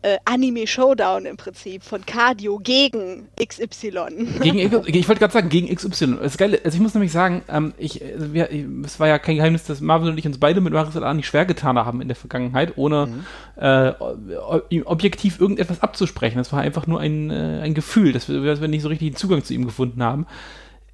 äh, 0.02 0.18
Anime-Showdown 0.26 1.26
im 1.26 1.38
Prinzip 1.38 1.84
von 1.84 2.06
Cardio 2.06 2.60
gegen 2.60 3.28
XY. 3.38 4.40
Gegen, 4.42 4.60
ich 4.86 5.08
wollte 5.08 5.20
gerade 5.20 5.34
sagen, 5.34 5.50
gegen 5.50 5.74
XY. 5.74 6.18
Das 6.18 6.34
ist 6.34 6.38
geil. 6.38 6.60
Also 6.64 6.76
ich 6.76 6.82
muss 6.82 6.94
nämlich 6.94 7.12
sagen, 7.12 7.42
ähm, 7.50 7.74
ich, 7.78 8.04
also 8.04 8.34
wir, 8.34 8.50
es 8.86 9.00
war 9.00 9.08
ja 9.08 9.20
kein 9.20 9.36
Geheimnis, 9.36 9.64
dass 9.64 9.82
Marvel 9.82 10.10
und 10.10 10.18
ich 10.18 10.26
uns 10.26 10.38
beide 10.38 10.62
mit 10.62 10.74
Maris 10.74 10.96
Al-Ani 10.96 11.24
schwer 11.24 11.46
getan 11.46 11.78
haben 11.78 12.02
in 12.02 12.08
der 12.08 12.16
Vergangenheit, 12.16 12.78
ohne 12.78 13.08
mhm. 13.08 13.26
äh, 13.62 14.82
objektiv 14.84 15.40
irgendetwas 15.40 15.82
abzusprechen. 15.82 16.38
Das 16.38 16.54
war 16.54 16.62
einfach 16.62 16.88
nur 16.88 17.00
ein, 17.00 17.30
äh, 17.30 17.62
ein 17.64 17.74
Gefühl, 17.74 18.14
dass 18.14 18.30
wir, 18.30 18.42
dass 18.44 18.62
wir 18.62 18.68
nicht 18.68 18.84
so 18.84 18.90
richtig 18.90 19.10
den 19.10 19.18
Zugang 19.18 19.44
zu 19.44 19.54
ihm 19.54 19.66
gefunden 19.66 20.04
haben 20.04 20.26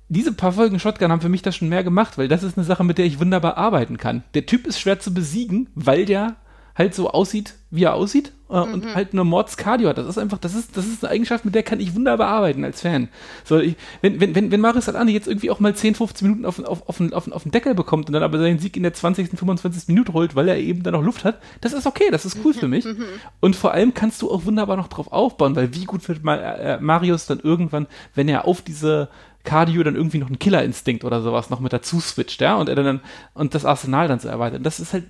diese 0.08 0.34
paar 0.34 0.52
Folgen 0.52 0.80
Shotgun 0.80 1.12
haben 1.12 1.22
für 1.22 1.30
mich 1.30 1.42
das 1.42 1.56
schon 1.56 1.70
mehr 1.70 1.84
gemacht, 1.84 2.18
weil 2.18 2.28
das 2.28 2.44
ist 2.44 2.58
eine 2.58 2.66
Sache, 2.66 2.84
mit 2.84 2.98
der 2.98 3.06
ich 3.06 3.20
wunderbar 3.20 3.58
arbeiten 3.58 3.98
kann. 3.98 4.24
Der 4.36 4.46
Typ 4.46 4.68
ist 4.68 4.80
schwer 4.80 5.00
zu 5.00 5.14
besiegen, 5.14 5.70
weil 5.74 6.06
der 6.06 6.36
halt 6.76 6.94
so 6.94 7.10
aussieht, 7.10 7.56
wie 7.72 7.84
er 7.84 7.94
aussieht 7.94 8.34
äh, 8.50 8.66
mhm. 8.66 8.74
und 8.74 8.96
halt 8.96 9.14
eine 9.14 9.24
Mordskardio 9.24 9.90
hat. 9.90 9.98
Das 9.98 10.08
ist 10.08 10.18
einfach, 10.18 10.38
das 10.38 10.56
ist, 10.56 10.76
das 10.76 10.86
ist 10.86 11.04
eine 11.04 11.14
Eigenschaft, 11.14 11.46
mit 11.46 11.56
der 11.56 11.64
kann 11.64 11.80
ich 11.80 11.96
wunderbar 11.96 12.28
arbeiten 12.28 12.64
als 12.66 12.82
Fan. 12.82 13.08
So, 13.46 13.60
ich, 13.60 13.76
wenn, 14.02 14.20
wenn, 14.20 14.36
wenn, 14.36 14.52
wenn 14.52 14.60
Marius 14.60 14.90
Alani 14.90 15.14
jetzt 15.14 15.28
irgendwie 15.28 15.50
auch 15.50 15.62
mal 15.62 15.74
10, 15.74 15.96
15 15.96 16.28
Minuten 16.28 16.46
auf, 16.46 16.60
auf, 16.60 16.88
auf, 16.90 17.00
auf, 17.00 17.32
auf 17.32 17.44
den 17.44 17.52
Deckel 17.52 17.76
bekommt 17.76 18.08
und 18.08 18.14
dann 18.14 18.24
aber 18.24 18.38
seinen 18.38 18.60
Sieg 18.60 18.76
in 18.76 18.84
der 18.84 18.94
20., 18.94 19.30
25. 19.30 19.88
Minute 19.88 20.14
holt, 20.14 20.36
weil 20.36 20.50
er 20.50 20.58
eben 20.58 20.84
dann 20.84 20.94
noch 20.94 21.04
Luft 21.04 21.24
hat, 21.24 21.40
das 21.62 21.74
ist 21.74 21.88
okay, 21.88 22.10
das 22.12 22.26
ist 22.26 22.40
cool 22.44 22.54
für 22.54 22.68
mich. 22.68 22.86
Mhm. 22.86 23.06
Und 23.40 23.56
vor 23.56 23.72
allem 23.72 23.94
kannst 23.94 24.22
du 24.22 24.30
auch 24.30 24.46
wunderbar 24.46 24.76
noch 24.76 24.90
drauf 24.90 25.12
aufbauen, 25.12 25.56
weil 25.56 25.74
wie 25.74 25.86
gut 25.86 26.08
wird 26.08 26.24
mal, 26.24 26.38
äh, 26.38 26.78
Marius 26.82 27.26
dann 27.26 27.40
irgendwann, 27.40 27.88
wenn 28.16 28.28
er 28.28 28.46
auf 28.46 28.62
diese 28.62 29.10
Cardio 29.46 29.84
dann 29.84 29.96
irgendwie 29.96 30.18
noch 30.18 30.28
einen 30.28 30.40
Killerinstinkt 30.40 31.06
oder 31.06 31.22
sowas 31.22 31.50
noch 31.50 31.62
mit 31.62 31.72
dazu 31.72 32.02
switcht, 32.02 32.42
ja, 32.42 32.56
und 32.56 32.68
er 32.68 32.76
dann 32.76 33.00
und 33.34 33.56
das 33.56 33.64
Arsenal 33.64 34.08
dann 34.08 34.20
so 34.20 34.28
erweitert. 34.28 34.66
Das 34.66 34.80
ist 34.80 34.92
halt 34.92 35.06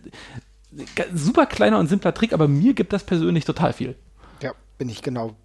super 1.14 1.46
kleiner 1.46 1.80
und 1.80 1.88
simpler 1.88 2.14
Trick, 2.14 2.34
aber 2.34 2.48
mir 2.48 2.74
gibt 2.74 2.94
das 2.94 3.04
persönlich 3.04 3.46
total 3.46 3.74
viel. 3.74 3.96
Ja, 4.42 4.52
bin 4.78 4.90
ich 4.90 5.02
genau 5.02 5.36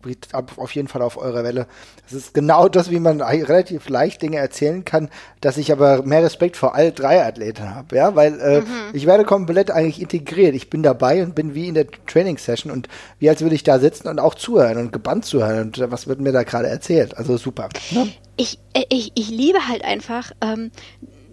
auf 0.57 0.75
jeden 0.75 0.89
Fall 0.89 1.03
auf 1.03 1.17
eurer 1.17 1.45
Welle. 1.45 1.67
Das 2.05 2.13
ist 2.13 2.35
genau 2.35 2.69
das, 2.69 2.91
wie 2.91 3.01
man 3.01 3.21
relativ 3.21 3.89
leicht 3.89 4.23
Dinge 4.23 4.39
erzählen 4.39 4.85
kann, 4.85 5.09
dass 5.41 5.57
ich 5.57 5.71
aber 5.73 6.03
mehr 6.03 6.23
Respekt 6.23 6.57
vor 6.57 6.75
all 6.75 6.93
drei 6.93 7.25
Athleten 7.25 7.75
habe, 7.75 7.97
ja, 7.97 8.17
weil 8.17 8.41
äh, 8.41 8.61
mhm. 8.61 8.67
ich 8.93 9.07
werde 9.07 9.25
komplett 9.25 9.71
eigentlich 9.71 10.01
integriert. 10.01 10.55
Ich 10.55 10.71
bin 10.71 10.83
dabei 10.83 11.23
und 11.23 11.35
bin 11.35 11.55
wie 11.55 11.69
in 11.69 11.75
der 11.75 11.87
Training 12.07 12.39
Session 12.39 12.73
und 12.73 12.89
wie 13.19 13.29
als 13.29 13.41
würde 13.41 13.55
ich 13.55 13.63
da 13.63 13.79
sitzen 13.79 14.09
und 14.09 14.19
auch 14.19 14.35
zuhören 14.35 14.79
und 14.79 14.93
gebannt 14.93 15.25
zuhören 15.25 15.69
und 15.69 15.91
was 15.91 16.09
wird 16.09 16.21
mir 16.21 16.33
da 16.33 16.43
gerade 16.43 16.69
erzählt. 16.69 17.17
Also 17.17 17.37
super. 17.37 17.69
Ne? 17.91 18.09
Ich, 18.37 18.59
äh, 18.73 18.85
ich, 18.89 19.13
ich 19.15 19.31
liebe 19.31 19.69
halt 19.69 19.85
einfach 19.85 20.33
ähm, 20.41 20.71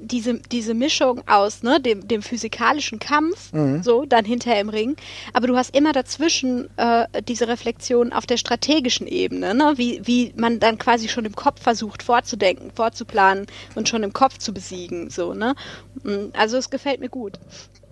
diese, 0.08 0.36
diese 0.36 0.74
Mischung 0.74 1.22
aus 1.28 1.64
ne, 1.64 1.80
dem, 1.80 2.08
dem 2.08 2.22
physikalischen 2.22 3.00
Kampf, 3.00 3.54
mhm. 3.54 3.84
so, 3.84 4.06
dann 4.06 4.26
hinterher 4.26 4.62
im 4.62 4.70
Ring, 4.70 4.96
aber 5.34 5.48
du 5.48 5.56
hast 5.56 5.76
immer 5.76 5.94
dazwischen 5.94 6.70
äh, 6.78 7.08
diese 7.28 7.48
Reflexion 7.48 8.14
auf 8.14 8.26
der 8.26 8.38
strategischen 8.38 9.08
Ebene, 9.08 9.54
ne, 9.54 9.74
wie, 9.76 10.02
wie 10.06 10.34
man 10.36 10.60
dann 10.60 10.78
quasi 10.78 11.10
schon 11.10 11.26
im 11.26 11.36
Kopf 11.36 11.62
versucht 11.62 12.04
vorzudenken, 12.04 12.72
vorzuplanen 12.74 13.48
und 13.76 13.90
schon 13.90 14.04
im 14.04 14.14
Kopf 14.14 14.38
zu 14.38 14.54
besiegen, 14.54 15.10
so, 15.10 15.34
ne. 15.34 15.56
Mm, 16.04 16.28
also 16.34 16.58
es 16.58 16.70
gefällt 16.70 17.00
mir 17.00 17.10
gut. 17.10 17.40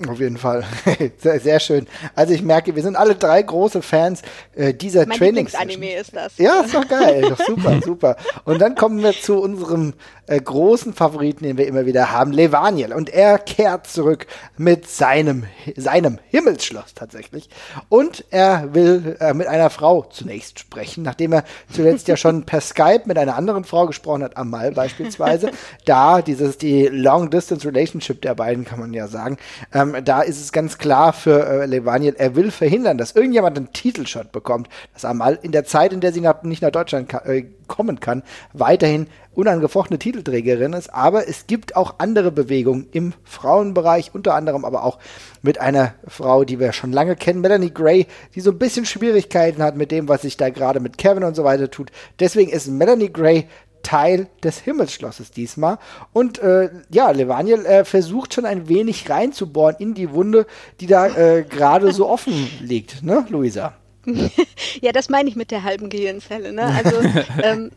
Auf 0.09 0.19
jeden 0.19 0.37
Fall. 0.37 0.65
sehr, 1.17 1.39
sehr, 1.39 1.59
schön. 1.61 1.87
Also 2.15 2.33
ich 2.33 2.41
merke, 2.41 2.75
wir 2.75 2.83
sind 2.83 2.97
alle 2.97 3.15
drei 3.15 3.41
große 3.41 3.81
Fans 3.81 4.23
äh, 4.53 4.73
dieser 4.73 5.05
mein 5.05 5.17
Trainings. 5.17 5.55
Anime 5.55 5.95
ist 5.95 6.13
das. 6.13 6.37
Ja, 6.37 6.61
ist 6.61 6.75
doch 6.75 6.85
geil. 6.85 7.21
doch 7.21 7.39
super, 7.45 7.79
super. 7.85 8.17
Und 8.43 8.59
dann 8.59 8.75
kommen 8.75 9.01
wir 9.01 9.13
zu 9.13 9.41
unserem 9.41 9.93
äh, 10.27 10.37
großen 10.39 10.93
Favoriten, 10.93 11.45
den 11.45 11.57
wir 11.57 11.65
immer 11.65 11.85
wieder 11.85 12.11
haben, 12.11 12.33
Levaniel. 12.33 12.91
Und 12.91 13.09
er 13.09 13.39
kehrt 13.39 13.87
zurück 13.87 14.27
mit 14.57 14.85
seinem, 14.89 15.45
seinem 15.77 16.19
Himmelsschloss 16.27 16.93
tatsächlich. 16.93 17.49
Und 17.87 18.25
er 18.31 18.73
will 18.73 19.15
äh, 19.21 19.33
mit 19.33 19.47
einer 19.47 19.69
Frau 19.69 20.03
zunächst 20.03 20.59
sprechen, 20.59 21.03
nachdem 21.03 21.31
er 21.31 21.45
zuletzt 21.71 22.09
ja 22.09 22.17
schon 22.17 22.45
per 22.45 22.59
Skype 22.59 23.03
mit 23.05 23.17
einer 23.17 23.37
anderen 23.37 23.63
Frau 23.63 23.85
gesprochen 23.85 24.23
hat, 24.23 24.35
Amal 24.35 24.73
beispielsweise. 24.73 25.51
da 25.85 26.21
dieses, 26.21 26.57
die 26.57 26.87
Long 26.87 27.29
Distance 27.29 27.65
Relationship 27.65 28.21
der 28.21 28.35
beiden, 28.35 28.65
kann 28.65 28.79
man 28.79 28.93
ja 28.93 29.07
sagen. 29.07 29.37
Ähm, 29.73 29.84
ähm, 29.93 30.05
da 30.05 30.21
ist 30.21 30.41
es 30.41 30.51
ganz 30.51 30.77
klar 30.77 31.13
für 31.13 31.45
äh, 31.45 31.65
Levaniel, 31.65 32.15
er 32.17 32.35
will 32.35 32.51
verhindern, 32.51 32.97
dass 32.97 33.15
irgendjemand 33.15 33.57
einen 33.57 33.73
Titelshot 33.73 34.31
bekommt, 34.31 34.69
dass 34.93 35.05
einmal 35.05 35.39
in 35.41 35.51
der 35.51 35.65
Zeit, 35.65 35.93
in 35.93 36.01
der 36.01 36.13
sie 36.13 36.21
nach, 36.21 36.43
nicht 36.43 36.61
nach 36.61 36.71
Deutschland 36.71 37.09
ka 37.09 37.19
äh, 37.25 37.45
kommen 37.67 37.99
kann, 37.99 38.21
weiterhin 38.53 39.07
unangefochtene 39.33 39.99
Titelträgerin 39.99 40.73
ist. 40.73 40.93
Aber 40.93 41.27
es 41.27 41.47
gibt 41.47 41.75
auch 41.75 41.95
andere 41.97 42.31
Bewegungen 42.31 42.87
im 42.91 43.13
Frauenbereich, 43.23 44.11
unter 44.13 44.35
anderem 44.35 44.65
aber 44.65 44.83
auch 44.83 44.99
mit 45.41 45.59
einer 45.59 45.93
Frau, 46.07 46.43
die 46.43 46.59
wir 46.59 46.73
schon 46.73 46.91
lange 46.91 47.15
kennen, 47.15 47.41
Melanie 47.41 47.73
Gray, 47.73 48.07
die 48.33 48.41
so 48.41 48.51
ein 48.51 48.59
bisschen 48.59 48.85
Schwierigkeiten 48.85 49.61
hat 49.61 49.75
mit 49.75 49.91
dem, 49.91 50.07
was 50.07 50.21
sich 50.21 50.37
da 50.37 50.49
gerade 50.49 50.79
mit 50.79 50.97
Kevin 50.97 51.23
und 51.23 51.35
so 51.35 51.43
weiter 51.43 51.69
tut. 51.69 51.91
Deswegen 52.19 52.51
ist 52.51 52.67
Melanie 52.67 53.11
Gray 53.11 53.47
Teil 53.85 54.27
des 54.43 54.59
Himmelsschlosses 54.59 55.29
diesmal. 55.29 55.77
Und 56.11 56.39
äh, 56.39 56.69
ja, 56.89 57.11
Levaniel 57.11 57.65
äh, 57.65 57.85
versucht 57.85 58.33
schon 58.33 58.45
ein 58.45 58.67
wenig 58.67 59.09
reinzubohren 59.09 59.75
in 59.77 59.93
die 59.93 60.11
Wunde, 60.11 60.47
die 60.79 60.87
da 60.87 61.07
äh, 61.07 61.43
gerade 61.43 61.93
so 61.93 62.09
offen 62.09 62.49
liegt, 62.61 63.03
ne, 63.03 63.25
Luisa? 63.29 63.73
ja, 64.81 64.91
das 64.91 65.09
meine 65.09 65.29
ich 65.29 65.35
mit 65.35 65.51
der 65.51 65.63
halben 65.63 65.89
Gehirnzelle. 65.89 66.51
Ne? 66.51 66.63
Also 66.63 66.95
ähm, 67.43 67.71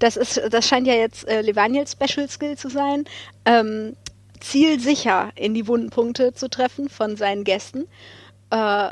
das 0.00 0.16
ist, 0.16 0.40
das 0.50 0.66
scheint 0.66 0.86
ja 0.86 0.94
jetzt 0.94 1.28
äh, 1.28 1.40
Levaniels 1.42 1.92
Special 1.92 2.28
Skill 2.28 2.58
zu 2.58 2.68
sein. 2.68 3.04
Ähm, 3.44 3.96
zielsicher 4.40 5.30
in 5.36 5.54
die 5.54 5.66
Wundenpunkte 5.68 6.34
zu 6.34 6.48
treffen 6.48 6.88
von 6.88 7.16
seinen 7.16 7.44
Gästen. 7.44 7.86
Äh, 8.50 8.90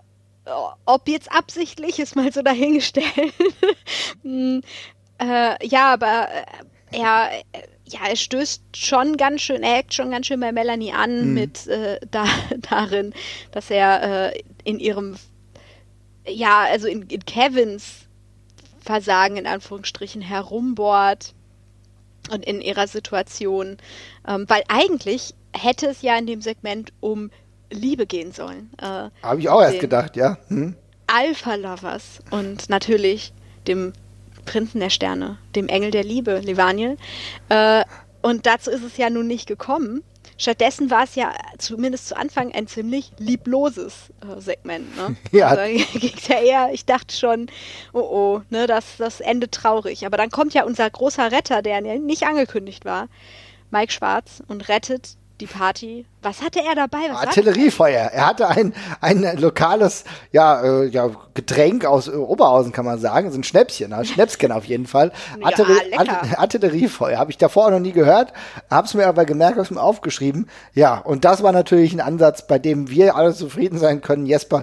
ob 0.87 1.09
jetzt 1.09 1.31
absichtlich, 1.31 1.99
ist 1.99 2.17
mal 2.17 2.33
so 2.33 2.43
dahingestellt. 2.43 3.35
Äh, 5.18 5.66
ja, 5.66 5.92
aber 5.92 6.29
äh, 6.31 6.98
er, 6.98 7.31
ja, 7.85 8.01
er 8.09 8.16
stößt 8.16 8.62
schon 8.77 9.16
ganz 9.16 9.42
schön, 9.42 9.62
er 9.62 9.79
eckt 9.79 9.94
schon 9.94 10.11
ganz 10.11 10.27
schön 10.27 10.40
bei 10.40 10.53
Melanie 10.53 10.92
an 10.92 11.29
mhm. 11.29 11.35
mit 11.35 11.66
äh, 11.66 11.98
da, 12.11 12.25
darin, 12.70 13.14
dass 13.51 13.70
er 13.70 14.33
äh, 14.33 14.42
in 14.64 14.79
ihrem, 14.79 15.16
ja, 16.27 16.64
also 16.70 16.87
in, 16.88 17.03
in 17.03 17.25
Kevins 17.25 18.07
Versagen 18.81 19.37
in 19.37 19.46
Anführungsstrichen 19.46 20.22
herumbohrt 20.22 21.35
und 22.31 22.44
in 22.44 22.61
ihrer 22.61 22.88
Situation, 22.88 23.77
ähm, 24.27 24.44
weil 24.48 24.62
eigentlich 24.68 25.35
hätte 25.55 25.87
es 25.87 26.03
ja 26.03 26.16
in 26.16 26.27
dem 26.27 26.40
Segment 26.40 26.92
um 27.01 27.31
Liebe 27.70 28.07
gehen 28.07 28.33
sollen. 28.33 28.70
Äh, 28.79 29.11
Habe 29.22 29.40
ich 29.40 29.48
auch 29.48 29.62
erst 29.62 29.81
gedacht, 29.81 30.16
ja. 30.16 30.38
Hm. 30.48 30.77
Alpha 31.07 31.55
Lovers 31.57 32.20
und 32.31 32.68
natürlich 32.68 33.33
dem 33.66 33.92
Prinzen 34.45 34.81
der 34.81 34.91
Sterne, 34.91 35.39
dem 35.55 35.69
Engel 35.69 35.91
der 35.91 36.05
Liebe, 36.05 36.41
Levaniel. 36.41 36.97
Äh, 37.49 37.85
und 38.23 38.47
dazu 38.47 38.71
ist 38.71 38.85
es 38.85 38.97
ja 38.97 39.11
nun 39.11 39.27
nicht 39.27 39.47
gekommen. 39.47 40.03
Stattdessen 40.39 40.91
war 40.91 41.05
es 41.05 41.15
ja 41.15 41.33
zumindest 41.59 42.09
zu 42.09 42.17
Anfang 42.17 42.53
ein 42.53 42.67
ziemlich 42.67 43.13
liebloses 43.19 44.11
äh, 44.21 44.41
Segment. 44.41 44.97
Ne? 44.97 45.17
Ja. 45.33 45.49
Also, 45.49 45.99
ging's 45.99 46.29
ja 46.29 46.41
eher, 46.41 46.71
ich 46.73 46.85
dachte 46.85 47.15
schon, 47.15 47.47
oh 47.93 48.01
oh, 48.01 48.43
ne, 48.51 48.67
das, 48.67 48.97
das 48.99 49.21
endet 49.21 49.53
traurig. 49.53 50.07
Aber 50.07 50.17
dann 50.17 50.31
kommt 50.31 50.55
ja 50.55 50.65
unser 50.65 50.89
großer 50.89 51.31
Retter, 51.31 51.63
der 51.63 51.81
nicht 51.81 52.25
angekündigt 52.25 52.85
war, 52.85 53.09
Mike 53.71 53.93
Schwarz, 53.93 54.43
und 54.49 54.69
rettet 54.69 55.17
die 55.43 55.47
Party. 55.47 56.07
Was 56.23 56.41
hatte 56.41 56.61
er 56.61 56.75
dabei? 56.75 56.99
Was 57.11 57.27
Artilleriefeuer. 57.27 58.11
Er 58.13 58.27
hatte 58.27 58.49
ein, 58.49 58.73
ein 59.01 59.39
lokales 59.39 60.05
ja, 60.31 60.63
äh, 60.63 60.87
ja, 60.87 61.11
Getränk 61.35 61.85
aus 61.85 62.07
äh, 62.07 62.13
Oberhausen, 62.13 62.73
kann 62.73 62.85
man 62.85 63.01
sagen. 63.01 63.31
So 63.33 63.39
ein 63.39 63.45
Schnäppchen, 63.45 63.93
ein 63.93 64.05
Schnäpschen 64.05 64.53
auf 64.53 64.65
jeden 64.65 64.87
Fall. 64.87 65.13
Ja, 65.41 65.47
Artillerie, 65.47 65.95
Art 65.97 66.39
Artilleriefeuer. 66.39 67.19
Habe 67.19 67.31
ich 67.31 67.39
davor 67.39 67.67
auch 67.67 67.71
noch 67.71 67.81
nie 67.81 67.93
gehört. 67.93 68.33
Habe 68.71 68.87
es 68.87 68.95
mir 68.95 69.07
aber 69.07 69.25
gemerkt, 69.25 69.57
habe 69.57 69.63
es 69.63 69.71
mir 69.71 69.83
aufgeschrieben. 69.83 70.49
Ja, 70.75 70.99
und 70.99 71.25
das 71.25 71.43
war 71.43 71.53
natürlich 71.53 71.93
ein 71.93 72.01
Ansatz, 72.01 72.47
bei 72.47 72.59
dem 72.59 72.89
wir 72.91 73.17
alle 73.17 73.35
zufrieden 73.35 73.79
sein 73.79 74.01
können. 74.01 74.27
Jesper, 74.27 74.63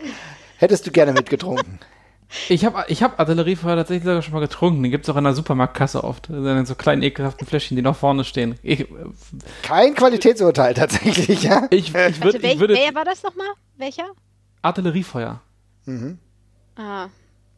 hättest 0.58 0.88
du 0.88 0.92
gerne 0.92 1.12
mitgetrunken? 1.12 1.80
Ich 2.48 2.64
habe 2.64 2.86
ich 2.88 3.02
hab 3.02 3.20
Artilleriefeuer 3.20 3.76
tatsächlich 3.76 4.04
sogar 4.04 4.22
schon 4.22 4.34
mal 4.34 4.40
getrunken. 4.40 4.84
Den 4.84 4.92
gibt 4.92 5.06
es 5.06 5.10
auch 5.10 5.16
an 5.16 5.24
der 5.24 5.34
Supermarktkasse 5.34 6.04
oft. 6.04 6.30
In 6.30 6.66
so 6.66 6.76
kleinen, 6.76 7.02
ekelhaften 7.02 7.48
Fläschchen, 7.48 7.76
die 7.76 7.82
noch 7.82 7.96
vorne 7.96 8.24
stehen. 8.24 8.56
Ich, 8.62 8.88
Kein 9.64 9.96
Qualitätsurteil 9.96 10.76
tatsächlich, 10.76 11.44
ja? 11.44 11.68
Ich, 11.72 11.94
ich, 11.96 12.24
würd, 12.24 12.44
ich 12.44 12.60
würde, 12.60 12.76
wer 12.76 12.94
war 12.94 13.06
das 13.06 13.24
nochmal? 13.24 13.48
Welcher? 13.78 14.06
Artilleriefeuer. 14.62 15.42
Mhm. 15.86 16.20
Ah. 16.76 17.08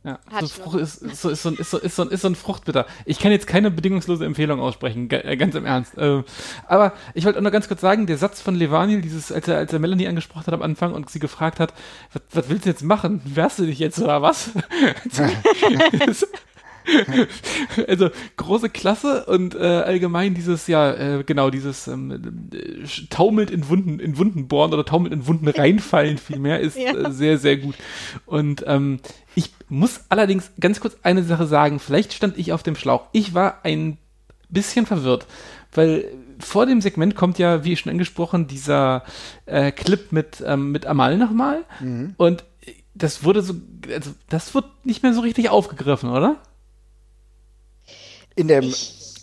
Ja, 0.04 0.18
so 0.40 0.48
Frucht, 0.48 0.80
ist, 0.80 1.00
so, 1.16 1.30
ist, 1.30 1.44
so, 1.44 1.52
ist, 1.52 1.70
so, 1.70 1.78
ist, 1.78 1.96
so, 1.96 2.04
ist 2.10 2.22
so 2.22 2.28
ein 2.28 2.34
Fruchtbitter. 2.34 2.88
Ich 3.06 3.20
kann 3.20 3.32
jetzt 3.32 3.46
keine 3.46 3.70
bedingungslose 3.70 4.26
Empfehlung 4.26 4.60
aussprechen, 4.60 5.08
äh, 5.12 5.38
ganz 5.38 5.54
im 5.54 5.66
Ernst. 5.66 5.96
Äh, 5.96 6.24
aber 6.68 6.94
ich 7.14 7.26
wollte 7.26 7.38
auch 7.38 7.44
noch 7.44 7.52
ganz 7.52 7.68
kurz 7.68 7.82
sagen, 7.82 8.08
der 8.08 8.18
Satz 8.18 8.42
von 8.42 8.56
Levaniel, 8.56 9.02
dieses, 9.02 9.32
als 9.32 9.48
er, 9.48 9.58
als 9.58 9.72
er 9.72 9.78
Melanie 9.78 10.08
angesprochen 10.08 10.48
hat 10.48 10.54
am 10.56 10.64
Anfang 10.64 10.94
und 10.94 11.12
sie 11.12 11.20
gefragt 11.20 11.60
hat, 11.60 11.76
was, 12.14 12.24
was 12.32 12.50
willst 12.50 12.66
du 12.66 12.70
jetzt 12.70 12.84
machen? 12.84 13.22
Wärst 13.26 13.60
du 13.60 13.66
dich 13.66 13.78
jetzt 13.78 14.00
oder 14.02 14.24
was? 14.24 14.52
also 17.88 18.10
große 18.38 18.70
Klasse 18.70 19.26
und 19.26 19.56
äh, 19.56 19.60
allgemein 19.60 20.34
dieses, 20.34 20.67
ja, 20.67 20.91
äh, 20.91 21.24
genau, 21.24 21.50
dieses 21.50 21.88
ähm, 21.88 22.50
äh, 22.54 22.88
taumelt 23.10 23.52
in 23.52 23.67
Wunden, 23.70 24.00
in 24.00 24.17
Wunden 24.17 24.48
bohren 24.48 24.74
oder 24.74 24.86
taumelt 24.86 25.13
in 25.13 25.28
Wunden 25.28 25.48
reinfallen 25.48 26.17
vielmehr, 26.17 26.60
ist 26.60 26.78
ja. 26.78 26.94
äh, 26.94 27.12
sehr, 27.12 27.38
sehr 27.38 27.58
gut. 27.58 27.76
Und 28.26 28.63
ähm, 28.67 29.00
ich 29.36 29.52
muss 29.70 30.02
allerdings 30.10 30.52
ganz 30.60 30.80
kurz 30.80 30.98
eine 31.04 31.24
Sache 31.24 31.48
sagen, 31.48 31.80
vielleicht 31.80 32.13
stand 32.13 32.38
ich 32.38 32.54
auf 32.54 32.63
dem 32.63 32.76
Schlauch. 32.76 33.06
Ich 33.12 33.34
war 33.34 33.60
ein 33.63 33.98
bisschen 34.50 34.86
verwirrt, 34.86 35.26
weil 35.74 36.06
vor 36.39 36.65
dem 36.65 36.82
Segment 36.82 37.15
kommt 37.15 37.38
ja, 37.39 37.63
wie 37.63 37.76
schon 37.78 37.91
angesprochen, 37.91 38.48
dieser 38.48 39.04
äh, 39.46 39.72
Clip 39.72 40.12
mit, 40.12 40.44
ähm, 40.46 40.72
mit 40.72 40.86
Amal 40.86 41.17
nochmal. 41.17 41.63
Mhm. 41.80 42.15
Und 42.17 42.44
das 42.94 43.24
wurde 43.24 43.41
so, 43.41 43.56
also 43.94 44.12
das 44.30 44.54
wird 44.54 44.65
nicht 44.84 45.04
mehr 45.04 45.13
so 45.13 45.22
richtig 45.22 45.50
aufgegriffen, 45.50 46.10
oder? 46.10 46.38
In 48.36 48.48
dem, 48.48 48.74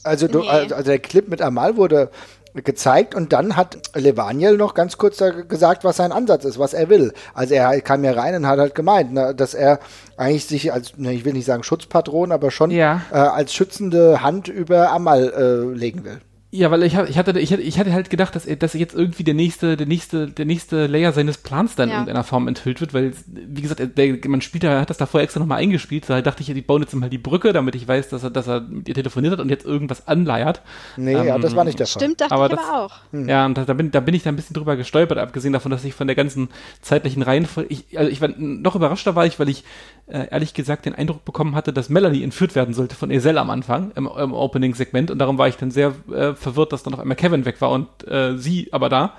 also, 0.05 0.29
du, 0.29 0.41
nee. 0.41 0.49
also, 0.49 0.75
also 0.75 0.91
der 0.91 0.99
Clip 0.99 1.29
mit 1.29 1.43
Amal 1.43 1.77
wurde 1.77 2.11
gezeigt 2.55 3.15
und 3.15 3.33
dann 3.33 3.57
hat 3.57 3.79
Levaniel 3.95 4.57
noch 4.57 4.75
ganz 4.75 4.99
kurz 4.99 5.23
gesagt, 5.49 5.85
was 5.85 5.97
sein 5.97 6.13
Ansatz 6.13 6.45
ist, 6.45 6.59
was 6.59 6.75
er 6.75 6.89
will. 6.89 7.13
Also 7.35 7.55
er 7.55 7.81
kam 7.81 8.05
ja 8.05 8.13
rein 8.13 8.35
und 8.35 8.47
hat 8.47 8.59
halt 8.59 8.75
gemeint, 8.75 9.13
ne, 9.13 9.35
dass 9.35 9.55
er 9.55 9.81
eigentlich 10.17 10.47
sich 10.47 10.73
als, 10.73 10.97
ne, 10.97 11.13
ich 11.13 11.25
will 11.25 11.33
nicht 11.33 11.45
sagen 11.45 11.63
Schutzpatron, 11.63 12.33
aber 12.33 12.51
schon 12.51 12.71
ja. 12.71 13.03
äh, 13.13 13.17
als 13.17 13.53
schützende 13.53 14.23
Hand 14.23 14.49
über 14.49 14.91
Amal 14.91 15.33
äh, 15.33 15.77
legen 15.77 16.05
will. 16.05 16.21
Ja, 16.51 16.71
weil 16.71 16.83
ich, 16.83 16.97
hab, 16.97 17.07
ich, 17.11 17.19
hatte, 17.19 17.39
ich, 17.39 17.53
hatte, 17.53 17.61
ich 17.61 17.79
hatte 17.79 17.93
halt 17.93 18.09
gedacht, 18.09 18.35
dass, 18.35 18.47
er, 18.47 18.57
dass 18.57 18.73
jetzt 18.73 18.95
irgendwie 18.95 19.23
der 19.23 19.35
nächste, 19.35 19.77
der 19.77 19.87
nächste, 19.87 20.29
der 20.29 20.47
nächste 20.47 20.87
Layer 20.87 21.13
seines 21.13 21.37
Plans 21.37 21.75
dann 21.75 21.91
ja. 21.91 21.97
in 21.97 22.01
irgendeiner 22.01 22.25
Form 22.25 22.49
enthüllt 22.49 22.81
wird, 22.81 22.95
weil, 22.95 23.13
wie 23.27 23.61
gesagt, 23.61 23.83
der, 23.99 24.19
man 24.29 24.41
spielt 24.41 24.65
da, 24.65 24.81
hat 24.81 24.89
das 24.89 24.97
davor 24.97 25.21
extra 25.21 25.41
nochmal 25.41 25.59
eingespielt, 25.59 26.09
da 26.09 26.23
dachte 26.23 26.43
ich, 26.43 26.47
die 26.47 26.63
bauen 26.63 26.81
jetzt 26.81 26.95
mal 26.95 27.11
die 27.11 27.19
Brücke, 27.19 27.53
damit 27.53 27.75
ich 27.75 27.87
weiß, 27.87 28.09
dass 28.09 28.23
er, 28.23 28.31
dass 28.31 28.47
er 28.47 28.63
mit 28.63 28.89
ihr 28.89 28.95
telefoniert 28.95 29.35
hat 29.35 29.41
und 29.41 29.51
jetzt 29.51 29.67
irgendwas 29.67 30.09
anleiert. 30.09 30.63
Nee, 30.97 31.13
ähm, 31.13 31.27
ja, 31.27 31.39
das 31.39 31.55
war 31.55 31.65
nicht 31.65 31.81
der 31.81 31.87
Fall. 31.87 32.01
Stimmt, 32.01 32.23
dachte 32.23 32.35
aber 32.35 32.47
ich 32.47 32.53
das, 32.53 32.67
aber 32.67 32.85
auch. 32.85 32.95
Hm. 33.13 33.29
Ja, 33.29 33.45
und 33.45 33.59
da, 33.59 33.67
da, 33.67 33.75
bin, 33.75 33.91
da 33.91 34.01
bin 34.01 34.15
ich 34.15 34.23
da 34.23 34.31
ein 34.31 34.37
bisschen 34.37 34.55
drüber 34.55 34.77
gestolpert, 34.77 35.19
abgesehen 35.19 35.53
davon, 35.53 35.71
dass 35.71 35.85
ich 35.85 35.93
von 35.93 36.07
der 36.07 36.17
ganzen 36.17 36.49
zeitlichen 36.81 37.21
Reihenfolge, 37.21 37.69
ich, 37.71 37.99
also 37.99 38.11
ich 38.11 38.23
war, 38.23 38.31
noch 38.39 38.75
überraschter 38.75 39.15
war 39.15 39.27
ich, 39.27 39.39
weil 39.39 39.51
ich 39.51 39.65
äh, 40.07 40.29
ehrlich 40.31 40.55
gesagt 40.55 40.87
den 40.87 40.95
Eindruck 40.95 41.27
bekommen 41.27 41.55
hatte, 41.55 41.75
dass 41.75 41.91
Melanie 41.91 42.23
entführt 42.23 42.55
werden 42.55 42.73
sollte 42.73 42.95
von 42.95 43.11
Esel 43.11 43.37
am 43.37 43.51
Anfang, 43.51 43.93
im, 43.97 44.07
im 44.07 44.33
Opening-Segment 44.33 45.11
und 45.11 45.19
darum 45.19 45.37
war 45.37 45.49
ich 45.49 45.57
dann 45.57 45.71
sehr 45.71 45.93
äh, 46.11 46.38
verwirrt, 46.39 46.73
dass 46.73 46.83
dann 46.83 46.95
auf 46.95 47.01
einmal 47.01 47.17
Kevin 47.17 47.45
weg 47.45 47.61
war 47.61 47.71
und 47.71 47.89
äh, 48.09 48.37
sie 48.37 48.69
aber 48.73 48.89
da. 48.89 49.15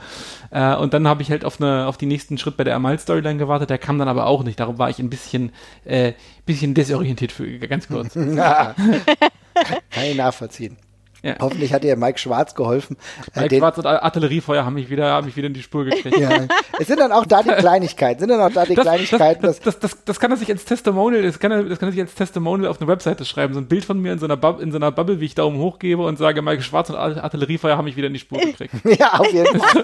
Äh, 0.52 0.76
und 0.76 0.94
dann 0.94 1.08
habe 1.08 1.22
ich 1.22 1.32
halt 1.32 1.46
auf, 1.46 1.62
eine, 1.62 1.88
auf 1.88 1.98
die 1.98 2.06
nächsten 2.06 2.38
Schritt 2.38 2.58
bei 2.58 2.64
der 2.64 2.76
Amal-Storyline 2.76 3.38
gewartet, 3.38 3.70
der 3.70 3.78
kam 3.78 4.00
dann 4.00 4.08
aber 4.08 4.26
auch 4.26 4.44
nicht. 4.44 4.60
Darum 4.60 4.78
war 4.80 4.90
ich 4.90 5.00
ein 5.00 5.10
bisschen, 5.10 5.52
äh, 5.86 6.14
bisschen 6.46 6.74
desorientiert 6.74 7.32
für 7.32 7.60
ganz 7.60 7.88
kurz. 7.88 8.14
Kann 8.14 10.04
ich 10.04 10.16
nachvollziehen. 10.16 10.78
Ja. 11.22 11.36
Hoffentlich 11.40 11.74
hat 11.74 11.84
dir 11.84 11.96
Mike 11.98 12.18
Schwarz 12.18 12.56
geholfen. 12.56 12.98
Äh, 13.36 13.42
Mike 13.42 13.58
Schwarz 13.58 13.78
und 13.78 13.86
Artilleriefeuer 13.86 14.66
haben 14.66 14.76
mich 14.76 14.90
wieder, 14.90 15.12
haben 15.12 15.26
mich 15.26 15.36
wieder 15.36 15.48
in 15.48 15.54
die 15.54 15.62
Spur 15.62 15.86
gekriegt. 15.86 16.18
Ja. 16.18 16.48
Es 16.80 16.88
sind 16.88 17.00
dann 17.00 17.12
auch 17.12 17.26
da 17.26 17.44
die 17.44 17.50
Kleinigkeiten, 17.58 18.20
sind 18.20 18.30
dann 18.30 18.40
auch 18.40 18.54
da 18.54 18.66
die 18.66 18.76
das, 18.76 18.84
Kleinigkeiten. 18.84 19.42
Das, 19.42 19.60
das, 19.60 19.80
das, 19.80 20.04
das, 20.06 20.20
kann 20.20 20.32
er 20.32 20.38
sich 20.38 20.50
als 20.50 20.64
Testimonial, 20.64 21.24
das 21.24 21.40
kann 21.40 21.52
er, 21.52 21.64
das 21.64 21.80
kann 21.80 21.90
er 21.90 21.92
sich 21.92 22.02
als 22.02 22.14
Testimonial 22.16 22.70
auf 22.70 22.80
eine 22.80 22.88
Webseite 22.88 23.26
schreiben. 23.26 23.54
So 23.54 23.60
ein 23.60 23.68
Bild 23.68 23.84
von 23.86 24.00
mir 24.00 24.14
in 24.14 24.20
so 24.20 24.26
einer, 24.26 24.38
Bub, 24.38 24.62
in 24.62 24.72
so 24.72 24.78
einer 24.78 24.92
Bubble, 24.92 25.20
wie 25.20 25.26
ich 25.26 25.36
Daumen 25.36 25.60
hoch 25.60 25.80
gebe 25.80 26.04
und 26.04 26.18
sage, 26.18 26.42
Mike 26.42 26.62
Schwarz 26.62 26.90
und 26.90 26.96
Artilleriefeuer 26.96 27.78
haben 27.78 27.86
mich 27.86 27.98
wieder 27.98 28.08
in 28.08 28.14
die 28.14 28.20
Spur 28.20 28.40
gekriegt. 28.40 28.74
Ja, 29.00 29.20
auf 29.20 29.32
jeden 29.32 29.60
Fall. 29.60 29.84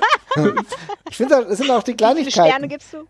ich 1.09 1.15
finde, 1.15 1.35
es 1.49 1.59
sind 1.59 1.69
auch 1.69 1.83
die 1.83 1.93
Kleinigkeiten. 1.93 2.27
Wie 2.27 2.31
viele 2.31 2.47
Sterne 2.47 2.67
gibst 2.67 2.93
du? 2.93 3.07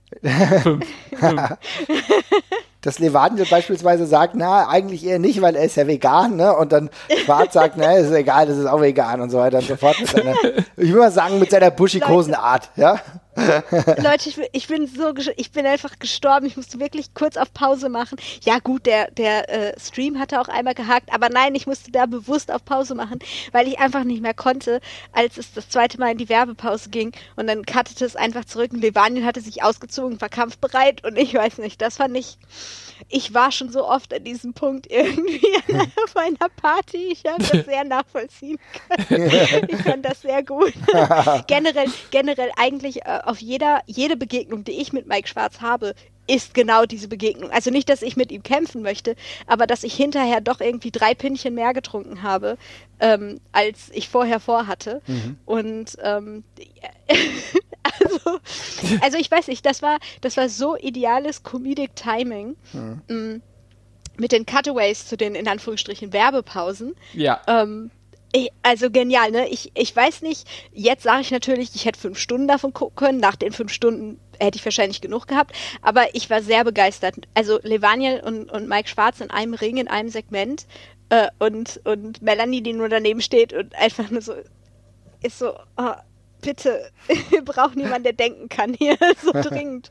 Fünf. 0.62 0.86
Fünf 1.18 1.42
dass 2.86 3.00
Levante 3.00 3.46
beispielsweise 3.50 4.06
sagt, 4.06 4.36
na, 4.36 4.68
eigentlich 4.68 5.06
eher 5.06 5.18
nicht, 5.18 5.42
weil 5.42 5.56
er 5.56 5.66
ist 5.66 5.76
ja 5.76 5.88
vegan, 5.88 6.36
ne? 6.36 6.56
Und 6.56 6.72
dann 6.72 6.90
Schwarz 7.24 7.54
sagt, 7.54 7.78
na, 7.78 7.94
ist 7.94 8.12
egal, 8.12 8.46
das 8.46 8.58
ist 8.58 8.68
auch 8.68 8.82
vegan 8.82 9.22
und 9.22 9.32
so 9.32 9.40
weiter 9.40 9.58
und 9.58 9.68
so 9.68 9.76
fort. 9.76 10.00
Mit 10.00 10.10
seiner, 10.10 10.34
ich 10.78 10.94
will 10.94 11.00
mal 11.00 11.12
sagen, 11.12 11.40
mit 11.40 11.50
seiner 11.50 11.72
buschikosen 11.72 12.36
Art, 12.36 12.70
ja? 12.76 13.00
Leute, 14.02 14.30
ich, 14.30 14.40
ich, 14.54 14.68
bin 14.68 14.88
so, 14.88 15.14
ich 15.36 15.52
bin 15.52 15.66
einfach 15.66 16.00
gestorben. 16.00 16.46
Ich 16.46 16.56
musste 16.56 16.80
wirklich 16.80 17.14
kurz 17.14 17.38
auf 17.38 17.54
Pause 17.54 17.90
machen. 17.90 18.18
Ja 18.44 18.60
gut, 18.60 18.86
der, 18.86 19.12
der 19.12 19.50
äh, 19.50 19.80
Stream 19.80 20.20
hatte 20.20 20.40
auch 20.40 20.48
einmal 20.48 20.74
gehakt, 20.74 21.14
aber 21.14 21.30
nein, 21.30 21.54
ich 21.56 21.68
musste 21.68 21.92
da 21.92 22.06
bewusst 22.06 22.52
auf 22.52 22.64
Pause 22.64 22.96
machen, 22.96 23.20
weil 23.52 23.68
ich 23.68 23.80
einfach 23.80 24.04
nicht 24.04 24.22
mehr 24.22 24.34
konnte, 24.34 24.80
als 25.12 25.38
es 25.38 25.54
das 25.54 25.70
zweite 25.70 26.00
Mal 26.00 26.12
in 26.12 26.18
die 26.18 26.30
Werbepause 26.30 26.90
ging 26.90 27.12
und 27.36 27.48
dann 27.48 27.66
cuttete 27.66 28.06
es 28.06 28.16
einfach 28.16 28.46
zurück 28.46 28.72
und 28.72 28.82
Levanien 28.82 29.26
hatte 29.26 29.42
sich 29.42 29.64
ausgezogen, 29.64 30.22
war 30.22 30.30
kampfbereit 30.30 31.04
und 31.04 31.18
ich 31.18 31.34
weiß 31.34 31.58
nicht, 31.58 31.82
das 31.82 31.98
fand 31.98 32.16
ich, 32.18 32.38
ich 33.10 33.34
war 33.34 33.52
schon 33.52 33.72
so 33.72 33.88
oft 33.88 34.14
an 34.14 34.24
diesem 34.24 34.54
Punkt 34.54 34.88
irgendwie 34.90 35.42
auf 36.04 36.16
einer 36.16 36.50
Party. 36.56 37.12
Ich 37.12 37.24
habe 37.26 37.44
das 37.44 37.66
sehr 37.66 37.84
nachvollziehen 37.86 38.58
können. 39.08 39.66
Ich 39.68 39.82
fand 39.82 40.06
das 40.06 40.22
sehr 40.22 40.44
gut. 40.44 40.74
generell, 41.48 41.92
generell 42.12 42.52
eigentlich 42.58 43.06
äh, 43.06 43.20
auf 43.26 43.42
jeder, 43.42 43.82
jede 43.86 44.18
Begegnung, 44.18 44.64
die 44.64 44.80
ich 44.80 44.94
mit 44.94 45.08
Mike 45.08 45.28
Schwarz 45.28 45.62
habe, 45.62 45.96
ist 46.28 46.54
genau 46.54 46.86
diese 46.86 47.08
Begegnung. 47.08 47.52
Also 47.52 47.70
nicht, 47.70 47.90
dass 47.90 48.02
ich 48.02 48.18
mit 48.18 48.32
ihm 48.32 48.44
kämpfen 48.44 48.82
möchte, 48.82 49.16
aber 49.48 49.68
dass 49.68 49.84
ich 49.84 49.94
hinterher 49.94 50.42
doch 50.42 50.60
irgendwie 50.60 50.92
drei 50.92 51.14
Pinchen 51.14 51.54
mehr 51.54 51.74
getrunken 51.74 52.24
habe, 52.24 52.58
ähm, 53.00 53.40
als 53.52 53.90
ich 53.94 54.10
vorher 54.10 54.40
vorhatte. 54.40 55.02
Mhm. 55.08 55.38
Und 55.46 55.98
ähm, 56.02 56.44
also, 57.84 58.40
also 59.02 59.18
ich 59.18 59.30
weiß 59.30 59.48
nicht, 59.48 59.66
das 59.66 59.82
war, 59.82 60.00
das 60.22 60.38
war 60.38 60.50
so 60.50 60.76
ideales 60.76 61.44
Comedic 61.44 61.96
Timing. 61.96 62.56
Mhm. 62.74 63.02
Mm, 63.08 63.42
mit 64.18 64.32
den 64.32 64.46
Cutaways 64.46 65.08
zu 65.08 65.18
den 65.18 65.36
in 65.36 65.48
Anführungsstrichen 65.48 66.14
Werbepausen. 66.14 66.96
Ja. 67.14 67.42
Ähm, 67.48 67.92
also 68.64 68.90
genial, 68.90 69.32
ne? 69.32 69.48
Ich, 69.50 69.72
ich 69.76 69.96
weiß 69.96 70.22
nicht, 70.22 70.48
jetzt 70.74 71.04
sage 71.04 71.22
ich 71.22 71.32
natürlich, 71.32 71.76
ich 71.76 71.86
hätte 71.86 72.00
fünf 72.00 72.18
Stunden 72.20 72.48
davon 72.48 72.74
gucken 72.74 72.96
können. 72.96 73.20
Nach 73.20 73.36
den 73.36 73.52
fünf 73.52 73.72
Stunden 73.72 74.20
hätte 74.40 74.58
ich 74.58 74.66
wahrscheinlich 74.66 75.02
genug 75.02 75.28
gehabt. 75.28 75.56
Aber 75.82 76.14
ich 76.14 76.30
war 76.30 76.42
sehr 76.42 76.64
begeistert. 76.64 77.16
Also 77.34 77.60
Levaniel 77.64 78.22
und, 78.26 78.52
und 78.52 78.68
Mike 78.68 78.90
Schwarz 78.90 79.22
in 79.22 79.32
einem 79.32 79.54
Ring, 79.54 79.78
in 79.78 79.88
einem 79.88 80.10
Segment. 80.10 80.66
Äh, 81.10 81.28
und, 81.40 81.82
und 81.86 82.22
Melanie, 82.22 82.62
die 82.62 82.74
nur 82.74 82.90
daneben 82.90 83.22
steht 83.22 83.54
und 83.54 83.76
einfach 83.76 84.10
nur 84.10 84.22
so 84.22 84.34
ist 85.26 85.40
so, 85.40 85.54
oh, 85.78 85.94
bitte, 86.46 86.90
wir 87.30 87.44
brauchen 87.44 87.80
jemanden, 87.80 88.04
der 88.04 88.14
denken 88.14 88.48
kann 88.50 88.74
hier 88.74 88.98
so 89.24 89.32
dringend. 89.34 89.90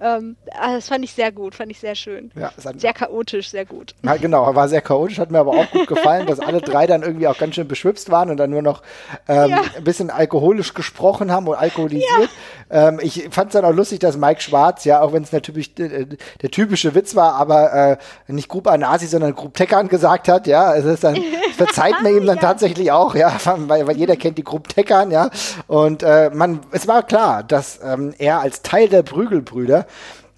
ähm, 0.00 0.36
also 0.58 0.76
das 0.76 0.88
fand 0.88 1.04
ich 1.04 1.12
sehr 1.12 1.32
gut, 1.32 1.54
fand 1.54 1.70
ich 1.70 1.80
sehr 1.80 1.94
schön. 1.94 2.30
Ja, 2.34 2.52
sehr 2.76 2.92
chaotisch, 2.92 3.50
sehr 3.50 3.64
gut. 3.64 3.94
Ja, 4.02 4.16
genau, 4.16 4.54
war 4.54 4.68
sehr 4.68 4.82
chaotisch, 4.82 5.18
hat 5.18 5.30
mir 5.30 5.38
aber 5.38 5.52
auch 5.52 5.70
gut 5.70 5.86
gefallen, 5.86 6.26
dass 6.26 6.40
alle 6.40 6.60
drei 6.60 6.86
dann 6.86 7.02
irgendwie 7.02 7.28
auch 7.28 7.38
ganz 7.38 7.54
schön 7.54 7.68
beschwipst 7.68 8.10
waren 8.10 8.30
und 8.30 8.36
dann 8.36 8.50
nur 8.50 8.62
noch 8.62 8.82
ähm, 9.28 9.50
ja. 9.50 9.62
ein 9.76 9.84
bisschen 9.84 10.10
alkoholisch 10.10 10.74
gesprochen 10.74 11.30
haben 11.30 11.48
und 11.48 11.56
alkoholisiert. 11.56 12.30
Ja. 12.70 12.88
Ähm, 12.88 13.00
ich 13.02 13.28
fand 13.30 13.48
es 13.48 13.52
dann 13.54 13.64
auch 13.64 13.74
lustig, 13.74 14.00
dass 14.00 14.16
Mike 14.16 14.42
Schwarz, 14.42 14.84
ja, 14.84 15.00
auch 15.00 15.12
wenn 15.12 15.22
es 15.22 15.32
natürlich 15.32 15.78
äh, 15.78 16.06
der 16.42 16.50
typische 16.50 16.94
Witz 16.94 17.14
war, 17.14 17.34
aber 17.34 17.72
äh, 17.72 17.96
nicht 18.32 18.48
Group 18.48 18.66
Anasi, 18.66 19.06
sondern 19.06 19.34
Group 19.34 19.54
Teckern 19.54 19.88
gesagt 19.88 20.28
hat, 20.28 20.46
ja, 20.46 20.74
es 20.74 20.84
ist 20.84 21.04
dann, 21.04 21.16
verzeiht 21.56 22.02
man 22.02 22.14
ihm 22.14 22.26
dann 22.26 22.40
tatsächlich 22.40 22.92
auch, 22.92 23.14
ja, 23.14 23.34
weil, 23.44 23.86
weil 23.86 23.96
jeder 23.96 24.16
kennt 24.16 24.38
die 24.38 24.44
Group 24.44 24.68
Teckern, 24.68 25.10
ja, 25.10 25.30
und 25.66 25.94
und 25.94 26.02
äh, 26.02 26.30
man, 26.34 26.58
es 26.72 26.88
war 26.88 27.04
klar, 27.04 27.44
dass 27.44 27.78
ähm, 27.84 28.14
er 28.18 28.40
als 28.40 28.62
Teil 28.62 28.88
der 28.88 29.04
Prügelbrüder 29.04 29.86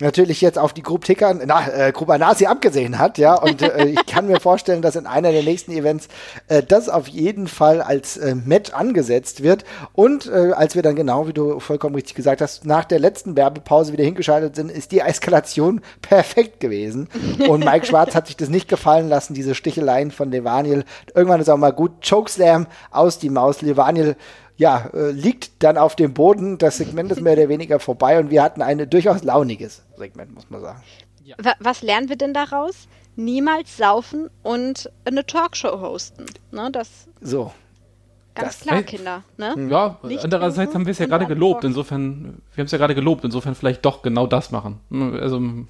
natürlich 0.01 0.41
jetzt 0.41 0.59
auf 0.59 0.73
die 0.73 0.83
Gruppe 0.83 1.07
Ticker, 1.07 1.35
na, 1.35 1.69
äh, 1.69 1.93
Gruppe 1.93 2.15
Anasi 2.15 2.47
abgesehen 2.47 2.99
hat, 2.99 3.19
ja, 3.19 3.35
und 3.35 3.63
äh, 3.63 3.87
ich 3.87 4.07
kann 4.07 4.27
mir 4.27 4.41
vorstellen, 4.41 4.83
dass 4.83 4.97
in 4.97 5.07
einer 5.07 5.33
der 5.33 5.43
nächsten 5.43 5.73
Events 5.73 6.09
äh, 6.49 6.63
das 6.63 6.89
auf 6.89 7.09
jeden 7.09 7.49
Fall 7.49 7.81
als 7.81 8.17
äh, 8.17 8.35
Match 8.35 8.73
angesetzt 8.73 9.43
wird 9.43 9.65
und 9.93 10.27
äh, 10.27 10.53
als 10.53 10.75
wir 10.75 10.83
dann 10.83 10.97
genau, 10.97 11.29
wie 11.29 11.33
du 11.33 11.61
vollkommen 11.61 11.95
richtig 11.95 12.15
gesagt 12.15 12.41
hast, 12.41 12.67
nach 12.67 12.85
der 12.85 12.99
letzten 12.99 13.37
Werbepause 13.37 13.93
wieder 13.93 14.05
hingeschaltet 14.05 14.57
sind, 14.57 14.71
ist 14.71 14.93
die 14.93 15.01
Eskalation 15.01 15.81
perfekt 16.03 16.61
gewesen 16.61 17.09
und 17.49 17.65
Mike 17.65 17.87
Schwarz 17.87 18.15
hat 18.15 18.27
sich 18.27 18.37
das 18.37 18.49
nicht 18.49 18.69
gefallen 18.69 19.09
lassen, 19.09 19.35
diese 19.35 19.55
Sticheleien 19.55 20.11
von 20.11 20.31
Levaniel. 20.31 20.85
Irgendwann 21.15 21.41
ist 21.41 21.49
auch 21.49 21.57
mal 21.57 21.73
gut 21.73 22.07
Chokeslam 22.07 22.67
aus 22.91 23.19
die 23.19 23.31
Maus. 23.31 23.63
Levaniel 23.63 24.17
ja, 24.57 24.91
äh, 24.95 25.11
liegt 25.11 25.63
dann 25.63 25.77
auf 25.79 25.97
dem 25.97 26.15
Boden. 26.15 26.59
Das 26.59 26.79
Segment 26.79 27.13
ist 27.13 27.21
mehr 27.21 27.35
oder 27.35 27.49
weniger 27.49 27.79
vorbei 27.79 28.19
und 28.19 28.31
wir 28.31 28.43
hatten 28.43 28.63
ein 28.63 28.89
durchaus 28.89 29.23
launiges 29.23 29.83
Segment, 29.97 30.35
muss 30.35 30.49
man 30.51 30.61
sagen. 30.61 30.83
Ja. 31.25 31.37
Was 31.59 31.83
lernen 31.83 32.09
wir 32.09 32.17
denn 32.17 32.35
daraus? 32.35 32.89
Niemals 33.17 33.77
saufen 33.77 34.31
und 34.43 34.91
eine 35.05 35.27
Talkshow 35.27 35.81
hosten. 35.81 36.27
Ne, 36.53 36.71
das 36.71 37.09
so. 37.21 37.53
Ganz 38.35 38.59
das, 38.59 38.61
klar, 38.61 38.83
Kinder. 38.83 39.23
Ne? 39.39 39.55
Hm. 39.55 39.71
Ja, 39.71 39.99
Nicht 40.03 40.23
andererseits 40.23 40.75
haben 40.75 40.85
wir 40.85 40.91
es 40.91 40.99
ja 40.99 41.07
gerade 41.07 41.25
gelobt. 41.25 41.65
Insofern, 41.65 42.43
wir 42.53 42.63
haben 42.63 42.67
es 42.67 42.73
ja 42.73 42.79
gerade 42.79 42.95
gelobt. 42.95 43.25
Insofern 43.25 43.55
vielleicht 43.55 43.85
doch 43.85 44.03
genau 44.03 44.27
das 44.27 44.51
machen. 44.51 44.81
Also 44.91 45.41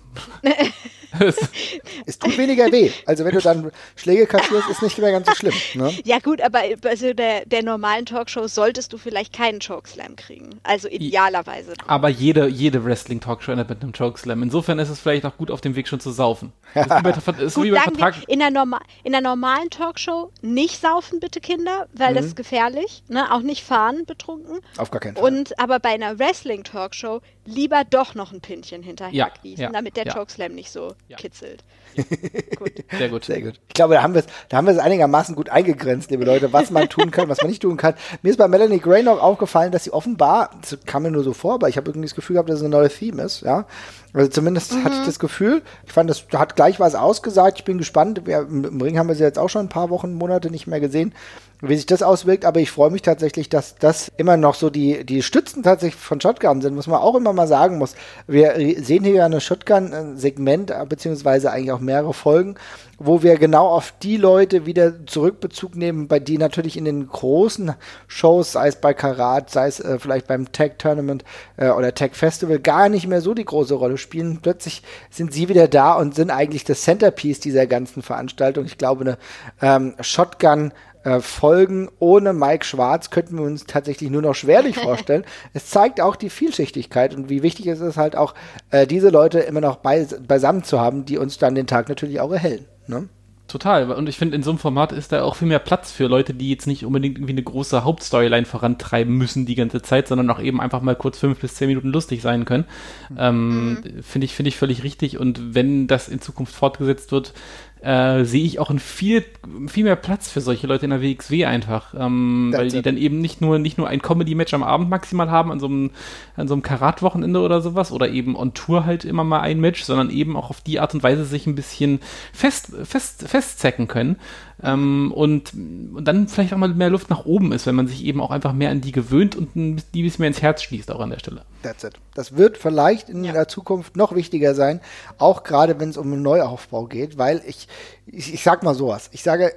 es 2.07 2.19
tut 2.19 2.37
weniger 2.39 2.71
weh. 2.73 2.91
Also 3.07 3.25
wenn 3.25 3.35
du 3.35 3.41
dann 3.41 3.71
Schläge 3.95 4.27
kassierst, 4.27 4.69
ist 4.69 4.83
nicht 4.83 4.99
mehr 4.99 5.13
ganz 5.13 5.27
so 5.27 5.35
schlimm. 5.35 5.55
Ne? 5.75 5.93
Ja 6.05 6.19
gut, 6.19 6.41
aber 6.41 6.61
also 6.85 7.15
der, 7.15 7.47
der 7.47 7.63
normalen 7.63 8.07
Talkshow 8.07 8.47
solltest 8.47 8.93
du 8.93 8.99
vielleicht 8.99 9.33
keinen 9.33 9.61
Chokeslam 9.61 10.15
kriegen. 10.15 10.61
Also 10.63 10.89
idealerweise. 10.89 11.75
Aber 11.87 12.09
jede, 12.09 12.47
jede 12.49 12.85
Wrestling-Talkshow 12.85 13.53
endet 13.53 13.69
mit 13.69 13.83
einem 13.83 13.93
Chokeslam. 13.93 14.43
Insofern 14.43 14.79
ist 14.79 14.89
es 14.89 15.01
vielleicht 15.01 15.25
auch 15.25 15.37
gut 15.37 15.51
auf 15.51 15.61
dem 15.61 15.75
Weg 15.75 15.89
schon 15.89 16.01
zu 16.01 16.11
saufen. 16.11 16.53
Ist 16.75 16.91
wie 16.91 17.03
bei, 17.03 17.11
ist 17.43 17.55
gut, 17.55 17.65
wie 17.65 17.71
bei 17.71 17.81
Vertrag. 17.81 18.15
in, 18.29 18.39
der 18.39 18.51
Norma 18.51 18.81
in 19.03 19.13
der 19.13 19.21
normalen 19.21 19.71
Talkshow 19.71 20.31
nicht 20.43 20.81
saufen, 20.81 21.21
bitte 21.21 21.41
Kinder, 21.41 21.87
weil 21.93 22.13
mhm. 22.13 22.17
das 22.17 22.27
ist 22.27 22.37
gefährlich. 22.37 23.03
Ne? 23.09 23.33
Auch 23.33 23.43
nicht 23.43 23.65
fahren 23.65 24.05
betrunken. 24.07 24.61
Auf 24.77 24.91
gar 24.91 25.01
keinen 25.01 25.17
Fall. 25.17 25.25
Und 25.25 25.59
aber 25.59 25.81
bei 25.81 25.91
einer 25.91 26.19
Wrestling-Talkshow 26.19 27.21
lieber 27.47 27.83
doch 27.89 28.15
noch 28.15 28.33
ein 28.33 28.41
Pinchen 28.41 28.83
hinterher 28.83 29.15
ja, 29.15 29.31
gießen, 29.43 29.65
ja, 29.65 29.71
damit 29.71 29.97
der 29.97 30.07
ja. 30.07 30.15
Chokeslam 30.15 30.55
nicht 30.55 30.71
so 30.71 30.95
ja. 31.09 31.17
kitzelt. 31.17 31.65
gut. 32.59 32.73
Sehr 32.99 33.09
gut. 33.09 33.25
Sehr 33.25 33.41
gut. 33.41 33.61
Ich 33.69 33.75
glaube, 33.75 33.95
da 33.95 34.03
haben 34.03 34.15
wir 34.15 34.21
es, 34.21 34.27
da 34.49 34.59
haben 34.59 34.67
wir 34.67 34.75
es 34.75 34.79
einigermaßen 34.79 35.35
gut 35.35 35.49
eingegrenzt, 35.49 36.11
liebe 36.11 36.25
Leute, 36.25 36.53
was 36.53 36.71
man 36.71 36.89
tun 36.89 37.11
kann, 37.11 37.29
was 37.29 37.39
man 37.39 37.49
nicht 37.49 37.63
tun 37.63 37.77
kann. 37.77 37.95
Mir 38.23 38.31
ist 38.31 38.37
bei 38.37 38.49
Melanie 38.49 38.81
Gray 38.81 39.03
noch 39.03 39.21
aufgefallen, 39.21 39.73
dass 39.73 39.85
sie 39.85 39.93
offenbar, 39.93 40.51
das 40.61 40.79
kam 40.85 41.05
mir 41.05 41.11
nur 41.11 41.25
so 41.25 41.33
vor, 41.33 41.55
aber 41.55 41.69
ich 41.69 41.77
habe 41.77 41.91
irgendwie 41.91 42.07
das 42.07 42.15
Gefühl 42.15 42.35
gehabt, 42.35 42.49
dass 42.49 42.57
es 42.57 42.63
eine 42.63 42.71
neue 42.71 42.91
Theme 42.91 43.23
ist, 43.23 43.43
ja. 43.43 43.67
Also 44.13 44.31
zumindest 44.31 44.73
mhm. 44.73 44.85
hatte 44.85 44.97
ich 44.97 45.07
das 45.07 45.19
Gefühl. 45.19 45.63
Ich 45.85 45.93
fand, 45.93 46.09
das 46.09 46.27
hat 46.33 46.57
gleich 46.57 46.81
was 46.81 46.95
ausgesagt. 46.95 47.59
Ich 47.59 47.65
bin 47.65 47.77
gespannt. 47.77 48.23
Wir, 48.25 48.41
Im 48.41 48.81
Ring 48.81 48.99
haben 48.99 49.09
wir 49.09 49.15
sie 49.15 49.23
jetzt 49.23 49.39
auch 49.39 49.51
schon 49.51 49.67
ein 49.67 49.69
paar 49.69 49.91
Wochen, 49.91 50.15
Monate 50.15 50.51
nicht 50.51 50.67
mehr 50.67 50.81
gesehen 50.81 51.13
wie 51.61 51.77
sich 51.77 51.87
das 51.87 52.03
auswirkt, 52.03 52.45
aber 52.45 52.61
ich 52.61 52.71
freue 52.71 52.91
mich 52.91 53.03
tatsächlich, 53.03 53.49
dass 53.49 53.77
das 53.77 54.13
immer 54.17 54.37
noch 54.37 54.55
so 54.55 54.71
die, 54.71 55.05
die 55.05 55.23
Stützen 55.23 55.63
tatsächlich 55.63 56.01
von 56.01 56.21
Shotgun 56.21 56.61
sind, 56.61 56.77
was 56.77 56.87
man 56.87 57.01
auch 57.01 57.15
immer 57.15 57.33
mal 57.33 57.49
sagen 57.49 57.79
muss. 57.79 57.95
Wir 58.27 58.55
sehen 58.83 59.05
hier 59.05 59.15
ja 59.15 59.27
eine 59.27 59.41
Shotgun-Segment, 59.41 60.73
beziehungsweise 60.89 61.51
eigentlich 61.51 61.73
auch 61.73 61.81
mehrere 61.81 62.13
Folgen, 62.13 62.57
wo 62.99 63.23
wir 63.23 63.37
genau 63.37 63.69
auf 63.69 63.93
die 64.03 64.17
Leute 64.17 64.67
wieder 64.67 65.07
Zurückbezug 65.07 65.77
nehmen, 65.77 66.09
bei 66.09 66.19
die 66.19 66.39
natürlich 66.39 66.77
in 66.77 66.85
den 66.85 67.07
großen 67.07 67.75
Shows, 68.07 68.53
sei 68.53 68.69
es 68.69 68.77
bei 68.77 68.95
Karat, 68.95 69.51
sei 69.51 69.69
es 69.69 69.81
äh, 69.81 69.99
vielleicht 69.99 70.27
beim 70.27 70.51
Tag 70.53 70.79
Tournament 70.79 71.25
äh, 71.57 71.71
oder 71.71 71.95
Tag 71.95 72.17
Festival, 72.17 72.59
gar 72.59 72.89
nicht 72.89 73.07
mehr 73.07 73.21
so 73.21 73.35
die 73.35 73.45
große 73.45 73.75
Rolle 73.75 73.99
spielen. 73.99 74.39
Plötzlich 74.41 74.83
sind 75.11 75.33
sie 75.33 75.49
wieder 75.49 75.69
da 75.69 75.95
und 75.95 76.15
sind 76.15 76.31
eigentlich 76.31 76.65
das 76.65 76.83
Centerpiece 76.83 77.41
dieser 77.41 77.67
ganzen 77.67 78.03
Veranstaltung. 78.03 78.65
Ich 78.65 78.79
glaube, 78.79 79.03
eine 79.05 79.19
ähm, 79.61 79.95
Shotgun 80.01 80.73
äh, 81.07 81.21
Folgen 81.21 81.89
ohne 82.01 82.33
Mike 82.33 82.65
Schwarz 82.65 83.11
könnten 83.11 83.39
wir 83.39 83.45
uns 83.45 83.65
tatsächlich 83.65 84.11
nur 84.11 84.23
noch 84.23 84.35
schwerlich 84.35 84.77
vorstellen. 84.83 85.25
es 85.53 85.71
zeigt 85.71 86.01
auch 86.01 86.17
die 86.17 86.31
Vielschichtigkeit 86.31 87.15
und 87.15 87.31
wie 87.31 87.45
wichtig 87.45 87.69
es 87.69 87.81
ist 87.81 87.97
halt 87.97 88.17
auch, 88.17 88.35
äh, 88.71 88.89
diese 88.89 89.11
Leute 89.11 89.39
immer 89.39 89.61
noch 89.61 89.77
bei, 89.77 90.05
beisammen 90.27 90.65
zu 90.65 90.81
haben, 90.81 91.05
die 91.05 91.17
uns 91.17 91.39
dann 91.39 91.55
den 91.55 91.69
Tag 91.69 91.89
natürlich 91.89 92.21
auch 92.21 92.33
erhellen. 92.33 92.67
Ne? 92.89 93.09
Total. 93.49 93.93
Und 93.93 94.09
ich 94.09 94.19
finde, 94.19 94.35
in 94.35 94.43
so 94.43 94.51
einem 94.51 94.59
Format 94.59 94.91
ist 94.91 95.13
da 95.13 95.23
auch 95.23 95.37
viel 95.37 95.47
mehr 95.47 95.61
Platz 95.61 95.93
für 95.93 96.09
Leute, 96.09 96.35
die 96.35 96.51
jetzt 96.51 96.67
nicht 96.67 96.85
unbedingt 96.85 97.19
irgendwie 97.19 97.33
eine 97.33 97.45
große 97.45 97.85
Hauptstoryline 97.85 98.45
vorantreiben 98.45 99.17
müssen 99.17 99.47
die 99.47 99.55
ganze 99.55 99.83
Zeit, 99.83 100.09
sondern 100.09 100.29
auch 100.31 100.41
eben 100.41 100.61
einfach 100.61 100.83
mal 100.83 100.97
kurz 100.97 101.19
fünf 101.19 101.39
bis 101.39 101.55
zehn 101.55 101.69
Minuten 101.69 101.89
lustig 101.89 102.23
sein 102.23 102.45
können. 102.45 102.65
Mhm. 103.11 103.17
Ähm, 103.19 103.71
mhm. 103.71 104.03
finde 104.03 104.25
ich, 104.25 104.35
finde 104.35 104.49
ich 104.49 104.57
völlig 104.57 104.83
richtig. 104.83 105.19
Und 105.19 105.55
wenn 105.55 105.87
das 105.87 106.09
in 106.09 106.21
Zukunft 106.21 106.57
fortgesetzt 106.57 107.13
wird, 107.13 107.35
äh, 107.83 108.25
sehe 108.25 108.45
ich 108.45 108.59
auch 108.59 108.71
ein 108.71 108.79
viel, 108.79 109.25
viel 109.69 109.85
mehr 109.85 109.97
Platz 109.97 110.31
für 110.31 110.41
solche 110.41 110.67
Leute 110.67 110.87
in 110.87 110.91
der 110.91 111.03
WXW 111.03 111.45
einfach. 111.45 111.95
Ähm, 111.97 112.53
weil 112.55 112.69
die 112.69 112.83
dann 112.83 112.97
eben 112.97 113.21
nicht 113.21 113.41
nur, 113.41 113.59
nicht 113.59 113.79
nur 113.79 113.89
ein 113.89 114.03
Comedy-Match 114.03 114.55
am 114.55 114.63
Abend 114.63 114.89
maximal 114.89 115.31
haben, 115.31 115.53
an 115.53 115.61
so 115.61 115.67
einem, 115.67 115.91
an 116.37 116.49
so 116.49 116.55
einem 116.55 116.63
Karat-Wochenende 116.63 117.41
oder 117.41 117.61
sowas, 117.61 117.93
oder 117.93 118.09
eben 118.09 118.35
on 118.35 118.55
Tour 118.55 118.87
halt 118.87 119.05
immer 119.05 119.25
mal 119.25 119.41
ein 119.41 119.61
Match, 119.61 119.85
sondern 119.85 120.11
eben 120.11 120.37
auch 120.37 120.51
auf 120.51 120.61
die 120.63 120.81
Art 120.81 120.95
und 120.95 121.03
Weise 121.03 121.25
sich 121.25 121.47
ein 121.47 121.55
bisschen 121.55 122.01
fest, 122.33 122.73
fest, 122.85 123.29
festzecken 123.29 123.89
können. 123.89 124.17
Ähm, 124.63 125.13
und, 125.15 125.53
und 125.53 126.05
dann 126.05 126.29
vielleicht 126.29 126.55
auch 126.55 126.59
mal 126.59 126.69
mehr 126.69 126.89
Luft 126.89 127.11
nach 127.11 127.27
oben 127.27 127.53
ist, 127.53 127.67
wenn 127.67 127.75
man 127.75 127.89
sich 127.89 128.05
eben 128.05 128.21
auch 128.21 128.31
einfach 128.31 128.53
mehr 128.53 128.71
an 128.71 128.81
die 128.81 128.93
gewöhnt 128.93 129.37
und 129.37 129.55
die 129.55 129.71
ein 129.71 129.83
bisschen 129.83 130.23
mehr 130.23 130.29
ins 130.29 130.41
Herz 130.41 130.63
schließt, 130.63 130.91
auch 130.91 131.01
an 131.01 131.11
der 131.11 131.19
Stelle. 131.19 131.43
That's 131.63 131.85
it. 131.85 131.95
Das 132.15 132.37
wird 132.37 132.57
vielleicht 132.57 133.11
in 133.11 133.23
ja. 133.23 133.33
der 133.33 133.49
Zukunft 133.49 133.97
noch 133.97 134.15
wichtiger 134.15 134.55
sein, 134.55 134.81
auch 135.19 135.43
gerade 135.43 135.79
wenn 135.79 135.91
es 135.91 135.99
um 135.99 136.11
einen 136.11 136.23
Neuaufbau 136.23 136.87
geht, 136.87 137.19
weil 137.19 137.43
ich, 137.47 137.69
ich, 138.07 138.33
ich 138.33 138.43
sag 138.43 138.63
mal 138.63 138.75
sowas. 138.75 139.11
Ich 139.13 139.23
sage, 139.23 139.53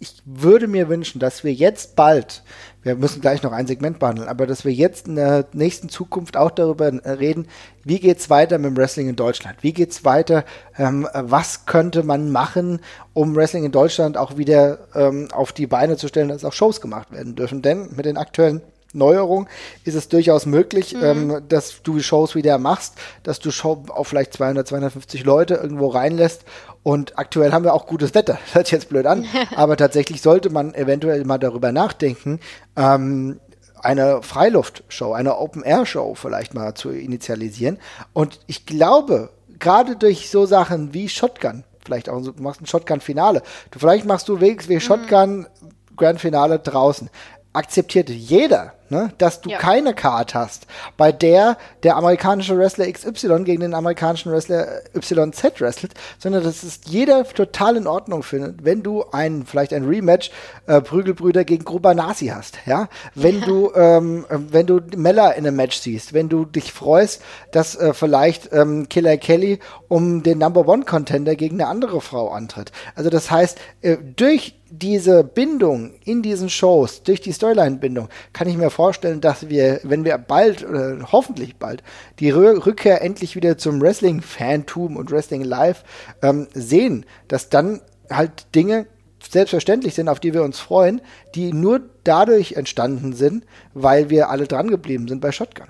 ich 0.00 0.22
würde 0.24 0.66
mir 0.66 0.88
wünschen, 0.88 1.20
dass 1.20 1.44
wir 1.44 1.52
jetzt 1.52 1.94
bald, 1.94 2.42
wir 2.82 2.96
müssen 2.96 3.20
gleich 3.20 3.42
noch 3.42 3.52
ein 3.52 3.66
Segment 3.66 3.98
behandeln, 3.98 4.28
aber 4.28 4.46
dass 4.46 4.64
wir 4.64 4.72
jetzt 4.72 5.08
in 5.08 5.16
der 5.16 5.46
nächsten 5.52 5.88
Zukunft 5.88 6.36
auch 6.36 6.50
darüber 6.50 6.90
reden, 7.04 7.46
wie 7.84 8.00
geht's 8.00 8.30
weiter 8.30 8.58
mit 8.58 8.70
dem 8.70 8.76
Wrestling 8.76 9.08
in 9.08 9.16
Deutschland? 9.16 9.62
Wie 9.62 9.72
geht's 9.72 10.04
weiter? 10.04 10.44
Ähm, 10.78 11.06
was 11.12 11.66
könnte 11.66 12.02
man 12.02 12.30
machen, 12.30 12.80
um 13.12 13.36
Wrestling 13.36 13.64
in 13.64 13.72
Deutschland 13.72 14.16
auch 14.16 14.36
wieder 14.36 14.78
ähm, 14.94 15.28
auf 15.32 15.52
die 15.52 15.66
Beine 15.66 15.96
zu 15.96 16.08
stellen, 16.08 16.28
dass 16.28 16.44
auch 16.44 16.52
Shows 16.52 16.80
gemacht 16.80 17.12
werden 17.12 17.36
dürfen? 17.36 17.62
Denn 17.62 17.90
mit 17.94 18.06
den 18.06 18.16
aktuellen 18.16 18.62
Neuerung 18.92 19.48
ist 19.84 19.94
es 19.94 20.08
durchaus 20.08 20.46
möglich, 20.46 20.94
mhm. 20.94 21.02
ähm, 21.02 21.42
dass 21.48 21.82
du 21.82 22.00
Shows 22.00 22.34
wieder 22.34 22.58
machst, 22.58 22.94
dass 23.22 23.38
du 23.38 23.50
Show 23.50 23.84
auf 23.88 24.08
vielleicht 24.08 24.32
200, 24.34 24.66
250 24.66 25.24
Leute 25.24 25.54
irgendwo 25.54 25.88
reinlässt. 25.88 26.44
Und 26.82 27.18
aktuell 27.18 27.52
haben 27.52 27.64
wir 27.64 27.74
auch 27.74 27.86
gutes 27.86 28.14
Wetter. 28.14 28.38
Das 28.46 28.54
hört 28.54 28.66
sich 28.66 28.72
jetzt 28.72 28.88
blöd 28.88 29.06
an. 29.06 29.26
aber 29.56 29.76
tatsächlich 29.76 30.22
sollte 30.22 30.50
man 30.50 30.74
eventuell 30.74 31.24
mal 31.24 31.38
darüber 31.38 31.72
nachdenken, 31.72 32.40
ähm, 32.76 33.40
eine 33.82 34.22
Freiluftshow, 34.22 35.12
eine 35.12 35.38
Open-Air-Show 35.38 36.14
vielleicht 36.14 36.54
mal 36.54 36.74
zu 36.74 36.90
initialisieren. 36.90 37.78
Und 38.12 38.40
ich 38.46 38.66
glaube, 38.66 39.30
gerade 39.58 39.96
durch 39.96 40.28
so 40.28 40.44
Sachen 40.44 40.92
wie 40.92 41.08
Shotgun, 41.08 41.64
vielleicht 41.82 42.10
auch, 42.10 42.20
du 42.20 42.42
machst 42.42 42.60
ein 42.60 42.66
Shotgun-Finale, 42.66 43.42
du 43.70 43.78
vielleicht 43.78 44.04
machst 44.04 44.28
du 44.28 44.40
WXW 44.40 44.74
mhm. 44.74 44.80
Shotgun 44.80 45.46
Grand 45.96 46.20
Finale 46.20 46.58
draußen 46.58 47.08
akzeptiert 47.52 48.10
jeder 48.10 48.74
ne, 48.90 49.12
dass 49.18 49.40
du 49.40 49.50
Ja. 49.50 49.58
keine 49.58 49.94
Card 49.94 50.34
hast, 50.34 50.66
bei 50.96 51.12
der 51.12 51.56
der 51.82 51.96
amerikanische 51.96 52.58
Wrestler 52.58 52.90
XY 52.90 53.44
gegen 53.44 53.60
den 53.62 53.74
amerikanischen 53.74 54.32
Wrestler 54.32 54.82
YZ 54.94 55.60
wrestelt, 55.60 55.94
sondern 56.18 56.44
dass 56.44 56.62
es 56.62 56.80
jeder 56.86 57.24
total 57.24 57.76
in 57.76 57.86
Ordnung 57.86 58.22
findet, 58.22 58.64
wenn 58.64 58.82
du 58.82 59.04
ein, 59.12 59.44
vielleicht 59.46 59.72
ein 59.72 59.84
Rematch 59.86 60.30
äh, 60.66 60.80
Prügelbrüder 60.80 61.44
gegen 61.44 61.64
Grubanasi 61.64 62.26
hast, 62.28 62.58
ja, 62.66 62.88
wenn 63.14 63.40
du, 63.46 63.72
ähm, 63.74 64.26
äh, 64.28 64.36
wenn 64.50 64.66
du 64.66 64.80
Mella 64.96 65.30
in 65.30 65.46
einem 65.46 65.56
Match 65.56 65.78
siehst, 65.78 66.12
wenn 66.12 66.28
du 66.28 66.44
dich 66.44 66.72
freust, 66.72 67.22
dass 67.52 67.76
äh, 67.76 67.94
vielleicht 67.94 68.52
ähm, 68.52 68.88
Killer 68.88 69.16
Kelly 69.16 69.60
um 69.88 70.22
den 70.22 70.38
Number 70.38 70.66
One 70.68 70.84
Contender 70.84 71.36
gegen 71.36 71.60
eine 71.60 71.70
andere 71.70 72.00
Frau 72.00 72.28
antritt. 72.30 72.72
Also 72.94 73.10
das 73.10 73.30
heißt, 73.30 73.58
äh, 73.82 73.96
durch 74.16 74.56
diese 74.72 75.24
Bindung 75.24 75.94
in 76.04 76.22
diesen 76.22 76.48
Shows, 76.48 77.02
durch 77.02 77.20
die 77.20 77.32
Storyline-Bindung, 77.32 78.08
kann 78.32 78.46
ich 78.46 78.56
mir 78.56 78.70
vorstellen, 78.70 78.79
dass 79.20 79.48
wir, 79.48 79.80
wenn 79.82 80.04
wir 80.04 80.16
bald 80.18 80.64
oder 80.64 81.12
hoffentlich 81.12 81.56
bald 81.56 81.82
die 82.18 82.30
Rü 82.30 82.58
Rückkehr 82.58 83.02
endlich 83.02 83.36
wieder 83.36 83.58
zum 83.58 83.80
Wrestling-Fantum 83.80 84.96
und 84.96 85.10
Wrestling 85.10 85.42
Live 85.42 85.84
ähm, 86.22 86.48
sehen, 86.54 87.06
dass 87.28 87.48
dann 87.48 87.80
halt 88.10 88.54
Dinge 88.54 88.86
selbstverständlich 89.28 89.94
sind, 89.94 90.08
auf 90.08 90.20
die 90.20 90.34
wir 90.34 90.42
uns 90.42 90.58
freuen, 90.58 91.00
die 91.34 91.52
nur 91.52 91.80
dadurch 92.04 92.52
entstanden 92.52 93.12
sind, 93.12 93.44
weil 93.74 94.10
wir 94.10 94.30
alle 94.30 94.46
dran 94.46 94.68
geblieben 94.68 95.08
sind 95.08 95.20
bei 95.20 95.30
Shotgun. 95.30 95.68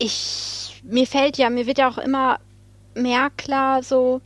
ich, 0.00 0.82
mir 0.84 1.06
fällt 1.06 1.38
ja, 1.38 1.50
mir 1.50 1.66
wird 1.66 1.78
ja 1.78 1.88
auch 1.88 1.98
immer 1.98 2.40
mehr 2.94 3.28
klar, 3.36 3.82
so, 3.82 4.20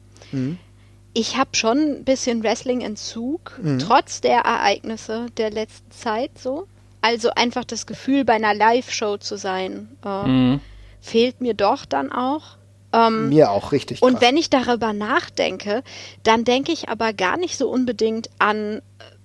ich 1.15 1.37
habe 1.37 1.51
schon 1.55 1.79
ein 1.79 2.05
bisschen 2.05 2.43
Wrestling-Entzug, 2.43 3.59
trotz 3.79 4.21
der 4.21 4.41
Ereignisse 4.41 5.27
der 5.37 5.51
letzten 5.51 5.91
Zeit, 5.91 6.33
so. 6.39 6.67
Also 7.01 7.31
einfach 7.31 7.65
das 7.65 7.87
Gefühl, 7.87 8.25
bei 8.25 8.35
einer 8.35 8.55
Live-Show 8.55 9.19
zu 9.19 9.37
sein, 9.37 9.89
äh, 10.05 10.27
Mhm. 10.27 10.61
fehlt 11.01 11.41
mir 11.41 11.55
doch 11.55 11.85
dann 11.85 12.11
auch. 12.12 12.57
Ähm, 12.93 13.29
Mir 13.29 13.51
auch 13.51 13.73
richtig 13.73 14.03
und 14.03 14.12
krass. 14.15 14.23
wenn 14.23 14.37
ich 14.37 14.51
darüber 14.51 14.93
nachdenke, 14.93 15.83
dann 16.23 16.45
denke 16.45 16.73
ich 16.73 16.89
aber 16.89 17.12
gar 17.12 17.37
nicht 17.37 17.57
so 17.59 17.69
unbedingt 17.69 18.31
an, 18.39 18.81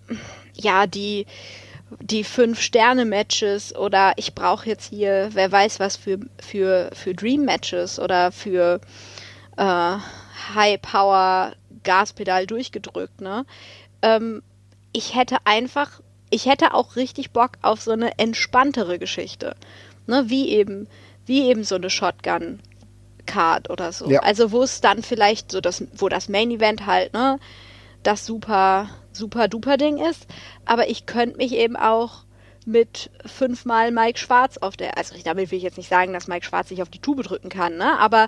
äh, 0.10 0.16
ja, 0.56 0.88
die, 0.88 1.26
die 2.02 2.24
Fünf-Sterne-Matches 2.24 3.76
oder 3.76 4.14
ich 4.18 4.36
brauche 4.36 4.68
jetzt 4.68 4.90
hier, 4.90 5.30
wer 5.34 5.52
weiß 5.52 5.80
was 5.80 5.96
für, 5.96 6.20
für, 6.40 6.90
für 6.94 7.14
Dream-Matches 7.14 8.00
oder 8.00 8.32
für 8.32 8.82
äh, 9.58 9.96
High-Power 10.56 11.54
Gaspedal 11.84 12.48
durchgedrückt, 12.48 13.22
ne? 13.22 13.46
Ähm, 14.02 14.42
ich 14.92 15.16
hätte 15.16 15.38
einfach, 15.46 16.02
ich 16.30 16.46
hätte 16.46 16.74
auch 16.74 16.96
richtig 16.96 17.32
Bock 17.32 17.52
auf 17.62 17.82
so 17.82 17.92
eine 17.92 18.18
entspanntere 18.18 19.00
Geschichte. 19.00 19.56
Ne? 20.08 20.26
Wie 20.28 20.50
eben, 20.50 20.88
wie 21.26 21.48
eben 21.48 21.64
so 21.64 21.76
eine 21.76 21.90
Shotgun. 21.90 22.62
Card 23.30 23.70
oder 23.70 23.92
so. 23.92 24.10
Ja. 24.10 24.22
Also 24.22 24.52
wo 24.52 24.64
es 24.64 24.82
dann 24.82 25.04
vielleicht 25.04 25.52
so 25.52 25.62
das, 25.62 25.84
wo 25.94 26.10
das 26.10 26.30
Main 26.30 26.50
Event 26.50 26.88
halt, 26.88 27.14
ne, 27.14 27.40
das 28.02 28.26
super, 28.26 28.90
super 29.12 29.48
duper 29.48 29.78
Ding 29.78 29.98
ist. 29.98 30.26
Aber 30.66 30.90
ich 30.90 31.06
könnte 31.06 31.38
mich 31.38 31.54
eben 31.54 31.76
auch 31.76 32.24
mit 32.70 33.10
fünfmal 33.26 33.92
Mike 33.92 34.18
Schwarz 34.18 34.58
auf 34.58 34.78
der, 34.78 34.98
also 34.98 35.16
damit 35.24 35.52
will 35.52 35.58
ich 35.58 35.64
jetzt 35.64 35.78
nicht 35.78 35.90
sagen, 35.90 36.14
dass 36.14 36.28
Mike 36.28 36.46
Schwarz 36.46 36.70
sich 36.70 36.82
auf 36.82 36.90
die 36.90 37.00
Tube 37.00 37.24
drücken 37.24 37.50
kann, 37.50 37.78
ne? 37.78 38.00
Aber 38.00 38.28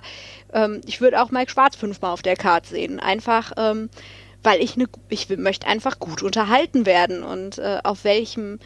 ähm, 0.52 0.80
ich 0.86 1.00
würde 1.00 1.22
auch 1.22 1.30
Mike 1.30 1.50
Schwarz 1.50 1.76
fünfmal 1.76 2.12
auf 2.12 2.22
der 2.22 2.36
Card 2.36 2.66
sehen. 2.66 3.00
Einfach, 3.00 3.52
ähm, 3.56 3.88
weil 4.42 4.60
ich 4.60 4.76
eine, 4.76 4.86
ich 5.08 5.28
möchte 5.30 5.66
einfach 5.66 5.98
gut 5.98 6.22
unterhalten 6.22 6.84
werden 6.86 7.22
und 7.22 7.58
äh, 7.58 7.78
auf 7.84 8.04
welchem 8.04 8.58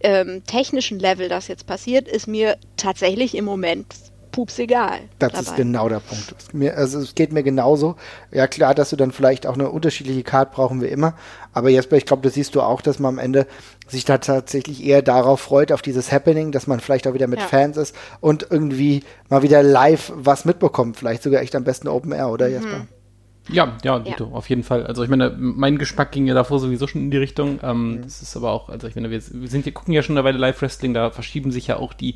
ähm, 0.00 0.42
technischen 0.44 0.98
Level 0.98 1.28
das 1.28 1.48
jetzt 1.48 1.66
passiert, 1.66 2.08
ist 2.08 2.26
mir 2.26 2.56
tatsächlich 2.76 3.34
im 3.36 3.44
Moment 3.44 3.86
pups 4.30 4.58
egal. 4.58 5.00
Das 5.18 5.32
dabei. 5.32 5.42
ist 5.42 5.56
genau 5.56 5.88
der 5.88 6.00
Punkt. 6.00 6.34
Es 6.38 6.52
Mir, 6.52 6.76
also 6.76 7.00
es 7.00 7.14
geht 7.14 7.32
mir 7.32 7.42
genauso. 7.42 7.96
Ja 8.30 8.46
klar, 8.46 8.74
dass 8.74 8.90
du 8.90 8.96
dann 8.96 9.10
vielleicht 9.10 9.46
auch 9.46 9.54
eine 9.54 9.70
unterschiedliche 9.70 10.22
Card 10.22 10.52
brauchen 10.52 10.80
wir 10.80 10.90
immer. 10.90 11.14
Aber 11.52 11.70
Jesper, 11.70 11.96
ich 11.96 12.06
glaube, 12.06 12.22
das 12.22 12.34
siehst 12.34 12.54
du 12.54 12.62
auch, 12.62 12.80
dass 12.80 12.98
man 12.98 13.14
am 13.14 13.18
Ende 13.18 13.46
sich 13.90 14.04
da 14.04 14.18
tatsächlich 14.18 14.84
eher 14.84 15.02
darauf 15.02 15.40
freut, 15.40 15.72
auf 15.72 15.82
dieses 15.82 16.12
Happening, 16.12 16.52
dass 16.52 16.66
man 16.66 16.80
vielleicht 16.80 17.06
auch 17.06 17.14
wieder 17.14 17.26
mit 17.26 17.40
Ja. 17.40 17.46
Fans 17.46 17.76
ist 17.76 17.94
und 18.20 18.46
irgendwie 18.50 19.02
mal 19.28 19.42
wieder 19.42 19.62
live 19.62 20.12
was 20.14 20.44
mitbekommt. 20.44 20.96
Vielleicht 20.96 21.22
sogar 21.22 21.40
echt 21.42 21.54
am 21.56 21.64
besten 21.64 21.88
Open 21.88 22.12
Air, 22.12 22.26
Mhm. 22.26 22.32
oder 22.32 22.48
Jesper? 22.48 22.86
Ja, 23.50 23.78
ja, 23.82 23.98
Dito, 23.98 24.26
auf 24.26 24.50
jeden 24.50 24.62
Fall. 24.62 24.86
Also 24.86 25.02
ich 25.02 25.08
meine, 25.08 25.34
mein 25.38 25.78
Geschmack 25.78 26.12
ging 26.12 26.26
ja 26.26 26.34
davor 26.34 26.58
sowieso 26.60 26.86
schon 26.86 27.00
in 27.00 27.10
die 27.10 27.16
Richtung. 27.16 27.52
Mhm. 27.54 27.58
Ähm, 27.62 28.00
Das 28.02 28.20
ist 28.20 28.36
aber 28.36 28.52
auch, 28.52 28.68
also 28.68 28.86
ich 28.88 28.94
meine, 28.94 29.08
wir, 29.10 29.22
wir 29.26 29.48
sind 29.48 29.64
hier, 29.64 29.72
gucken 29.72 29.94
ja 29.94 30.02
schon 30.02 30.18
eine 30.18 30.24
Weile 30.26 30.36
Live-Wrestling, 30.36 30.92
da 30.92 31.10
verschieben 31.10 31.50
sich 31.50 31.68
ja 31.68 31.78
auch 31.78 31.94
die 31.94 32.14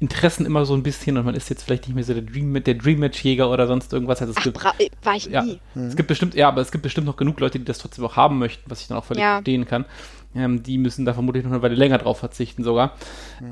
Interessen 0.00 0.44
immer 0.44 0.64
so 0.64 0.74
ein 0.74 0.82
bisschen 0.82 1.16
und 1.18 1.24
man 1.24 1.36
ist 1.36 1.48
jetzt 1.50 1.62
vielleicht 1.62 1.86
nicht 1.86 1.94
mehr 1.94 2.02
so 2.02 2.14
der 2.14 2.24
Dream, 2.24 2.60
der 2.64 2.74
Dream 2.74 2.98
Match-Jäger 2.98 3.48
oder 3.48 3.68
sonst 3.68 3.92
irgendwas. 3.92 4.20
Also 4.22 4.32
es 4.32 4.38
Ach, 4.40 4.42
gibt, 4.42 4.58
äh, 4.80 4.88
war 5.04 5.14
ich 5.14 5.26
ja, 5.26 5.42
nie. 5.44 5.60
es 5.76 5.94
gibt 5.94 6.08
bestimmt, 6.08 6.34
ja, 6.34 6.48
aber 6.48 6.60
es 6.62 6.72
gibt 6.72 6.82
bestimmt 6.82 7.06
noch 7.06 7.16
genug 7.16 7.38
Leute, 7.38 7.60
die 7.60 7.64
das 7.64 7.78
trotzdem 7.78 8.04
auch 8.04 8.16
haben 8.16 8.40
möchten, 8.40 8.68
was 8.68 8.80
ich 8.80 8.88
dann 8.88 8.98
auch 8.98 9.04
völlig 9.04 9.22
Ja. 9.22 9.34
verstehen 9.36 9.66
kann. 9.66 9.84
Ähm, 10.34 10.62
die 10.62 10.78
müssen 10.78 11.04
da 11.04 11.12
vermutlich 11.12 11.44
noch 11.44 11.52
eine 11.52 11.62
Weile 11.62 11.74
länger 11.74 11.98
drauf 11.98 12.18
verzichten 12.18 12.64
sogar. 12.64 12.94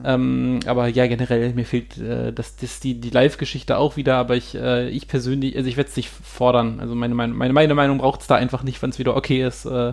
Ähm, 0.05 0.61
aber 0.67 0.89
ja, 0.89 1.07
generell, 1.07 1.53
mir 1.53 1.67
fehlt 1.67 1.99
äh, 1.99 2.33
das, 2.33 2.57
das, 2.57 2.81
die, 2.81 3.01
die 3.01 3.11
Live-Geschichte 3.11 3.77
auch 3.77 3.97
wieder, 3.97 4.17
aber 4.17 4.37
ich, 4.37 4.55
äh, 4.55 4.89
ich 4.89 5.07
persönlich, 5.07 5.57
also 5.57 5.69
ich 5.69 5.77
werde 5.77 5.91
es 5.91 5.97
nicht 5.97 6.09
fordern. 6.09 6.81
Also 6.81 6.95
meine, 6.95 7.15
meine, 7.15 7.35
meine, 7.35 7.53
meine 7.53 7.75
Meinung 7.75 7.99
braucht 7.99 8.23
es 8.23 8.27
da 8.27 8.37
einfach 8.37 8.63
nicht, 8.63 8.81
wenn 8.83 8.91
es 8.91 8.99
wieder 8.99 9.15
okay 9.15 9.47
ist, 9.47 9.67
äh, 9.67 9.93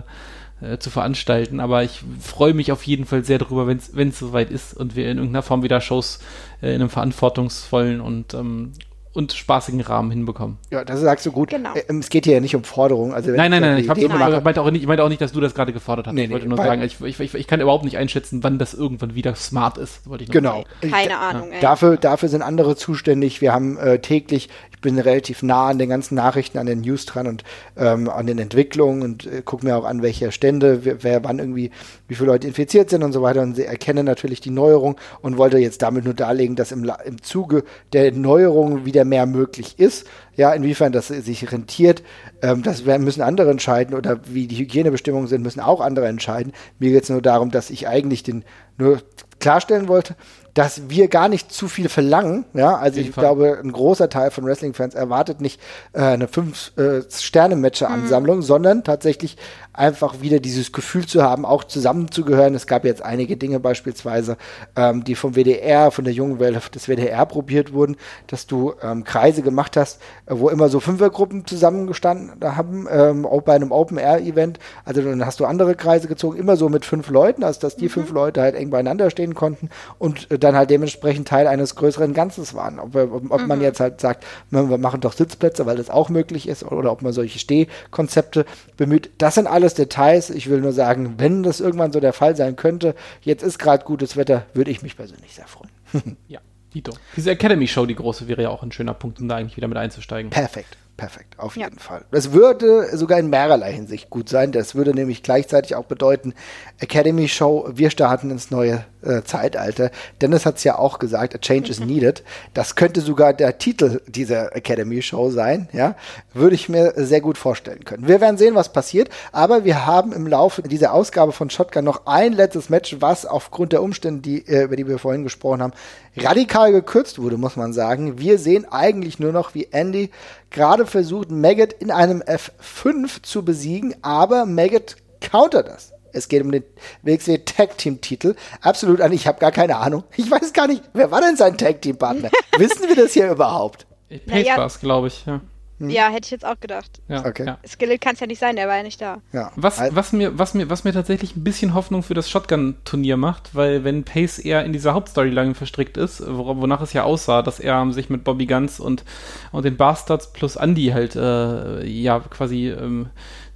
äh, 0.60 0.78
zu 0.78 0.90
veranstalten. 0.90 1.60
Aber 1.60 1.84
ich 1.84 2.02
freue 2.20 2.54
mich 2.54 2.72
auf 2.72 2.82
jeden 2.84 3.04
Fall 3.04 3.24
sehr 3.24 3.38
darüber, 3.38 3.66
wenn 3.66 4.08
es 4.08 4.18
soweit 4.18 4.50
ist 4.50 4.74
und 4.74 4.96
wir 4.96 5.10
in 5.10 5.18
irgendeiner 5.18 5.42
Form 5.42 5.62
wieder 5.62 5.80
Shows 5.80 6.20
äh, 6.62 6.68
in 6.74 6.80
einem 6.80 6.90
verantwortungsvollen 6.90 8.00
und, 8.00 8.34
ähm, 8.34 8.72
und 9.18 9.32
spaßigen 9.32 9.80
Rahmen 9.80 10.12
hinbekommen. 10.12 10.58
Ja, 10.70 10.84
das 10.84 11.00
sagst 11.00 11.26
du 11.26 11.32
gut. 11.32 11.50
Genau. 11.50 11.74
Äh, 11.74 11.82
es 11.98 12.08
geht 12.08 12.24
hier 12.24 12.34
ja 12.34 12.40
nicht 12.40 12.54
um 12.54 12.62
Forderung. 12.62 13.12
Also 13.12 13.28
wenn 13.30 13.36
Nein, 13.36 13.50
nein, 13.50 13.62
ich 13.78 13.86
nein, 13.88 13.96
ich, 13.98 14.04
ich, 14.04 14.08
mache- 14.08 14.40
meinte 14.42 14.62
auch 14.62 14.70
nicht, 14.70 14.82
ich 14.82 14.86
meinte 14.86 15.02
auch 15.02 15.08
nicht, 15.08 15.20
dass 15.20 15.32
du 15.32 15.40
das 15.40 15.54
gerade 15.56 15.72
gefordert 15.72 16.06
hast. 16.06 16.14
Nee, 16.14 16.24
ich 16.26 16.30
wollte 16.30 16.46
nee, 16.46 16.54
nur 16.54 16.64
sagen, 16.64 16.82
ich, 16.82 17.00
ich, 17.00 17.18
ich, 17.18 17.34
ich 17.34 17.46
kann 17.48 17.60
überhaupt 17.60 17.84
nicht 17.84 17.98
einschätzen, 17.98 18.44
wann 18.44 18.58
das 18.60 18.74
irgendwann 18.74 19.16
wieder 19.16 19.34
smart 19.34 19.76
ist. 19.76 20.08
Wollte 20.08 20.22
ich 20.22 20.28
nur 20.30 20.40
Genau. 20.40 20.64
sagen. 20.80 20.92
Keine 20.92 21.18
Ahnung, 21.18 21.50
ey. 21.50 21.60
Dafür, 21.60 21.96
dafür 21.96 22.28
sind 22.28 22.42
andere 22.42 22.76
zuständig. 22.76 23.40
Wir 23.40 23.52
haben 23.52 23.76
äh, 23.76 23.98
täglich, 23.98 24.50
ich 24.67 24.67
bin 24.80 24.98
relativ 24.98 25.42
nah 25.42 25.68
an 25.68 25.78
den 25.78 25.88
ganzen 25.88 26.14
Nachrichten, 26.14 26.58
an 26.58 26.66
den 26.66 26.80
News 26.80 27.06
dran 27.06 27.26
und 27.26 27.44
ähm, 27.76 28.08
an 28.08 28.26
den 28.26 28.38
Entwicklungen 28.38 29.02
und 29.02 29.26
äh, 29.26 29.42
gucke 29.44 29.64
mir 29.64 29.76
auch 29.76 29.84
an, 29.84 30.02
welche 30.02 30.32
Stände, 30.32 30.84
wer, 30.84 31.02
wer 31.02 31.24
wann 31.24 31.38
irgendwie, 31.38 31.70
wie 32.06 32.14
viele 32.14 32.30
Leute 32.30 32.46
infiziert 32.46 32.90
sind 32.90 33.02
und 33.02 33.12
so 33.12 33.22
weiter 33.22 33.42
und 33.42 33.56
sie 33.56 33.64
erkennen 33.64 34.04
natürlich 34.04 34.40
die 34.40 34.50
Neuerung 34.50 34.96
und 35.20 35.38
wollte 35.38 35.58
jetzt 35.58 35.82
damit 35.82 36.04
nur 36.04 36.14
darlegen, 36.14 36.56
dass 36.56 36.72
im, 36.72 36.90
im 37.04 37.22
Zuge 37.22 37.64
der 37.92 38.12
Neuerungen 38.12 38.84
wieder 38.84 39.04
mehr 39.04 39.26
möglich 39.26 39.78
ist. 39.78 40.06
Ja, 40.36 40.52
inwiefern 40.52 40.92
das 40.92 41.08
sich 41.08 41.50
rentiert, 41.50 42.02
ähm, 42.42 42.62
das 42.62 42.84
müssen 42.84 43.22
andere 43.22 43.50
entscheiden 43.50 43.94
oder 43.94 44.20
wie 44.26 44.46
die 44.46 44.56
Hygienebestimmungen 44.56 45.26
sind, 45.26 45.42
müssen 45.42 45.60
auch 45.60 45.80
andere 45.80 46.06
entscheiden. 46.06 46.52
Mir 46.78 46.92
geht 46.92 47.02
es 47.02 47.10
nur 47.10 47.22
darum, 47.22 47.50
dass 47.50 47.70
ich 47.70 47.88
eigentlich 47.88 48.22
den 48.22 48.44
nur 48.76 49.02
klarstellen 49.40 49.88
wollte, 49.88 50.16
dass 50.58 50.90
wir 50.90 51.06
gar 51.06 51.28
nicht 51.28 51.52
zu 51.52 51.68
viel 51.68 51.88
verlangen. 51.88 52.44
Ja, 52.52 52.76
also 52.76 52.98
ich 52.98 53.12
Fall. 53.12 53.22
glaube, 53.22 53.60
ein 53.62 53.70
großer 53.70 54.08
Teil 54.08 54.32
von 54.32 54.44
Wrestling-Fans 54.44 54.96
erwartet 54.96 55.40
nicht 55.40 55.60
äh, 55.92 56.00
eine 56.00 56.26
Fünf-Sterne-Matcher-Ansammlung, 56.26 58.42
sondern 58.42 58.82
tatsächlich 58.82 59.36
einfach 59.72 60.20
wieder 60.20 60.40
dieses 60.40 60.72
Gefühl 60.72 61.06
zu 61.06 61.22
haben, 61.22 61.44
auch 61.44 61.64
zusammenzugehören. 61.64 62.54
Es 62.54 62.66
gab 62.66 62.84
jetzt 62.84 63.02
einige 63.02 63.36
Dinge 63.36 63.60
beispielsweise, 63.60 64.36
ähm, 64.76 65.04
die 65.04 65.14
vom 65.14 65.34
WDR, 65.34 65.90
von 65.90 66.04
der 66.04 66.12
jungen 66.12 66.38
Welle 66.38 66.60
des 66.74 66.88
WDR 66.88 67.24
probiert 67.26 67.72
wurden, 67.72 67.96
dass 68.26 68.46
du 68.46 68.74
ähm, 68.82 69.04
Kreise 69.04 69.42
gemacht 69.42 69.76
hast, 69.76 70.00
äh, 70.26 70.34
wo 70.36 70.48
immer 70.48 70.68
so 70.68 70.80
Fünfergruppen 70.80 71.46
zusammengestanden 71.46 72.56
haben, 72.56 72.86
ähm, 72.90 73.26
auch 73.26 73.42
bei 73.42 73.54
einem 73.54 73.72
Open-Air-Event. 73.72 74.58
Also 74.84 75.02
dann 75.02 75.24
hast 75.24 75.40
du 75.40 75.44
andere 75.46 75.74
Kreise 75.74 76.08
gezogen, 76.08 76.38
immer 76.38 76.56
so 76.56 76.68
mit 76.68 76.84
fünf 76.84 77.08
Leuten, 77.10 77.44
also 77.44 77.60
dass 77.60 77.76
die 77.76 77.88
fünf 77.88 78.10
Leute 78.10 78.40
halt 78.40 78.54
eng 78.54 78.70
beieinander 78.70 79.10
stehen 79.10 79.34
konnten 79.34 79.70
und 79.98 80.30
äh, 80.30 80.38
dann 80.38 80.56
halt 80.56 80.70
dementsprechend 80.70 81.28
Teil 81.28 81.46
eines 81.46 81.74
größeren 81.74 82.14
Ganzes 82.14 82.54
waren. 82.54 82.78
Ob, 82.78 82.94
ob, 82.94 83.30
ob 83.30 83.46
man 83.46 83.60
jetzt 83.60 83.80
halt 83.80 84.00
sagt, 84.00 84.24
wir 84.50 84.68
wir 84.68 84.78
machen 84.78 85.00
doch 85.00 85.12
Sitzplätze, 85.12 85.66
weil 85.66 85.76
das 85.76 85.90
auch 85.90 86.08
möglich 86.08 86.48
ist, 86.48 86.64
oder 86.64 86.92
ob 86.92 87.02
man 87.02 87.12
solche 87.12 87.38
Stehkonzepte 87.38 88.44
bemüht. 88.76 89.10
Das 89.18 89.34
sind 89.34 89.46
alles 89.46 89.67
Details. 89.74 90.30
Ich 90.30 90.48
will 90.48 90.60
nur 90.60 90.72
sagen, 90.72 91.14
wenn 91.18 91.42
das 91.42 91.60
irgendwann 91.60 91.92
so 91.92 92.00
der 92.00 92.12
Fall 92.12 92.36
sein 92.36 92.56
könnte, 92.56 92.94
jetzt 93.22 93.42
ist 93.42 93.58
gerade 93.58 93.84
gutes 93.84 94.16
Wetter, 94.16 94.46
würde 94.54 94.70
ich 94.70 94.82
mich 94.82 94.96
persönlich 94.96 95.34
sehr 95.34 95.46
freuen. 95.46 95.70
Ja, 96.28 96.40
Dito. 96.74 96.92
Diese 97.16 97.30
Academy-Show, 97.30 97.86
die 97.86 97.94
große, 97.94 98.28
wäre 98.28 98.42
ja 98.42 98.50
auch 98.50 98.62
ein 98.62 98.72
schöner 98.72 98.94
Punkt, 98.94 99.20
um 99.20 99.28
da 99.28 99.36
eigentlich 99.36 99.56
wieder 99.56 99.68
mit 99.68 99.78
einzusteigen. 99.78 100.30
Perfekt. 100.30 100.76
Perfekt, 100.98 101.38
auf 101.38 101.56
jeden 101.56 101.76
ja. 101.76 101.82
Fall. 101.82 102.04
Das 102.10 102.32
würde 102.32 102.94
sogar 102.94 103.18
in 103.18 103.30
mehrerlei 103.30 103.72
Hinsicht 103.72 104.10
gut 104.10 104.28
sein. 104.28 104.52
Das 104.52 104.74
würde 104.74 104.92
nämlich 104.92 105.22
gleichzeitig 105.22 105.76
auch 105.76 105.84
bedeuten, 105.84 106.34
Academy 106.78 107.28
Show, 107.28 107.70
wir 107.72 107.88
starten 107.88 108.30
ins 108.30 108.50
neue 108.50 108.84
äh, 109.02 109.22
Zeitalter. 109.22 109.90
Dennis 110.20 110.44
hat 110.44 110.56
es 110.56 110.64
ja 110.64 110.76
auch 110.76 110.98
gesagt, 110.98 111.34
a 111.34 111.38
change 111.38 111.70
is 111.70 111.80
needed. 111.80 112.24
Das 112.52 112.74
könnte 112.74 113.00
sogar 113.00 113.32
der 113.32 113.58
Titel 113.58 114.02
dieser 114.06 114.54
Academy 114.56 115.00
Show 115.00 115.30
sein, 115.30 115.68
ja. 115.72 115.94
Würde 116.34 116.56
ich 116.56 116.68
mir 116.68 116.92
sehr 116.96 117.20
gut 117.20 117.38
vorstellen 117.38 117.84
können. 117.84 118.08
Wir 118.08 118.20
werden 118.20 118.36
sehen, 118.36 118.56
was 118.56 118.72
passiert, 118.72 119.08
aber 119.30 119.64
wir 119.64 119.86
haben 119.86 120.12
im 120.12 120.26
Laufe 120.26 120.62
dieser 120.62 120.92
Ausgabe 120.92 121.32
von 121.32 121.48
Shotgun 121.48 121.84
noch 121.84 122.06
ein 122.06 122.32
letztes 122.32 122.70
Match, 122.70 122.96
was 122.98 123.24
aufgrund 123.24 123.72
der 123.72 123.82
Umstände, 123.82 124.20
die, 124.20 124.46
äh, 124.48 124.64
über 124.64 124.74
die 124.74 124.88
wir 124.88 124.98
vorhin 124.98 125.22
gesprochen 125.22 125.62
haben, 125.62 125.72
radikal 126.16 126.72
gekürzt 126.72 127.20
wurde, 127.20 127.36
muss 127.36 127.54
man 127.54 127.72
sagen. 127.72 128.18
Wir 128.18 128.38
sehen 128.38 128.66
eigentlich 128.68 129.20
nur 129.20 129.32
noch, 129.32 129.54
wie 129.54 129.68
Andy 129.70 130.10
gerade 130.50 130.86
versucht, 130.86 131.30
Maggot 131.30 131.72
in 131.72 131.90
einem 131.90 132.22
F5 132.22 133.22
zu 133.22 133.44
besiegen, 133.44 133.94
aber 134.02 134.46
Maggot 134.46 134.96
countert 135.20 135.68
das. 135.68 135.92
Es 136.12 136.28
geht 136.28 136.42
um 136.42 136.50
den 136.50 136.64
WXW 137.02 137.38
Tag 137.38 137.76
Team 137.78 138.00
Titel. 138.00 138.34
Absolut, 138.60 139.00
ich 139.12 139.26
habe 139.26 139.38
gar 139.38 139.52
keine 139.52 139.76
Ahnung. 139.76 140.04
Ich 140.16 140.30
weiß 140.30 140.52
gar 140.52 140.66
nicht, 140.66 140.82
wer 140.92 141.10
war 141.10 141.20
denn 141.20 141.36
sein 141.36 141.56
Tag 141.58 141.82
Team 141.82 141.96
Partner? 141.96 142.30
Wissen 142.58 142.88
wir 142.88 142.96
das 142.96 143.12
hier 143.12 143.30
überhaupt? 143.30 143.86
Pace 144.08 144.46
naja. 144.46 144.68
glaube 144.80 145.08
ich, 145.08 145.26
ja. 145.26 145.40
Hm. 145.78 145.90
Ja, 145.90 146.08
hätte 146.08 146.26
ich 146.26 146.30
jetzt 146.30 146.44
auch 146.44 146.58
gedacht. 146.58 147.00
Ja, 147.08 147.24
okay. 147.24 147.46
Ja. 147.46 147.58
Skillet 147.66 148.00
kann 148.00 148.14
es 148.14 148.20
ja 148.20 148.26
nicht 148.26 148.40
sein, 148.40 148.56
der 148.56 148.66
war 148.66 148.76
ja 148.76 148.82
nicht 148.82 149.00
da. 149.00 149.20
Ja. 149.32 149.52
Was, 149.54 149.80
was, 149.94 150.12
mir, 150.12 150.38
was, 150.38 150.54
mir, 150.54 150.68
was 150.68 150.84
mir 150.84 150.92
tatsächlich 150.92 151.36
ein 151.36 151.44
bisschen 151.44 151.74
Hoffnung 151.74 152.02
für 152.02 152.14
das 152.14 152.28
Shotgun-Turnier 152.28 153.16
macht, 153.16 153.54
weil 153.54 153.84
wenn 153.84 154.04
Pace 154.04 154.38
eher 154.38 154.64
in 154.64 154.72
dieser 154.72 154.94
Hauptstoryline 154.94 155.54
verstrickt 155.54 155.96
ist, 155.96 156.22
wonach 156.26 156.80
es 156.82 156.92
ja 156.92 157.04
aussah, 157.04 157.42
dass 157.42 157.60
er 157.60 157.90
sich 157.92 158.10
mit 158.10 158.24
Bobby 158.24 158.46
Guns 158.46 158.80
und, 158.80 159.04
und 159.52 159.64
den 159.64 159.76
Bastards 159.76 160.32
plus 160.32 160.56
Andy 160.56 160.88
halt 160.88 161.14
äh, 161.14 161.86
ja 161.86 162.20
quasi 162.20 162.70
ähm, 162.70 163.10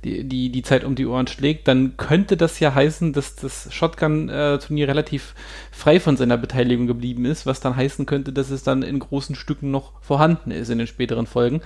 die, 0.04 0.24
die, 0.24 0.50
die 0.50 0.62
Zeit 0.62 0.84
um 0.84 0.94
die 0.94 1.06
Ohren 1.06 1.26
schlägt, 1.26 1.68
dann 1.68 1.96
könnte 1.96 2.36
das 2.36 2.58
ja 2.60 2.74
heißen, 2.74 3.12
dass 3.12 3.36
das 3.36 3.68
Shotgun-Turnier 3.72 4.88
relativ 4.88 5.34
frei 5.82 5.98
von 5.98 6.16
seiner 6.16 6.38
Beteiligung 6.38 6.86
geblieben 6.86 7.24
ist, 7.24 7.44
was 7.44 7.58
dann 7.58 7.74
heißen 7.74 8.06
könnte, 8.06 8.32
dass 8.32 8.50
es 8.50 8.62
dann 8.62 8.84
in 8.84 9.00
großen 9.00 9.34
Stücken 9.34 9.72
noch 9.72 10.00
vorhanden 10.00 10.52
ist 10.52 10.70
in 10.70 10.78
den 10.78 10.86
späteren 10.86 11.26
Folgen. 11.26 11.60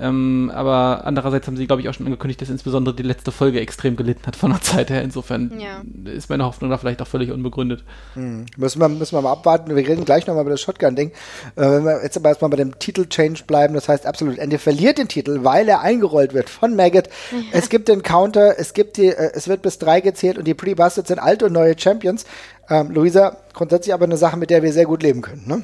Ähm, 0.00 0.50
aber 0.54 1.02
andererseits 1.04 1.46
haben 1.46 1.56
sie, 1.56 1.66
glaube 1.66 1.82
ich, 1.82 1.88
auch 1.88 1.94
schon 1.94 2.06
angekündigt, 2.06 2.42
dass 2.42 2.50
insbesondere 2.50 2.94
die 2.94 3.02
letzte 3.02 3.32
Folge 3.32 3.60
extrem 3.60 3.96
gelitten 3.96 4.26
hat 4.26 4.36
von 4.36 4.50
der 4.50 4.60
Zeit 4.60 4.90
her. 4.90 5.02
Insofern 5.02 5.52
ja. 5.58 5.82
ist 6.10 6.30
meine 6.30 6.44
Hoffnung 6.44 6.70
da 6.70 6.78
vielleicht 6.78 7.00
auch 7.00 7.06
völlig 7.06 7.30
unbegründet. 7.30 7.84
Hm. 8.14 8.46
Müssen, 8.56 8.80
wir, 8.80 8.88
müssen 8.88 9.16
wir 9.16 9.22
mal 9.22 9.32
abwarten. 9.32 9.74
Wir 9.74 9.76
reden 9.76 10.04
gleich 10.04 10.26
nochmal 10.26 10.42
über 10.42 10.50
das 10.50 10.60
Shotgun-Ding. 10.60 11.10
Äh, 11.10 11.12
wenn 11.56 11.84
wir 11.84 12.02
jetzt 12.02 12.16
aber 12.16 12.30
erstmal 12.30 12.50
bei 12.50 12.56
dem 12.56 12.78
Titel-Change 12.78 13.44
bleiben, 13.46 13.74
das 13.74 13.88
heißt 13.88 14.06
absolut, 14.06 14.38
Ende 14.38 14.58
verliert 14.58 14.98
den 14.98 15.08
Titel, 15.08 15.40
weil 15.42 15.68
er 15.68 15.80
eingerollt 15.80 16.34
wird 16.34 16.50
von 16.50 16.74
Maggot. 16.76 17.08
Ja. 17.30 17.38
Es 17.52 17.68
gibt 17.68 17.88
den 17.88 18.02
Counter, 18.02 18.58
es 18.58 18.74
gibt 18.74 18.96
die, 18.96 19.08
äh, 19.08 19.30
es 19.34 19.48
wird 19.48 19.62
bis 19.62 19.78
drei 19.78 20.00
gezählt 20.00 20.38
und 20.38 20.44
die 20.46 20.54
Pretty 20.54 20.74
Bastards 20.74 21.08
sind 21.08 21.18
alte 21.18 21.46
und 21.46 21.52
neue 21.52 21.78
Champions. 21.78 22.24
Ähm, 22.68 22.90
Luisa, 22.90 23.36
grundsätzlich 23.52 23.92
aber 23.92 24.04
eine 24.04 24.16
Sache, 24.16 24.36
mit 24.36 24.50
der 24.50 24.62
wir 24.62 24.72
sehr 24.72 24.86
gut 24.86 25.02
leben 25.02 25.22
können, 25.22 25.42
ne? 25.46 25.62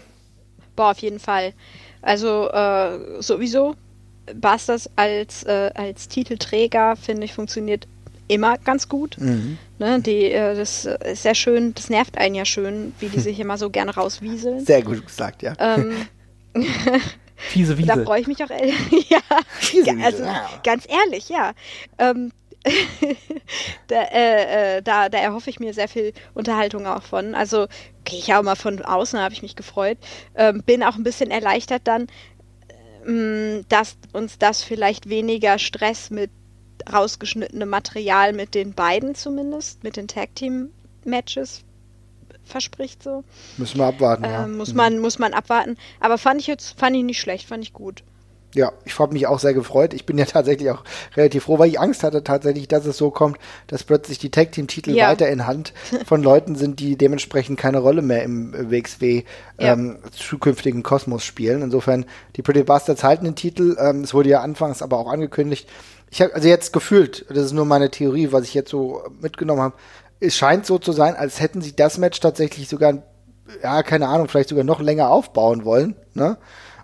Boah, 0.77 0.91
auf 0.93 0.99
jeden 0.99 1.19
Fall. 1.19 1.53
Also 2.03 2.49
äh, 2.51 3.21
sowieso 3.21 3.75
Bastards 4.35 4.89
als, 4.97 5.43
äh, 5.45 5.71
als 5.75 6.09
Titelträger, 6.09 6.97
finde 6.97 7.25
ich, 7.25 7.35
funktioniert 7.35 7.87
immer 8.29 8.57
ganz 8.59 8.89
gut. 8.89 9.17
Mhm. 9.19 9.59
Ne, 9.79 10.01
die, 10.01 10.31
äh, 10.31 10.55
das 10.55 10.87
ist 10.87 11.23
sehr 11.23 11.35
schön, 11.35 11.75
das 11.75 11.91
nervt 11.91 12.17
einen 12.17 12.35
ja 12.35 12.45
schön, 12.45 12.95
wie 13.01 13.09
die 13.09 13.21
sich 13.21 13.41
immer 13.41 13.59
so 13.59 13.71
gerne 13.71 13.95
rauswieseln. 13.95 14.65
Sehr 14.65 14.83
gut 14.83 15.05
gesagt, 15.05 15.43
ja. 15.43 15.55
Ähm, 15.59 16.07
Fiese 17.37 17.77
Wiese. 17.79 17.89
Da 17.89 18.05
freue 18.05 18.21
ich 18.21 18.27
mich 18.27 18.43
auch 18.45 18.51
ehrlich. 18.51 18.75
ja, 19.09 19.19
Fiese 19.59 19.87
Wiese, 19.87 20.05
also 20.05 20.23
ja. 20.25 20.49
ganz 20.63 20.87
ehrlich, 20.89 21.29
ja. 21.29 21.53
Ähm, 21.99 22.31
da, 23.87 24.03
äh, 24.03 24.77
äh, 24.77 24.83
da, 24.83 25.09
da 25.09 25.19
erhoffe 25.19 25.51
ich 25.51 25.61
mir 25.61 25.73
sehr 25.73 25.89
viel 25.89 26.13
Unterhaltung 26.35 26.87
auch 26.87 27.03
von. 27.03 27.35
Also 27.35 27.67
gehe 28.05 28.19
ich 28.19 28.35
auch 28.35 28.43
mal 28.43 28.57
von 28.57 28.83
außen, 28.83 29.19
habe 29.19 29.33
ich 29.33 29.43
mich 29.43 29.57
gefreut. 29.57 29.99
Ähm, 30.35 30.63
bin 30.65 30.83
auch 30.83 30.97
ein 30.97 31.03
bisschen 31.03 31.31
erleichtert 31.31 31.83
dann, 31.85 32.07
Mm, 33.05 33.63
dass 33.69 33.97
uns 34.13 34.39
das 34.39 34.63
vielleicht 34.63 35.09
weniger 35.09 35.59
Stress 35.59 36.11
mit 36.11 36.31
rausgeschnittenem 36.91 37.69
Material 37.69 38.33
mit 38.33 38.55
den 38.55 38.75
beiden 38.75 39.15
zumindest, 39.15 39.85
mit 39.85 39.97
den 39.97 40.09
Tag 40.09 40.35
Team 40.35 40.71
Matches 41.05 41.63
verspricht 42.45 43.03
so. 43.03 43.23
Müssen 43.59 43.79
wir 43.79 43.87
abwarten, 43.87 44.25
äh, 44.25 44.33
ja. 44.33 44.47
Muss 44.47 44.75
man, 44.75 44.99
muss 44.99 45.19
man 45.19 45.35
abwarten. 45.35 45.77
Aber 46.01 46.19
fand 46.19 46.41
ich 46.41 46.47
jetzt, 46.47 46.79
fand 46.79 46.97
ich 46.97 47.05
nicht 47.05 47.21
schlecht, 47.21 47.47
fand 47.47 47.63
ich 47.63 47.73
gut. 47.73 48.03
Ja, 48.55 48.73
ich 48.85 48.99
habe 48.99 49.13
mich 49.13 49.27
auch 49.27 49.39
sehr 49.39 49.55
gefreut. 49.55 49.95
Ich 49.95 50.07
bin 50.07 50.19
ja 50.19 50.25
tatsächlich 50.27 50.71
auch 50.71 50.83
relativ 51.17 51.45
froh, 51.45 51.59
weil 51.59 51.69
ich 51.69 51.81
Angst 51.81 52.03
hatte 52.03 52.25
tatsächlich, 52.25 52.69
dass 52.69 52.85
es 52.87 52.97
so 52.97 53.11
kommt, 53.11 53.39
dass 53.67 53.85
plötzlich 53.85 54.19
die 54.19 54.31
Tag 54.31 54.53
Team 54.53 54.67
Titel 54.67 54.91
ja. 54.91 55.09
weiter 55.09 55.29
in 55.29 55.47
Hand 55.47 55.73
von 56.05 56.23
Leuten 56.23 56.57
sind, 56.57 56.81
die 56.81 56.97
dementsprechend 56.97 57.59
keine 57.59 57.79
Rolle 57.79 58.03
mehr 58.03 58.23
im 58.25 58.53
WXW 58.53 59.25
ja. 59.59 59.73
ähm, 59.73 59.99
zukünftigen 60.11 60.83
Kosmos 60.83 61.25
spielen. 61.25 61.63
Insofern 61.63 62.07
die 62.37 62.43
Pretty 62.43 62.65
Bastards 62.65 63.05
halten 63.05 63.25
den 63.25 63.37
Titel. 63.37 63.77
Ähm, 63.79 64.03
es 64.03 64.15
wurde 64.15 64.31
ja 64.31 64.41
anfangs 64.41 64.83
aber 64.83 64.99
auch 64.99 65.11
angekündigt. 65.11 65.69
Ich 66.11 66.21
habe 66.21 66.35
also 66.35 66.49
jetzt 66.49 66.73
gefühlt, 66.73 67.25
das 67.29 67.47
ist 67.47 67.53
nur 67.53 67.67
meine 67.67 67.91
Theorie, 67.91 68.33
was 68.33 68.45
ich 68.45 68.55
jetzt 68.55 68.71
so 68.71 69.03
mitgenommen 69.21 69.63
habe. 69.63 69.75
Es 70.19 70.37
scheint 70.37 70.67
so 70.67 70.79
zu 70.79 70.93
sein, 70.93 71.15
als 71.15 71.41
hätten 71.41 71.63
sie 71.63 71.75
das 71.75 71.99
Match 71.99 72.19
tatsächlich 72.19 72.69
sogar, 72.69 72.95
ja, 73.63 73.83
keine 73.85 74.09
Ahnung, 74.09 74.29
vielleicht 74.29 74.49
sogar 74.49 74.65
noch 74.65 74.81
länger 74.81 75.09
aufbauen 75.09 75.65
wollen. 75.65 75.95
Ne? 76.15 76.37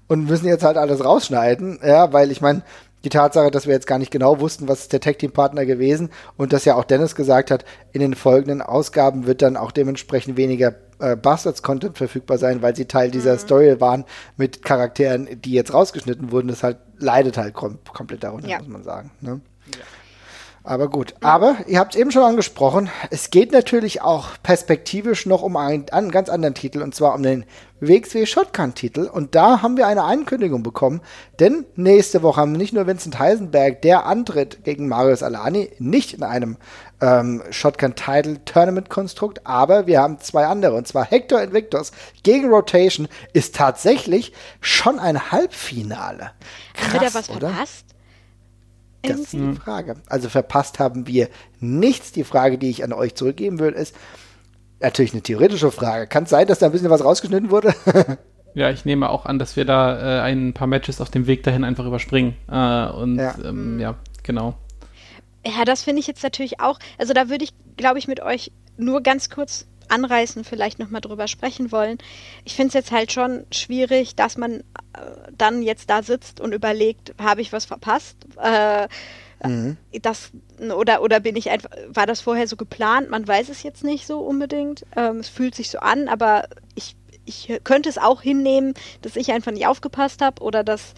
Und 0.09 0.29
müssen 0.29 0.47
jetzt 0.47 0.65
halt 0.65 0.77
alles 0.77 1.05
rausschneiden, 1.05 1.81
ja, 1.85 2.13
weil 2.13 2.31
ich 2.31 2.41
meine, 2.41 2.63
die 3.05 3.11
Tatsache, 3.11 3.51
dass 3.51 3.67
wir 3.67 3.75
jetzt 3.75 3.87
gar 3.87 3.99
nicht 3.99 4.11
genau 4.11 4.41
wussten, 4.41 4.69
was 4.69 4.81
ist 4.81 4.93
der 4.93 5.01
Tag 5.01 5.19
Team 5.19 5.31
Partner 5.31 5.65
gewesen 5.65 6.11
und 6.37 6.53
dass 6.53 6.65
ja 6.65 6.75
auch 6.75 6.85
Dennis 6.85 7.15
gesagt 7.15 7.51
hat, 7.51 7.65
in 7.93 8.01
den 8.01 8.15
folgenden 8.15 8.63
Ausgaben 8.63 9.27
wird 9.27 9.43
dann 9.43 9.57
auch 9.57 9.71
dementsprechend 9.71 10.37
weniger 10.37 10.75
äh, 10.99 11.15
Bastards 11.15 11.63
Content 11.63 11.97
verfügbar 11.97 12.39
sein, 12.39 12.63
weil 12.63 12.75
sie 12.75 12.87
Teil 12.87 13.11
dieser 13.11 13.35
mhm. 13.35 13.39
Story 13.39 13.81
waren 13.81 14.05
mit 14.37 14.65
Charakteren, 14.65 15.29
die 15.41 15.53
jetzt 15.53 15.73
rausgeschnitten 15.73 16.33
wurden. 16.33 16.49
Das 16.49 16.63
halt 16.63 16.79
leidet 16.99 17.39
halt 17.39 17.55
kom 17.55 17.79
komplett 17.93 18.25
darunter, 18.25 18.49
ja. 18.49 18.59
muss 18.59 18.69
man 18.69 18.83
sagen. 18.83 19.13
Ne? 19.21 19.41
Ja. 19.67 19.85
Aber 20.67 20.91
gut. 20.91 21.15
Aber 21.21 21.59
ihr 21.69 21.79
habt 21.79 21.95
es 21.95 22.01
eben 22.01 22.11
schon 22.11 22.25
angesprochen, 22.25 22.91
es 23.11 23.31
geht 23.31 23.53
natürlich 23.53 24.03
auch 24.03 24.31
perspektivisch 24.43 25.25
noch 25.25 25.43
um 25.43 25.57
einen, 25.57 25.89
einen 25.91 26.11
ganz 26.11 26.29
anderen 26.29 26.57
Titel 26.57 26.83
und 26.83 26.93
zwar 26.93 27.15
um 27.15 27.23
den 27.23 27.45
WXW 27.79 28.27
Shotgun-Titel. 28.27 29.03
Und 29.03 29.37
da 29.37 29.63
haben 29.63 29.77
wir 29.77 29.87
eine 29.87 30.03
Ankündigung 30.03 30.65
bekommen, 30.65 31.03
denn 31.39 31.67
nächste 31.77 32.25
Woche 32.25 32.41
haben 32.41 32.51
nicht 32.51 32.73
nur 32.73 32.89
Vincent 32.89 33.17
Heisenberg, 33.21 33.81
der 33.83 34.07
antritt 34.07 34.65
gegen 34.65 34.89
Marius 34.89 35.23
Alani, 35.23 35.71
nicht 35.79 36.15
in 36.15 36.25
einem 36.25 36.57
ähm, 37.01 37.45
Shotgun-Title-Tournament-Konstrukt, 37.49 39.47
aber 39.47 39.87
wir 39.87 40.01
haben 40.01 40.19
zwei 40.19 40.47
andere 40.47 40.75
und 40.75 40.89
zwar 40.89 41.05
Hector 41.05 41.41
Invictus 41.43 41.93
gegen 42.25 42.49
Rotation 42.49 43.07
ist 43.33 43.55
tatsächlich 43.55 44.33
schon 44.61 44.99
ein 44.99 45.31
Halbfinale. 45.31 46.33
Krass, 46.75 46.87
haben 46.87 46.93
wir 46.93 47.09
da 47.09 47.15
was 47.15 47.31
oder? 47.31 47.49
verpasst? 47.51 47.96
Das 49.09 49.21
ist 49.21 49.33
die 49.33 49.55
Frage. 49.55 49.97
Also 50.09 50.29
verpasst 50.29 50.79
haben 50.79 51.07
wir 51.07 51.29
nichts. 51.61 52.13
Die 52.13 52.25
Frage, 52.25 52.59
die 52.59 52.71
ich 52.71 52.85
an 52.85 52.93
euch 52.93 53.15
zurückgeben 53.15 53.59
würde, 53.59 53.77
ist 53.77 53.95
natürlich 54.81 55.13
eine 55.13 55.23
theoretische 55.23 55.71
Frage. 55.71 56.07
Kann 56.07 56.25
es 56.25 56.31
sein, 56.31 56.47
dass 56.47 56.59
da 56.59 56.67
ein 56.67 56.73
bisschen 56.73 56.91
was 56.91 57.05
rausgeschnitten 57.05 57.51
wurde? 57.51 57.75
ja, 58.55 58.71
ich 58.71 58.85
nehme 58.85 59.09
auch 59.11 59.27
an, 59.27 59.39
dass 59.39 59.57
wir 59.57 59.65
da 59.65 60.19
äh, 60.19 60.23
ein 60.23 60.53
paar 60.53 60.67
Matches 60.67 61.01
auf 61.01 61.11
dem 61.11 61.27
Weg 61.27 61.43
dahin 61.43 61.65
einfach 61.65 61.87
überspringen. 61.87 62.37
Äh, 62.51 62.89
und 62.89 63.17
ja. 63.17 63.35
Ähm, 63.45 63.79
ja, 63.81 63.97
genau. 64.23 64.55
Ja, 65.47 65.65
das 65.65 65.83
finde 65.83 66.01
ich 66.01 66.07
jetzt 66.07 66.23
natürlich 66.23 66.61
auch. 66.61 66.79
Also 66.99 67.13
da 67.13 67.29
würde 67.29 67.45
ich, 67.45 67.53
glaube 67.77 67.99
ich, 67.99 68.09
mit 68.09 68.21
euch 68.21 68.51
nur 68.77 69.01
ganz 69.01 69.31
kurz 69.31 69.67
anreißen, 69.89 70.45
vielleicht 70.45 70.79
nochmal 70.79 71.01
drüber 71.01 71.29
sprechen 71.29 71.73
wollen. 71.73 71.99
Ich 72.45 72.55
finde 72.55 72.69
es 72.69 72.75
jetzt 72.75 72.93
halt 72.93 73.13
schon 73.13 73.45
schwierig, 73.51 74.17
dass 74.17 74.37
man 74.37 74.61
äh, 74.61 74.63
dann 75.37 75.63
jetzt 75.63 75.91
da 75.91 76.03
sitzt 76.03 76.41
und 76.41 76.53
überlegt, 76.53 77.15
habe 77.21 77.41
ich 77.41 77.53
was 77.53 77.65
verpasst? 77.65 78.17
Äh, 78.43 78.89
mhm. 79.47 79.77
Das 80.03 80.31
oder 80.77 81.03
oder 81.03 81.21
bin 81.21 81.37
ich 81.37 81.51
einfach, 81.51 81.71
war 81.89 82.07
das 82.07 82.21
vorher 82.21 82.49
so 82.49 82.57
geplant? 82.57 83.11
Man 83.11 83.27
weiß 83.27 83.49
es 83.49 83.63
jetzt 83.63 83.85
nicht 83.85 84.07
so 84.07 84.21
unbedingt. 84.21 84.87
Ähm, 84.97 85.19
es 85.19 85.29
fühlt 85.29 85.55
sich 85.55 85.71
so 85.71 85.79
an, 85.79 86.09
aber 86.09 86.49
ich 86.75 86.97
ich 87.27 87.61
könnte 87.65 87.89
es 87.89 87.99
auch 87.99 88.23
hinnehmen, 88.23 88.75
dass 89.03 89.17
ich 89.17 89.33
einfach 89.33 89.53
nicht 89.53 89.67
aufgepasst 89.67 90.23
habe 90.23 90.43
oder 90.43 90.63
dass 90.63 90.95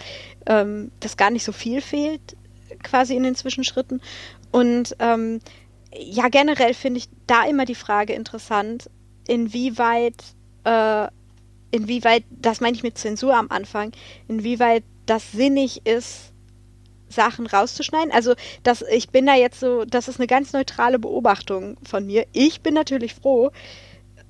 ähm, 0.46 0.92
das 1.00 1.16
gar 1.16 1.30
nicht 1.30 1.44
so 1.44 1.52
viel 1.52 1.80
fehlt, 1.80 2.36
quasi 2.82 3.16
in 3.16 3.22
den 3.22 3.34
Zwischenschritten. 3.34 4.00
Und 4.50 4.94
ähm, 4.98 5.40
ja, 5.94 6.28
generell 6.28 6.74
finde 6.74 6.98
ich 6.98 7.08
da 7.26 7.44
immer 7.44 7.64
die 7.64 7.74
Frage 7.74 8.12
interessant, 8.12 8.90
inwieweit, 9.26 10.22
äh, 10.64 11.08
inwieweit, 11.70 12.24
das 12.30 12.60
meine 12.60 12.76
ich 12.76 12.82
mit 12.82 12.98
Zensur 12.98 13.34
am 13.34 13.50
Anfang, 13.50 13.92
inwieweit 14.26 14.84
das 15.06 15.32
sinnig 15.32 15.86
ist, 15.86 16.32
Sachen 17.08 17.46
rauszuschneiden. 17.46 18.12
Also, 18.12 18.34
das, 18.62 18.82
ich 18.82 19.08
bin 19.08 19.26
da 19.26 19.34
jetzt 19.34 19.60
so, 19.60 19.84
das 19.84 20.08
ist 20.08 20.20
eine 20.20 20.26
ganz 20.26 20.52
neutrale 20.52 20.98
Beobachtung 20.98 21.78
von 21.82 22.06
mir. 22.06 22.26
Ich 22.32 22.60
bin 22.60 22.74
natürlich 22.74 23.14
froh, 23.14 23.50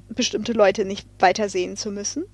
bestimmte 0.08 0.52
Leute 0.52 0.84
nicht 0.84 1.08
weiter 1.18 1.48
sehen 1.48 1.76
zu 1.76 1.90
müssen. 1.90 2.24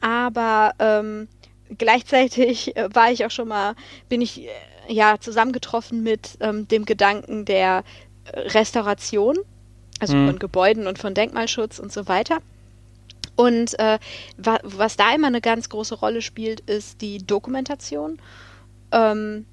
Aber 0.00 0.74
ähm, 0.78 1.28
gleichzeitig 1.76 2.76
äh, 2.76 2.88
war 2.94 3.10
ich 3.10 3.24
auch 3.24 3.30
schon 3.30 3.48
mal, 3.48 3.74
bin 4.08 4.20
ich 4.20 4.42
äh, 4.42 4.48
ja 4.88 5.18
zusammengetroffen 5.18 6.02
mit 6.02 6.36
ähm, 6.40 6.68
dem 6.68 6.84
Gedanken 6.84 7.44
der 7.44 7.84
Restauration, 8.34 9.36
also 9.98 10.16
mhm. 10.16 10.26
von 10.28 10.38
Gebäuden 10.38 10.86
und 10.86 10.98
von 10.98 11.14
Denkmalschutz 11.14 11.78
und 11.78 11.92
so 11.92 12.08
weiter. 12.08 12.38
Und 13.36 13.78
äh, 13.78 13.98
wa 14.36 14.58
was 14.62 14.96
da 14.96 15.14
immer 15.14 15.28
eine 15.28 15.40
ganz 15.40 15.68
große 15.68 15.94
Rolle 15.94 16.22
spielt, 16.22 16.60
ist 16.60 17.00
die 17.00 17.18
Dokumentation. 17.18 18.18
Ähm, 18.92 19.46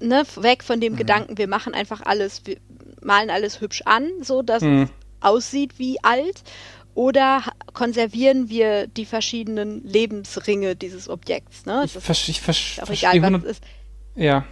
ne, 0.00 0.24
weg 0.36 0.62
von 0.62 0.80
dem 0.80 0.92
mhm. 0.92 0.98
Gedanken, 0.98 1.38
wir 1.38 1.48
machen 1.48 1.74
einfach 1.74 2.02
alles, 2.02 2.42
wir 2.44 2.58
malen 3.02 3.30
alles 3.30 3.60
hübsch 3.60 3.82
an, 3.84 4.08
so 4.22 4.42
dass 4.42 4.62
mhm. 4.62 4.82
es 4.82 4.90
aussieht 5.20 5.78
wie 5.78 6.02
alt. 6.02 6.42
Oder 6.94 7.42
konservieren 7.72 8.48
wir 8.48 8.86
die 8.86 9.04
verschiedenen 9.04 9.82
Lebensringe 9.82 10.76
dieses 10.76 11.08
Objekts? 11.08 11.66
Ne? 11.66 11.82
Ich, 11.86 11.92
vers 11.92 12.28
ich 12.28 12.40
vers 12.40 12.56
verstehe 12.84 13.10
egal, 13.14 13.32
was 13.32 13.42
es 13.42 13.50
ist. 13.50 13.64
Ja. 14.14 14.44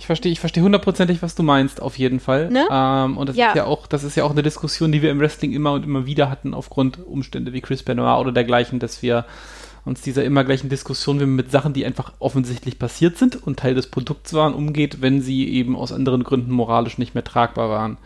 Ich 0.00 0.06
verstehe, 0.06 0.32
ich 0.32 0.40
verstehe 0.40 0.62
hundertprozentig, 0.62 1.20
was 1.20 1.34
du 1.34 1.42
meinst, 1.42 1.82
auf 1.82 1.98
jeden 1.98 2.20
Fall. 2.20 2.48
Ne? 2.48 2.66
Ähm, 2.70 3.18
und 3.18 3.28
das 3.28 3.36
ja. 3.36 3.48
ist 3.48 3.56
ja 3.56 3.64
auch, 3.66 3.86
das 3.86 4.02
ist 4.02 4.16
ja 4.16 4.24
auch 4.24 4.30
eine 4.30 4.42
Diskussion, 4.42 4.92
die 4.92 5.02
wir 5.02 5.10
im 5.10 5.20
Wrestling 5.20 5.52
immer 5.52 5.72
und 5.72 5.84
immer 5.84 6.06
wieder 6.06 6.30
hatten, 6.30 6.54
aufgrund 6.54 7.06
Umstände 7.06 7.52
wie 7.52 7.60
Chris 7.60 7.82
Benoit 7.82 8.18
oder 8.18 8.32
dergleichen, 8.32 8.78
dass 8.78 9.02
wir 9.02 9.26
uns 9.84 10.00
dieser 10.00 10.24
immer 10.24 10.42
gleichen 10.42 10.70
Diskussion, 10.70 11.20
wie 11.20 11.26
man 11.26 11.36
mit 11.36 11.50
Sachen, 11.50 11.74
die 11.74 11.84
einfach 11.84 12.14
offensichtlich 12.18 12.78
passiert 12.78 13.18
sind 13.18 13.46
und 13.46 13.58
Teil 13.58 13.74
des 13.74 13.88
Produkts 13.88 14.32
waren, 14.32 14.54
umgeht, 14.54 15.02
wenn 15.02 15.20
sie 15.20 15.46
eben 15.50 15.76
aus 15.76 15.92
anderen 15.92 16.24
Gründen 16.24 16.52
moralisch 16.52 16.96
nicht 16.96 17.14
mehr 17.14 17.24
tragbar 17.24 17.68
waren. 17.68 17.98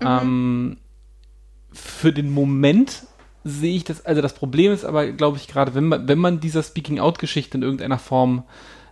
Mhm. 0.00 0.06
Ähm, 0.06 0.76
für 1.70 2.14
den 2.14 2.30
Moment 2.30 3.02
sehe 3.44 3.76
ich 3.76 3.84
das, 3.84 4.06
also 4.06 4.22
das 4.22 4.32
Problem 4.32 4.72
ist 4.72 4.86
aber, 4.86 5.12
glaube 5.12 5.36
ich, 5.36 5.48
gerade, 5.48 5.74
wenn 5.74 5.84
man, 5.84 6.08
wenn 6.08 6.18
man 6.18 6.40
dieser 6.40 6.62
Speaking-out-Geschichte 6.62 7.58
in 7.58 7.62
irgendeiner 7.62 7.98
Form 7.98 8.44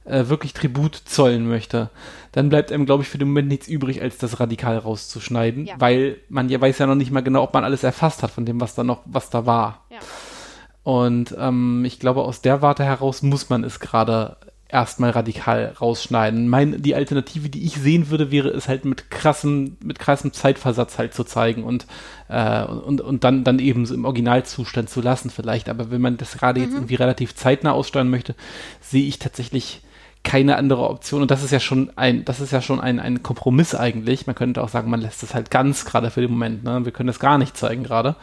äh, 0.05 0.29
wirklich 0.29 0.53
Tribut 0.53 0.95
zollen 0.95 1.49
möchte, 1.49 1.91
dann 2.33 2.49
bleibt 2.49 2.73
einem, 2.73 2.87
glaube 2.87 3.03
ich, 3.03 3.09
für 3.09 3.19
den 3.19 3.29
Moment 3.29 3.49
nichts 3.49 3.69
übrig, 3.69 4.03
als 4.03 4.19
das 4.19 4.41
radikal 4.41 4.79
rauszuschneiden, 4.79 5.67
ja. 5.67 5.75
weil 5.79 6.19
man 6.29 6.49
ja 6.49 6.61
weiß 6.61 6.79
ja 6.79 6.87
noch 6.87 6.95
nicht 6.95 7.11
mal 7.11 7.23
genau, 7.23 7.43
ob 7.43 7.55
man 7.55 7.65
alles 7.65 7.85
erfasst 7.85 8.23
hat 8.23 8.31
von 8.31 8.47
dem, 8.47 8.61
was 8.61 8.75
da 8.75 8.85
noch, 8.85 9.03
was 9.05 9.31
da 9.31 9.47
war. 9.47 9.85
Ja. 9.91 9.99
Und 10.83 11.37
ähm, 11.39 11.85
ich 11.85 12.01
glaube, 12.01 12.23
aus 12.23 12.41
der 12.41 12.63
Warte 12.63 12.85
heraus 12.85 13.23
muss 13.23 13.51
man 13.51 13.63
es 13.63 13.79
gerade 13.79 14.37
erstmal 14.73 15.11
radikal 15.11 15.75
rausschneiden. 15.81 16.49
Mein, 16.49 16.81
die 16.81 16.95
Alternative, 16.95 17.51
die 17.51 17.65
ich 17.65 17.75
sehen 17.75 18.09
würde, 18.11 18.31
wäre 18.31 18.49
es 18.49 18.69
halt 18.69 18.87
mit 18.87 19.11
krassem, 19.11 19.77
mit 19.85 19.99
krassem 19.99 20.33
Zeitversatz 20.33 20.99
halt 20.99 21.13
zu 21.13 21.25
zeigen 21.25 21.63
und, 21.63 21.87
äh, 22.29 22.65
und, 22.65 23.03
und 23.03 23.23
dann, 23.23 23.45
dann 23.45 23.59
eben 23.59 23.85
so 23.85 23.95
im 23.95 24.07
Originalzustand 24.07 24.89
zu 24.89 25.03
lassen 25.03 25.29
vielleicht. 25.29 25.69
Aber 25.69 25.91
wenn 25.91 26.01
man 26.01 26.17
das 26.17 26.33
gerade 26.33 26.59
mhm. 26.59 26.67
jetzt 26.67 26.75
irgendwie 26.75 26.95
relativ 26.95 27.35
zeitnah 27.35 27.73
aussteuern 27.73 28.09
möchte, 28.09 28.35
sehe 28.81 29.07
ich 29.07 29.19
tatsächlich 29.19 29.83
keine 30.23 30.57
andere 30.57 30.89
Option. 30.89 31.23
Und 31.23 31.31
das 31.31 31.43
ist 31.43 31.51
ja 31.51 31.61
schon 31.61 31.91
ein, 31.97 32.25
das 32.25 32.41
ist 32.41 32.53
ja 32.53 32.63
schon 32.63 32.81
ein, 32.81 33.01
ein 33.01 33.23
Kompromiss 33.23 33.75
eigentlich. 33.75 34.27
Man 34.27 34.37
könnte 34.37 34.63
auch 34.63 34.69
sagen, 34.69 34.91
man 34.91 35.01
lässt 35.01 35.23
es 35.23 35.35
halt 35.35 35.51
ganz 35.51 35.85
gerade 35.85 36.11
für 36.11 36.21
den 36.21 36.31
Moment. 36.31 36.65
Ne? 36.65 36.85
Wir 36.85 36.93
können 36.93 37.09
das 37.09 37.19
gar 37.21 37.39
nicht 37.39 37.57
zeigen 37.57 37.83
gerade. 37.83 38.17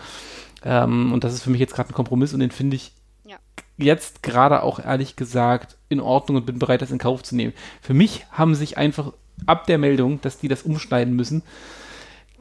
Ähm, 0.63 1.13
und 1.13 1.23
das 1.23 1.33
ist 1.33 1.43
für 1.43 1.49
mich 1.49 1.59
jetzt 1.59 1.75
gerade 1.75 1.89
ein 1.89 1.93
Kompromiss 1.93 2.33
und 2.33 2.39
den 2.39 2.51
finde 2.51 2.75
ich 2.75 2.91
ja. 3.25 3.37
jetzt 3.77 4.23
gerade 4.23 4.63
auch 4.63 4.79
ehrlich 4.79 5.15
gesagt 5.15 5.77
in 5.89 5.99
Ordnung 5.99 6.37
und 6.37 6.45
bin 6.45 6.59
bereit, 6.59 6.81
das 6.81 6.91
in 6.91 6.97
Kauf 6.97 7.23
zu 7.23 7.35
nehmen. 7.35 7.53
Für 7.81 7.93
mich 7.93 8.25
haben 8.31 8.55
sich 8.55 8.77
einfach 8.77 9.13
ab 9.45 9.67
der 9.67 9.77
Meldung, 9.77 10.21
dass 10.21 10.37
die 10.37 10.47
das 10.47 10.63
umschneiden 10.63 11.15
müssen, 11.15 11.43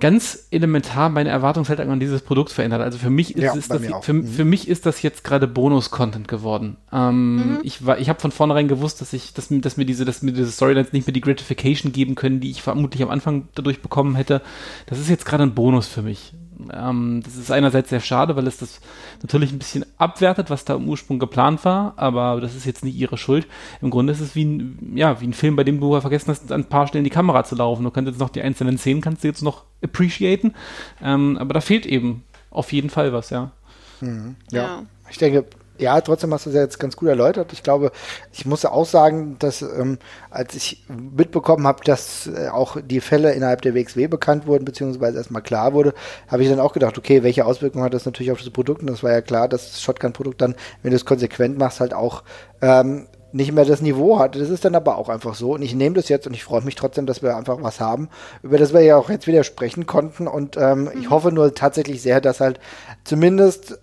ganz 0.01 0.47
elementar 0.51 1.09
meine 1.09 1.31
Erwartungshaltung 1.31 1.91
an 1.91 2.01
dieses 2.01 2.23
Produkt 2.23 2.53
verändert. 2.53 2.81
Also 2.81 2.99
für 2.99 3.11
mich 3.11 3.37
ist 3.37 3.43
ja, 3.43 3.55
es 3.55 3.69
das, 3.69 3.83
für, 4.03 4.13
mhm. 4.13 4.25
für, 4.25 4.45
mich 4.45 4.69
ist 4.69 4.87
das 4.87 5.03
jetzt 5.03 5.25
gerade 5.25 5.49
Bonus-Content 5.49 6.29
geworden. 6.29 6.77
Ähm, 6.93 7.37
mhm. 7.37 7.59
Ich 7.63 7.85
war, 7.85 7.99
ich 7.99 8.09
habe 8.09 8.21
von 8.21 8.31
vornherein 8.31 8.69
gewusst, 8.69 9.01
dass 9.01 9.13
ich, 9.13 9.35
dass, 9.35 9.49
dass 9.51 9.77
mir 9.77 9.85
diese, 9.85 10.05
dass 10.05 10.23
mir 10.23 10.33
diese 10.33 10.53
Storylines 10.53 10.93
nicht 10.93 11.07
mehr 11.07 11.13
die 11.15 11.21
Gratification 11.21 11.93
geben 11.93 12.15
können, 12.15 12.41
die 12.41 12.51
ich 12.51 12.63
vermutlich 12.63 13.03
am 13.03 13.11
Anfang 13.11 13.49
dadurch 13.55 13.83
bekommen 13.83 14.15
hätte. 14.15 14.41
Das 14.87 14.99
ist 14.99 15.09
jetzt 15.09 15.27
gerade 15.27 15.43
ein 15.43 15.55
Bonus 15.55 15.89
für 15.89 16.03
mich. 16.03 16.33
Ähm, 16.73 17.23
das 17.25 17.37
ist 17.37 17.51
einerseits 17.51 17.91
sehr 17.91 18.01
schade, 18.01 18.37
weil 18.37 18.47
es 18.47 18.59
das 18.59 18.81
natürlich 19.23 19.53
ein 19.53 19.59
bisschen 19.59 19.85
abwertet, 19.97 20.51
was 20.51 20.65
da 20.65 20.75
im 20.75 20.89
Ursprung 20.89 21.19
geplant 21.19 21.65
war, 21.65 21.95
aber 21.97 22.41
das 22.41 22.55
ist 22.55 22.67
jetzt 22.67 22.85
nicht 22.85 22.97
ihre 22.97 23.17
Schuld. 23.17 23.47
Im 23.81 23.91
Grunde 23.91 24.13
ist 24.13 24.21
es 24.21 24.35
wie 24.35 24.45
ein, 24.45 24.93
ja, 24.95 25.21
wie 25.21 25.27
ein 25.27 25.33
Film, 25.33 25.57
bei 25.57 25.65
dem 25.65 25.81
du 25.81 26.01
vergessen 26.01 26.31
hast, 26.31 26.51
an 26.53 26.63
ein 26.63 26.69
paar 26.69 26.87
Stellen 26.87 27.05
die 27.05 27.11
Kamera 27.11 27.45
zu 27.45 27.55
laufen. 27.55 27.85
Du 27.85 27.91
kannst 27.91 28.11
jetzt 28.11 28.21
noch 28.21 28.31
die 28.31 28.43
einzelnen 28.43 28.79
Szenen, 28.79 29.01
kannst 29.01 29.25
du 29.25 29.29
jetzt 29.29 29.43
noch 29.43 29.65
appreciaten, 29.83 30.55
ähm, 31.03 31.37
aber 31.39 31.55
da 31.55 31.61
fehlt 31.61 31.87
eben 31.87 32.25
auf 32.51 32.73
jeden 32.73 32.91
Fall 32.91 33.13
was, 33.13 33.31
ja. 33.31 33.53
Mhm. 34.01 34.37
ja. 34.51 34.63
ja. 34.63 34.83
Ich 35.11 35.19
denke, 35.19 35.45
ja, 35.79 36.01
trotzdem 36.01 36.33
hast 36.35 36.47
du 36.47 36.51
es 36.51 36.57
ja 36.57 36.63
jetzt 36.63 36.79
ganz 36.79 36.97
gut 36.97 37.09
erläutert. 37.09 37.53
Ich 37.53 37.63
glaube, 37.63 37.93
ich 38.33 38.47
muss 38.47 38.65
auch 38.65 38.85
sagen, 38.85 39.37
dass 39.39 39.63
ähm, 39.63 39.99
als 40.31 40.55
ich 40.55 40.85
mitbekommen 40.89 41.67
habe, 41.67 41.85
dass 41.85 42.27
äh, 42.27 42.49
auch 42.49 42.77
die 42.81 43.01
Fälle 43.01 43.33
innerhalb 43.33 43.63
der 43.63 43.75
WXW 43.75 44.09
bekannt 44.09 44.47
wurden, 44.47 44.65
beziehungsweise 44.65 45.19
erstmal 45.19 45.43
klar 45.43 45.73
wurde, 45.73 45.95
habe 46.27 46.43
ich 46.43 46.49
dann 46.49 46.61
auch 46.61 46.73
gedacht, 46.73 46.99
okay, 46.99 47.23
welche 47.23 47.47
Auswirkungen 47.47 47.85
hat 47.85 47.95
das 47.95 48.07
natürlich 48.07 48.33
auf 48.33 48.39
das 48.39 48.51
Produkt? 48.51 48.81
Und 48.81 48.91
das 48.91 49.03
war 49.03 49.13
ja 49.13 49.21
klar, 49.21 49.49
dass 49.49 49.71
das 49.71 49.83
Shotgun-Produkt 49.83 50.41
dann, 50.41 50.55
wenn 50.83 50.91
du 50.91 50.97
es 50.97 51.05
konsequent 51.05 51.59
machst, 51.59 51.81
halt 51.81 51.95
auch 51.95 52.23
ähm, 52.61 53.07
nicht 53.33 53.53
mehr 53.53 53.65
das 53.65 53.83
Niveau 53.83 54.19
hat. 54.19 54.37
Das 54.37 54.49
ist 54.49 54.65
dann 54.65 54.75
aber 54.75 54.97
auch 54.97 55.09
einfach 55.09 55.35
so. 55.35 55.53
Und 55.53 55.63
ich 55.63 55.75
nehme 55.75 55.95
das 55.95 56.09
jetzt 56.09 56.27
und 56.27 56.35
ich 56.35 56.45
freue 56.45 56.63
mich 56.63 56.75
trotzdem, 56.75 57.07
dass 57.07 57.23
wir 57.23 57.37
einfach 57.37 57.59
was 57.61 57.81
haben, 57.81 58.09
über 58.43 58.59
das 58.59 58.73
wir 58.73 58.81
ja 58.81 58.97
auch 58.97 59.11
jetzt 59.11 59.27
wieder 59.27 59.45
sprechen 59.45 59.87
konnten. 59.87 60.27
Und 60.27 60.57
ähm, 60.57 60.85
mhm. 60.85 60.91
ich 61.01 61.11
hoffe 61.11 61.31
nur 61.33 61.55
tatsächlich 61.55 62.01
sehr, 62.01 62.21
dass 62.21 62.41
halt 62.41 62.59
zumindest 63.05 63.79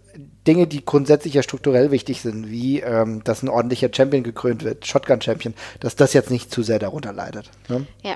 Dinge, 0.48 0.68
die 0.68 0.86
grundsätzlich 0.86 1.34
ja 1.34 1.44
strukturell 1.44 1.92
wichtig 1.92 2.22
sind, 2.22 2.50
wie 2.50 2.80
ähm, 2.80 3.24
dass 3.24 3.44
ein 3.44 3.50
ordentlicher 3.50 3.90
Champion 3.94 4.24
gekrönt 4.24 4.64
wird, 4.64 4.86
Shotgun-Champion, 4.86 5.54
dass 5.80 5.96
das 5.96 6.14
jetzt 6.14 6.32
nicht 6.32 6.52
zu 6.52 6.64
sehr 6.64 6.80
darunter 6.80 7.14
leidet. 7.14 7.50
Ne? 7.70 7.86
Ja. 8.04 8.16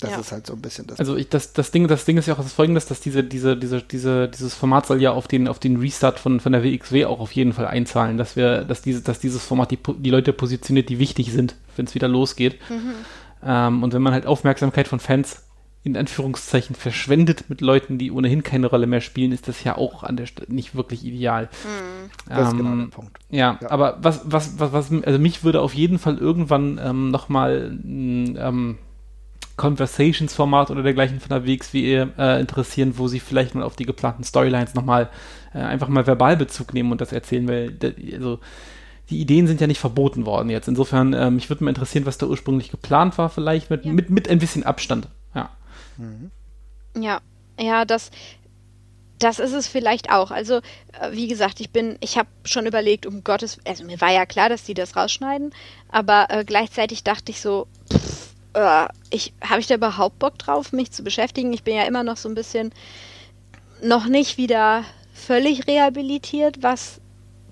Das 0.00 0.10
ja. 0.10 0.18
ist 0.18 0.32
halt 0.32 0.46
so 0.46 0.52
ein 0.52 0.60
bisschen 0.60 0.86
das. 0.86 0.98
Also 0.98 1.16
ich, 1.16 1.28
das, 1.28 1.52
das 1.52 1.70
Ding, 1.70 1.88
das 1.88 2.04
Ding 2.04 2.18
ist 2.18 2.26
ja 2.26 2.34
auch 2.34 2.38
das 2.38 2.52
folgendes, 2.52 2.86
dass 2.86 3.00
diese, 3.00 3.24
diese, 3.24 3.56
diese, 3.56 3.80
diese, 3.80 4.28
dieses 4.28 4.54
Format 4.54 4.86
soll 4.86 5.00
ja 5.00 5.12
auf 5.12 5.28
den, 5.28 5.48
auf 5.48 5.58
den 5.58 5.76
Restart 5.76 6.18
von, 6.18 6.40
von 6.40 6.52
der 6.52 6.62
WXW 6.62 7.06
auch 7.06 7.20
auf 7.20 7.32
jeden 7.32 7.52
Fall 7.52 7.66
einzahlen, 7.66 8.18
dass 8.18 8.36
wir, 8.36 8.64
dass 8.64 8.82
diese, 8.82 9.00
dass 9.02 9.20
dieses 9.20 9.42
Format 9.44 9.70
die, 9.70 9.78
die 9.98 10.10
Leute 10.10 10.32
positioniert, 10.32 10.88
die 10.88 10.98
wichtig 10.98 11.32
sind, 11.32 11.54
wenn 11.76 11.86
es 11.86 11.94
wieder 11.94 12.08
losgeht. 12.08 12.58
Mhm. 12.68 12.92
Ähm, 13.44 13.82
und 13.82 13.94
wenn 13.94 14.02
man 14.02 14.12
halt 14.12 14.26
Aufmerksamkeit 14.26 14.88
von 14.88 15.00
Fans 15.00 15.44
in 15.84 15.98
Anführungszeichen 15.98 16.74
verschwendet 16.74 17.44
mit 17.50 17.60
Leuten, 17.60 17.98
die 17.98 18.10
ohnehin 18.10 18.42
keine 18.42 18.68
Rolle 18.68 18.86
mehr 18.86 19.02
spielen, 19.02 19.32
ist 19.32 19.48
das 19.48 19.62
ja 19.64 19.76
auch 19.76 20.02
an 20.02 20.16
der 20.16 20.24
Stelle 20.24 20.50
nicht 20.50 20.74
wirklich 20.74 21.04
ideal. 21.04 21.44
Mhm. 21.44 22.10
Das 22.26 22.48
ist 22.48 22.56
genau 22.56 22.76
der 22.76 22.90
Punkt. 22.90 23.18
Ja, 23.28 23.58
ja, 23.60 23.70
aber 23.70 23.98
was, 24.00 24.22
was, 24.24 24.58
was, 24.58 24.72
was, 24.72 24.90
also 25.04 25.18
mich 25.18 25.44
würde 25.44 25.60
auf 25.60 25.74
jeden 25.74 25.98
Fall 25.98 26.16
irgendwann 26.16 26.80
ähm, 26.82 27.10
nochmal 27.10 27.70
ein 27.84 28.38
ähm, 28.40 28.78
Conversations-Format 29.56 30.70
oder 30.70 30.82
dergleichen 30.82 31.20
von 31.20 31.28
der 31.28 31.46
WXW 31.46 32.06
äh, 32.16 32.40
interessieren, 32.40 32.94
wo 32.96 33.06
sie 33.06 33.20
vielleicht 33.20 33.54
mal 33.54 33.62
auf 33.62 33.76
die 33.76 33.84
geplanten 33.84 34.24
Storylines 34.24 34.74
nochmal 34.74 35.10
äh, 35.52 35.58
einfach 35.58 35.88
mal 35.88 36.06
Verbalbezug 36.06 36.72
nehmen 36.72 36.92
und 36.92 37.02
das 37.02 37.12
erzählen, 37.12 37.46
weil 37.46 37.76
also 38.14 38.40
die 39.10 39.20
Ideen 39.20 39.46
sind 39.46 39.60
ja 39.60 39.66
nicht 39.66 39.80
verboten 39.80 40.24
worden 40.24 40.48
jetzt. 40.48 40.66
Insofern, 40.66 41.12
ähm, 41.12 41.34
mich 41.34 41.50
würde 41.50 41.62
mal 41.62 41.70
interessieren, 41.70 42.06
was 42.06 42.16
da 42.16 42.26
ursprünglich 42.26 42.70
geplant 42.70 43.18
war, 43.18 43.28
vielleicht 43.28 43.68
mit, 43.68 43.84
ja. 43.84 43.92
mit, 43.92 44.08
mit 44.08 44.30
ein 44.30 44.38
bisschen 44.38 44.64
Abstand. 44.64 45.08
Mhm. 45.96 46.30
Ja, 46.96 47.20
ja, 47.58 47.84
das, 47.84 48.10
das 49.18 49.38
ist 49.38 49.52
es 49.52 49.66
vielleicht 49.66 50.10
auch. 50.10 50.30
Also, 50.30 50.56
äh, 51.00 51.12
wie 51.12 51.28
gesagt, 51.28 51.60
ich 51.60 51.70
bin, 51.70 51.96
ich 52.00 52.18
habe 52.18 52.28
schon 52.44 52.66
überlegt, 52.66 53.06
um 53.06 53.24
Gottes, 53.24 53.58
also 53.66 53.84
mir 53.84 54.00
war 54.00 54.12
ja 54.12 54.26
klar, 54.26 54.48
dass 54.48 54.64
die 54.64 54.74
das 54.74 54.96
rausschneiden, 54.96 55.54
aber 55.88 56.26
äh, 56.30 56.44
gleichzeitig 56.44 57.04
dachte 57.04 57.30
ich 57.30 57.40
so, 57.40 57.66
pff, 57.92 58.34
äh, 58.54 58.86
ich, 59.10 59.32
habe 59.42 59.60
ich 59.60 59.66
da 59.66 59.74
überhaupt 59.74 60.18
Bock 60.18 60.38
drauf, 60.38 60.72
mich 60.72 60.90
zu 60.90 61.02
beschäftigen? 61.02 61.52
Ich 61.52 61.62
bin 61.62 61.74
ja 61.74 61.84
immer 61.84 62.02
noch 62.02 62.16
so 62.16 62.28
ein 62.28 62.34
bisschen 62.34 62.72
noch 63.82 64.06
nicht 64.06 64.38
wieder 64.38 64.84
völlig 65.12 65.66
rehabilitiert, 65.66 66.62
was 66.62 67.00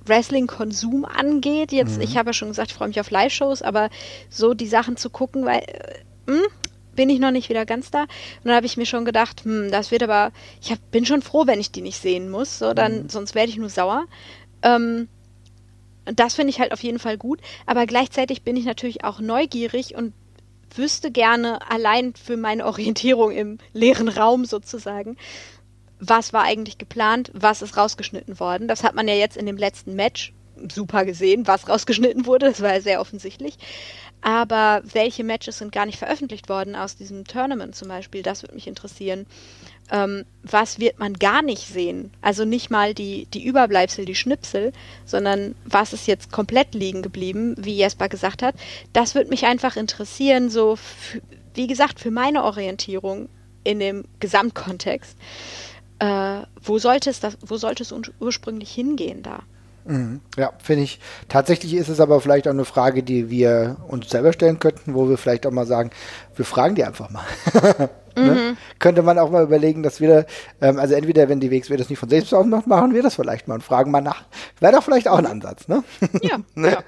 Wrestling-Konsum 0.04 1.04
angeht. 1.04 1.72
Jetzt, 1.72 1.96
mhm. 1.96 2.02
ich 2.02 2.16
habe 2.16 2.30
ja 2.30 2.34
schon 2.34 2.48
gesagt, 2.48 2.70
ich 2.70 2.76
freue 2.76 2.88
mich 2.88 3.00
auf 3.00 3.10
Live-Shows, 3.10 3.62
aber 3.62 3.90
so 4.30 4.54
die 4.54 4.66
Sachen 4.66 4.96
zu 4.96 5.10
gucken, 5.10 5.44
weil, 5.44 5.60
äh, 5.60 6.30
hm, 6.30 6.42
bin 6.94 7.10
ich 7.10 7.18
noch 7.18 7.30
nicht 7.30 7.48
wieder 7.48 7.66
ganz 7.66 7.90
da. 7.90 8.02
Und 8.02 8.08
dann 8.44 8.54
habe 8.54 8.66
ich 8.66 8.76
mir 8.76 8.86
schon 8.86 9.04
gedacht, 9.04 9.44
hm, 9.44 9.70
das 9.70 9.90
wird 9.90 10.02
aber, 10.02 10.32
ich 10.60 10.70
hab, 10.70 10.78
bin 10.90 11.06
schon 11.06 11.22
froh, 11.22 11.46
wenn 11.46 11.60
ich 11.60 11.72
die 11.72 11.82
nicht 11.82 12.00
sehen 12.00 12.30
muss, 12.30 12.58
so, 12.58 12.74
dann, 12.74 13.04
mhm. 13.04 13.08
sonst 13.08 13.34
werde 13.34 13.50
ich 13.50 13.56
nur 13.56 13.70
sauer. 13.70 14.04
Ähm, 14.62 15.08
das 16.04 16.34
finde 16.34 16.50
ich 16.50 16.60
halt 16.60 16.72
auf 16.72 16.82
jeden 16.82 16.98
Fall 16.98 17.16
gut. 17.16 17.40
Aber 17.66 17.86
gleichzeitig 17.86 18.42
bin 18.42 18.56
ich 18.56 18.64
natürlich 18.64 19.04
auch 19.04 19.20
neugierig 19.20 19.94
und 19.94 20.12
wüsste 20.74 21.10
gerne 21.10 21.70
allein 21.70 22.14
für 22.14 22.36
meine 22.36 22.66
Orientierung 22.66 23.32
im 23.32 23.58
leeren 23.72 24.08
Raum 24.08 24.44
sozusagen, 24.44 25.16
was 26.00 26.32
war 26.32 26.42
eigentlich 26.42 26.78
geplant, 26.78 27.30
was 27.32 27.62
ist 27.62 27.76
rausgeschnitten 27.76 28.40
worden. 28.40 28.66
Das 28.66 28.82
hat 28.82 28.94
man 28.94 29.06
ja 29.06 29.14
jetzt 29.14 29.36
in 29.36 29.46
dem 29.46 29.56
letzten 29.56 29.94
Match 29.94 30.32
super 30.70 31.04
gesehen, 31.04 31.46
was 31.46 31.68
rausgeschnitten 31.68 32.26
wurde. 32.26 32.46
Das 32.46 32.60
war 32.60 32.74
ja 32.74 32.80
sehr 32.80 33.00
offensichtlich. 33.00 33.56
Aber 34.22 34.82
welche 34.84 35.24
Matches 35.24 35.58
sind 35.58 35.72
gar 35.72 35.84
nicht 35.84 35.98
veröffentlicht 35.98 36.48
worden 36.48 36.76
aus 36.76 36.96
diesem 36.96 37.24
Tournament 37.26 37.74
zum 37.74 37.88
Beispiel? 37.88 38.22
Das 38.22 38.42
würde 38.42 38.54
mich 38.54 38.68
interessieren. 38.68 39.26
Ähm, 39.90 40.24
was 40.44 40.78
wird 40.78 41.00
man 41.00 41.14
gar 41.14 41.42
nicht 41.42 41.66
sehen? 41.66 42.12
Also 42.22 42.44
nicht 42.44 42.70
mal 42.70 42.94
die, 42.94 43.26
die 43.26 43.44
Überbleibsel, 43.44 44.04
die 44.04 44.14
Schnipsel, 44.14 44.72
sondern 45.04 45.56
was 45.64 45.92
ist 45.92 46.06
jetzt 46.06 46.30
komplett 46.30 46.74
liegen 46.74 47.02
geblieben, 47.02 47.56
wie 47.58 47.74
Jesper 47.74 48.08
gesagt 48.08 48.42
hat. 48.42 48.54
Das 48.92 49.16
würde 49.16 49.28
mich 49.28 49.44
einfach 49.44 49.76
interessieren, 49.76 50.50
so, 50.50 50.78
wie 51.54 51.66
gesagt, 51.66 51.98
für 51.98 52.12
meine 52.12 52.44
Orientierung 52.44 53.28
in 53.64 53.80
dem 53.80 54.04
Gesamtkontext. 54.20 55.16
Äh, 55.98 56.42
wo 56.62 56.78
sollte 56.78 57.10
es 57.10 57.18
das, 57.18 57.36
wo 57.44 57.56
sollte 57.56 57.82
es 57.82 57.92
ursprünglich 58.20 58.72
hingehen 58.72 59.24
da? 59.24 59.42
Mhm. 59.84 60.20
Ja, 60.36 60.52
finde 60.62 60.84
ich. 60.84 61.00
Tatsächlich 61.28 61.74
ist 61.74 61.88
es 61.88 62.00
aber 62.00 62.20
vielleicht 62.20 62.46
auch 62.46 62.52
eine 62.52 62.64
Frage, 62.64 63.02
die 63.02 63.30
wir 63.30 63.76
uns 63.88 64.10
selber 64.10 64.32
stellen 64.32 64.58
könnten, 64.58 64.94
wo 64.94 65.08
wir 65.08 65.18
vielleicht 65.18 65.46
auch 65.46 65.50
mal 65.50 65.66
sagen, 65.66 65.90
wir 66.36 66.44
fragen 66.44 66.74
die 66.74 66.84
einfach 66.84 67.10
mal. 67.10 67.24
Ne? 68.16 68.22
Mhm. 68.22 68.56
Könnte 68.78 69.02
man 69.02 69.18
auch 69.18 69.30
mal 69.30 69.42
überlegen, 69.42 69.82
dass 69.82 70.00
wir, 70.00 70.26
ähm, 70.60 70.78
also 70.78 70.94
entweder, 70.94 71.28
wenn 71.28 71.40
die 71.40 71.50
WXW 71.50 71.76
das 71.76 71.88
nicht 71.88 71.98
von 71.98 72.08
selbst 72.08 72.32
aus 72.34 72.46
macht, 72.46 72.66
machen 72.66 72.94
wir 72.94 73.02
das 73.02 73.14
vielleicht 73.14 73.48
mal 73.48 73.54
und 73.54 73.62
fragen 73.62 73.90
mal 73.90 74.00
nach. 74.00 74.24
Wäre 74.60 74.72
doch 74.72 74.82
vielleicht 74.82 75.08
auch 75.08 75.18
ein 75.18 75.26
Ansatz, 75.26 75.68
ne? 75.68 75.82
Ja. 76.22 76.38
ne? 76.54 76.70
ja. 76.72 76.78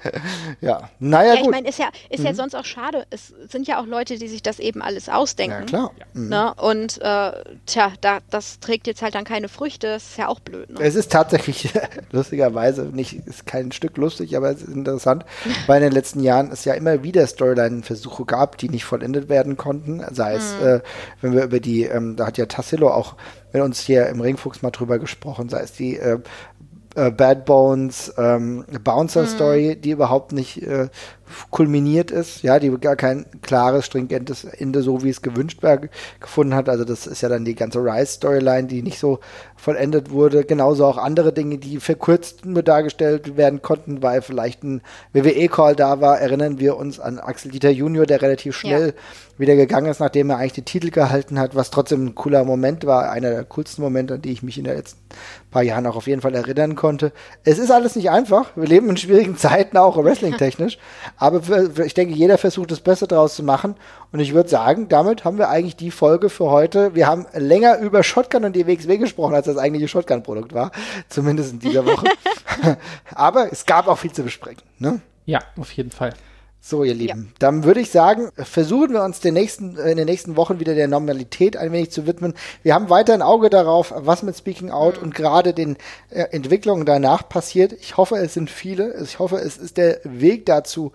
ja. 0.61 0.89
Naja, 0.99 1.33
ja, 1.33 1.35
gut. 1.35 1.45
Ich 1.45 1.51
meine, 1.51 1.69
ist 1.69 1.79
ja, 1.79 1.89
ist 2.09 2.19
mhm. 2.19 2.25
ja 2.25 2.33
sonst 2.33 2.55
auch 2.55 2.65
schade. 2.65 3.05
Es 3.09 3.33
sind 3.49 3.67
ja 3.67 3.79
auch 3.79 3.85
Leute, 3.85 4.17
die 4.17 4.27
sich 4.27 4.43
das 4.43 4.59
eben 4.59 4.81
alles 4.81 5.09
ausdenken. 5.09 5.61
Ja, 5.61 5.65
klar. 5.65 5.91
Mhm. 6.13 6.29
Ne? 6.29 6.53
Und, 6.55 7.01
äh, 7.01 7.31
tja, 7.65 7.91
da, 8.01 8.19
das 8.29 8.59
trägt 8.59 8.87
jetzt 8.87 9.01
halt 9.01 9.15
dann 9.15 9.25
keine 9.25 9.49
Früchte. 9.49 9.87
Das 9.87 10.03
ist 10.03 10.17
ja 10.17 10.27
auch 10.27 10.39
blöd. 10.39 10.69
Ne? 10.69 10.79
Es 10.79 10.95
ist 10.95 11.11
tatsächlich, 11.11 11.69
lustigerweise, 12.11 12.83
nicht, 12.83 13.25
ist 13.25 13.45
kein 13.45 13.71
Stück 13.71 13.97
lustig, 13.97 14.35
aber 14.35 14.51
es 14.51 14.61
ist 14.61 14.69
interessant, 14.69 15.25
weil 15.67 15.77
in 15.77 15.89
den 15.89 15.93
letzten 15.93 16.21
Jahren 16.21 16.51
es 16.51 16.65
ja 16.65 16.73
immer 16.73 17.03
wieder 17.03 17.25
Storyline-Versuche 17.25 18.25
gab, 18.25 18.57
die 18.57 18.69
nicht 18.69 18.85
vollendet 18.85 19.29
werden 19.29 19.57
konnten. 19.57 20.03
Sei 20.11 20.35
es, 20.35 20.55
mhm. 20.59 20.67
äh, 20.67 20.79
wenn 21.21 21.33
wir 21.33 21.43
über 21.43 21.59
die, 21.59 21.83
ähm, 21.83 22.15
da 22.15 22.27
hat 22.27 22.37
ja 22.37 22.45
Tassillo 22.45 22.89
auch 22.89 23.15
mit 23.53 23.61
uns 23.61 23.79
hier 23.79 24.07
im 24.07 24.21
Ringfuchs 24.21 24.61
mal 24.61 24.71
drüber 24.71 24.99
gesprochen, 24.99 25.49
sei 25.49 25.61
es 25.61 25.73
die 25.73 25.97
äh, 25.97 26.19
äh, 26.95 27.11
Bad 27.11 27.45
Bones 27.45 28.13
ähm, 28.17 28.65
Bouncer 28.83 29.23
mhm. 29.23 29.27
Story, 29.27 29.75
die 29.75 29.91
überhaupt 29.91 30.31
nicht 30.31 30.61
äh, 30.63 30.87
kulminiert 31.51 32.11
ist, 32.11 32.43
ja, 32.43 32.59
die 32.59 32.69
gar 32.79 32.95
kein 32.95 33.25
klares, 33.41 33.85
stringentes 33.85 34.43
Ende, 34.43 34.81
so 34.81 35.03
wie 35.03 35.09
es 35.09 35.21
gewünscht 35.21 35.63
war, 35.63 35.79
gefunden 36.19 36.55
hat. 36.55 36.69
Also 36.69 36.85
das 36.85 37.07
ist 37.07 37.21
ja 37.21 37.29
dann 37.29 37.45
die 37.45 37.55
ganze 37.55 37.79
Rise-Storyline, 37.79 38.67
die 38.67 38.81
nicht 38.81 38.99
so 38.99 39.19
vollendet 39.55 40.11
wurde. 40.11 40.43
Genauso 40.43 40.85
auch 40.85 40.97
andere 40.97 41.33
Dinge, 41.33 41.57
die 41.57 41.79
verkürzt 41.79 42.45
nur 42.45 42.63
dargestellt 42.63 43.37
werden 43.37 43.61
konnten, 43.61 44.01
weil 44.01 44.21
vielleicht 44.21 44.63
ein 44.63 44.81
WWE-Call 45.13 45.75
da 45.75 46.01
war. 46.01 46.19
Erinnern 46.19 46.59
wir 46.59 46.77
uns 46.77 46.99
an 46.99 47.19
Axel 47.19 47.51
Dieter 47.51 47.71
Junior, 47.71 48.05
der 48.05 48.21
relativ 48.21 48.55
schnell 48.55 48.87
ja. 48.87 49.39
wieder 49.39 49.55
gegangen 49.55 49.87
ist, 49.87 49.99
nachdem 49.99 50.29
er 50.29 50.37
eigentlich 50.37 50.53
den 50.53 50.65
Titel 50.65 50.91
gehalten 50.91 51.39
hat, 51.39 51.55
was 51.55 51.71
trotzdem 51.71 52.05
ein 52.05 52.15
cooler 52.15 52.43
Moment 52.43 52.85
war, 52.85 53.11
einer 53.11 53.31
der 53.31 53.43
coolsten 53.43 53.81
Momente, 53.81 54.15
an 54.15 54.21
die 54.21 54.31
ich 54.31 54.43
mich 54.43 54.57
in 54.57 54.65
den 54.65 54.75
letzten 54.75 54.99
paar 55.51 55.63
Jahren 55.63 55.87
auch 55.87 55.95
auf 55.95 56.07
jeden 56.07 56.21
Fall 56.21 56.35
erinnern 56.35 56.75
konnte. 56.75 57.11
Es 57.43 57.57
ist 57.57 57.71
alles 57.71 57.95
nicht 57.95 58.09
einfach. 58.09 58.51
Wir 58.55 58.67
leben 58.67 58.89
in 58.89 58.97
schwierigen 58.97 59.37
Zeiten, 59.37 59.77
auch 59.77 59.97
wrestling-technisch. 59.97 60.77
Aber 61.17 61.41
ich 61.85 61.93
denke, 61.93 62.13
jeder 62.13 62.37
versucht 62.37 62.71
das 62.71 62.79
Beste 62.79 63.07
draus 63.07 63.35
zu 63.35 63.43
machen. 63.43 63.75
Und 64.11 64.19
ich 64.19 64.33
würde 64.33 64.49
sagen, 64.49 64.89
damit 64.89 65.23
haben 65.23 65.37
wir 65.37 65.49
eigentlich 65.49 65.75
die 65.75 65.91
Folge 65.91 66.29
für 66.29 66.49
heute. 66.49 66.93
Wir 66.95 67.07
haben 67.07 67.25
länger 67.33 67.79
über 67.79 68.03
Shotgun 68.03 68.45
und 68.45 68.55
die 68.55 68.67
WXW 68.67 68.97
gesprochen, 68.97 69.33
als 69.33 69.45
das 69.45 69.57
eigentliche 69.57 69.87
Shotgun-Produkt 69.87 70.53
war. 70.53 70.71
Zumindest 71.09 71.53
in 71.53 71.59
dieser 71.59 71.85
Woche. 71.85 72.07
Aber 73.15 73.51
es 73.51 73.65
gab 73.65 73.87
auch 73.87 73.97
viel 73.97 74.11
zu 74.11 74.23
besprechen. 74.23 74.63
Ne? 74.79 75.01
Ja, 75.25 75.39
auf 75.57 75.71
jeden 75.71 75.91
Fall. 75.91 76.13
So, 76.67 76.83
ihr 76.83 76.95
Lieben, 76.95 77.25
ja. 77.25 77.33
dann 77.37 77.63
würde 77.63 77.79
ich 77.79 77.91
sagen, 77.91 78.31
versuchen 78.37 78.91
wir 78.91 79.03
uns 79.03 79.19
den 79.19 79.35
nächsten, 79.35 79.77
äh, 79.77 79.91
in 79.91 79.97
den 79.97 80.07
nächsten 80.07 80.35
Wochen 80.35 80.59
wieder 80.59 80.73
der 80.73 80.87
Normalität 80.87 81.55
ein 81.55 81.71
wenig 81.71 81.91
zu 81.91 82.07
widmen. 82.07 82.33
Wir 82.63 82.73
haben 82.73 82.89
weiter 82.89 83.13
ein 83.13 83.21
Auge 83.21 83.51
darauf, 83.51 83.93
was 83.95 84.23
mit 84.23 84.35
Speaking 84.35 84.71
Out 84.71 84.97
mhm. 84.97 85.03
und 85.03 85.13
gerade 85.13 85.53
den 85.53 85.77
äh, 86.09 86.23
Entwicklungen 86.31 86.87
danach 86.87 87.29
passiert. 87.29 87.71
Ich 87.73 87.97
hoffe, 87.97 88.15
es 88.15 88.33
sind 88.33 88.49
viele. 88.49 88.95
Ich 88.99 89.19
hoffe, 89.19 89.35
es 89.35 89.57
ist 89.57 89.77
der 89.77 89.99
Weg 90.05 90.47
dazu, 90.47 90.91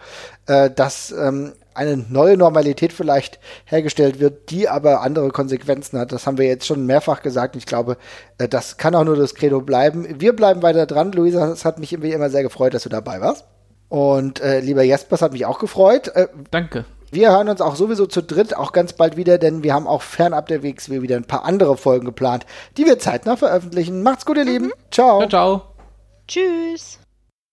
äh, 0.47 0.71
dass 0.73 1.13
ähm, 1.13 1.53
eine 1.73 1.97
neue 1.97 2.37
Normalität 2.37 2.93
vielleicht 2.93 3.39
hergestellt 3.65 4.19
wird, 4.19 4.51
die 4.51 4.69
aber 4.69 5.03
andere 5.03 5.29
Konsequenzen 5.29 6.01
hat. 6.01 6.11
Das 6.11 6.27
haben 6.27 6.39
wir 6.39 6.47
jetzt 6.47 6.67
schon 6.67 6.85
mehrfach 6.85 7.23
gesagt. 7.23 7.55
Ich 7.55 7.67
glaube, 7.67 7.97
äh, 8.39 8.49
das 8.49 8.77
kann 8.77 8.97
auch 8.97 9.05
nur 9.05 9.15
das 9.15 9.37
Credo 9.37 9.61
bleiben. 9.61 10.21
Wir 10.21 10.35
bleiben 10.35 10.63
weiter 10.63 10.87
dran. 10.87 11.13
Luisa, 11.13 11.47
es 11.53 11.65
hat 11.65 11.79
mich 11.79 11.93
immer 11.93 12.29
sehr 12.29 12.43
gefreut, 12.43 12.75
dass 12.75 12.83
du 12.83 12.89
dabei 12.89 13.21
warst. 13.21 13.45
Und 13.91 14.41
äh, 14.41 14.61
lieber 14.61 14.83
Jespers 14.83 15.21
hat 15.21 15.33
mich 15.33 15.45
auch 15.45 15.59
gefreut. 15.59 16.09
Äh, 16.15 16.29
Danke. 16.51 16.87
Wir 17.11 17.33
hören 17.33 17.49
uns 17.49 17.61
auch 17.61 17.75
sowieso 17.75 18.07
zu 18.07 18.23
dritt 18.23 18.57
auch 18.57 18.71
ganz 18.71 18.93
bald 18.93 19.17
wieder, 19.17 19.37
denn 19.37 19.65
wir 19.65 19.75
haben 19.75 19.89
auch 19.89 20.03
fernab 20.03 20.47
der 20.47 20.63
WXW 20.63 21.03
wieder 21.03 21.17
ein 21.17 21.25
paar 21.25 21.45
andere 21.45 21.77
Folgen 21.77 22.07
geplant, 22.07 22.47
die 22.77 22.87
wir 22.87 23.01
zeitnah 23.01 23.37
veröffentlichen. 23.37 24.05
Macht's 24.05 24.25
gut, 24.25 24.37
ihr 24.37 24.45
mhm. 24.45 24.51
Lieben. 24.51 24.73
Ciao. 24.93 25.19
Ciao, 25.19 25.29
ciao. 25.29 25.63
Tschüss. 26.29 27.01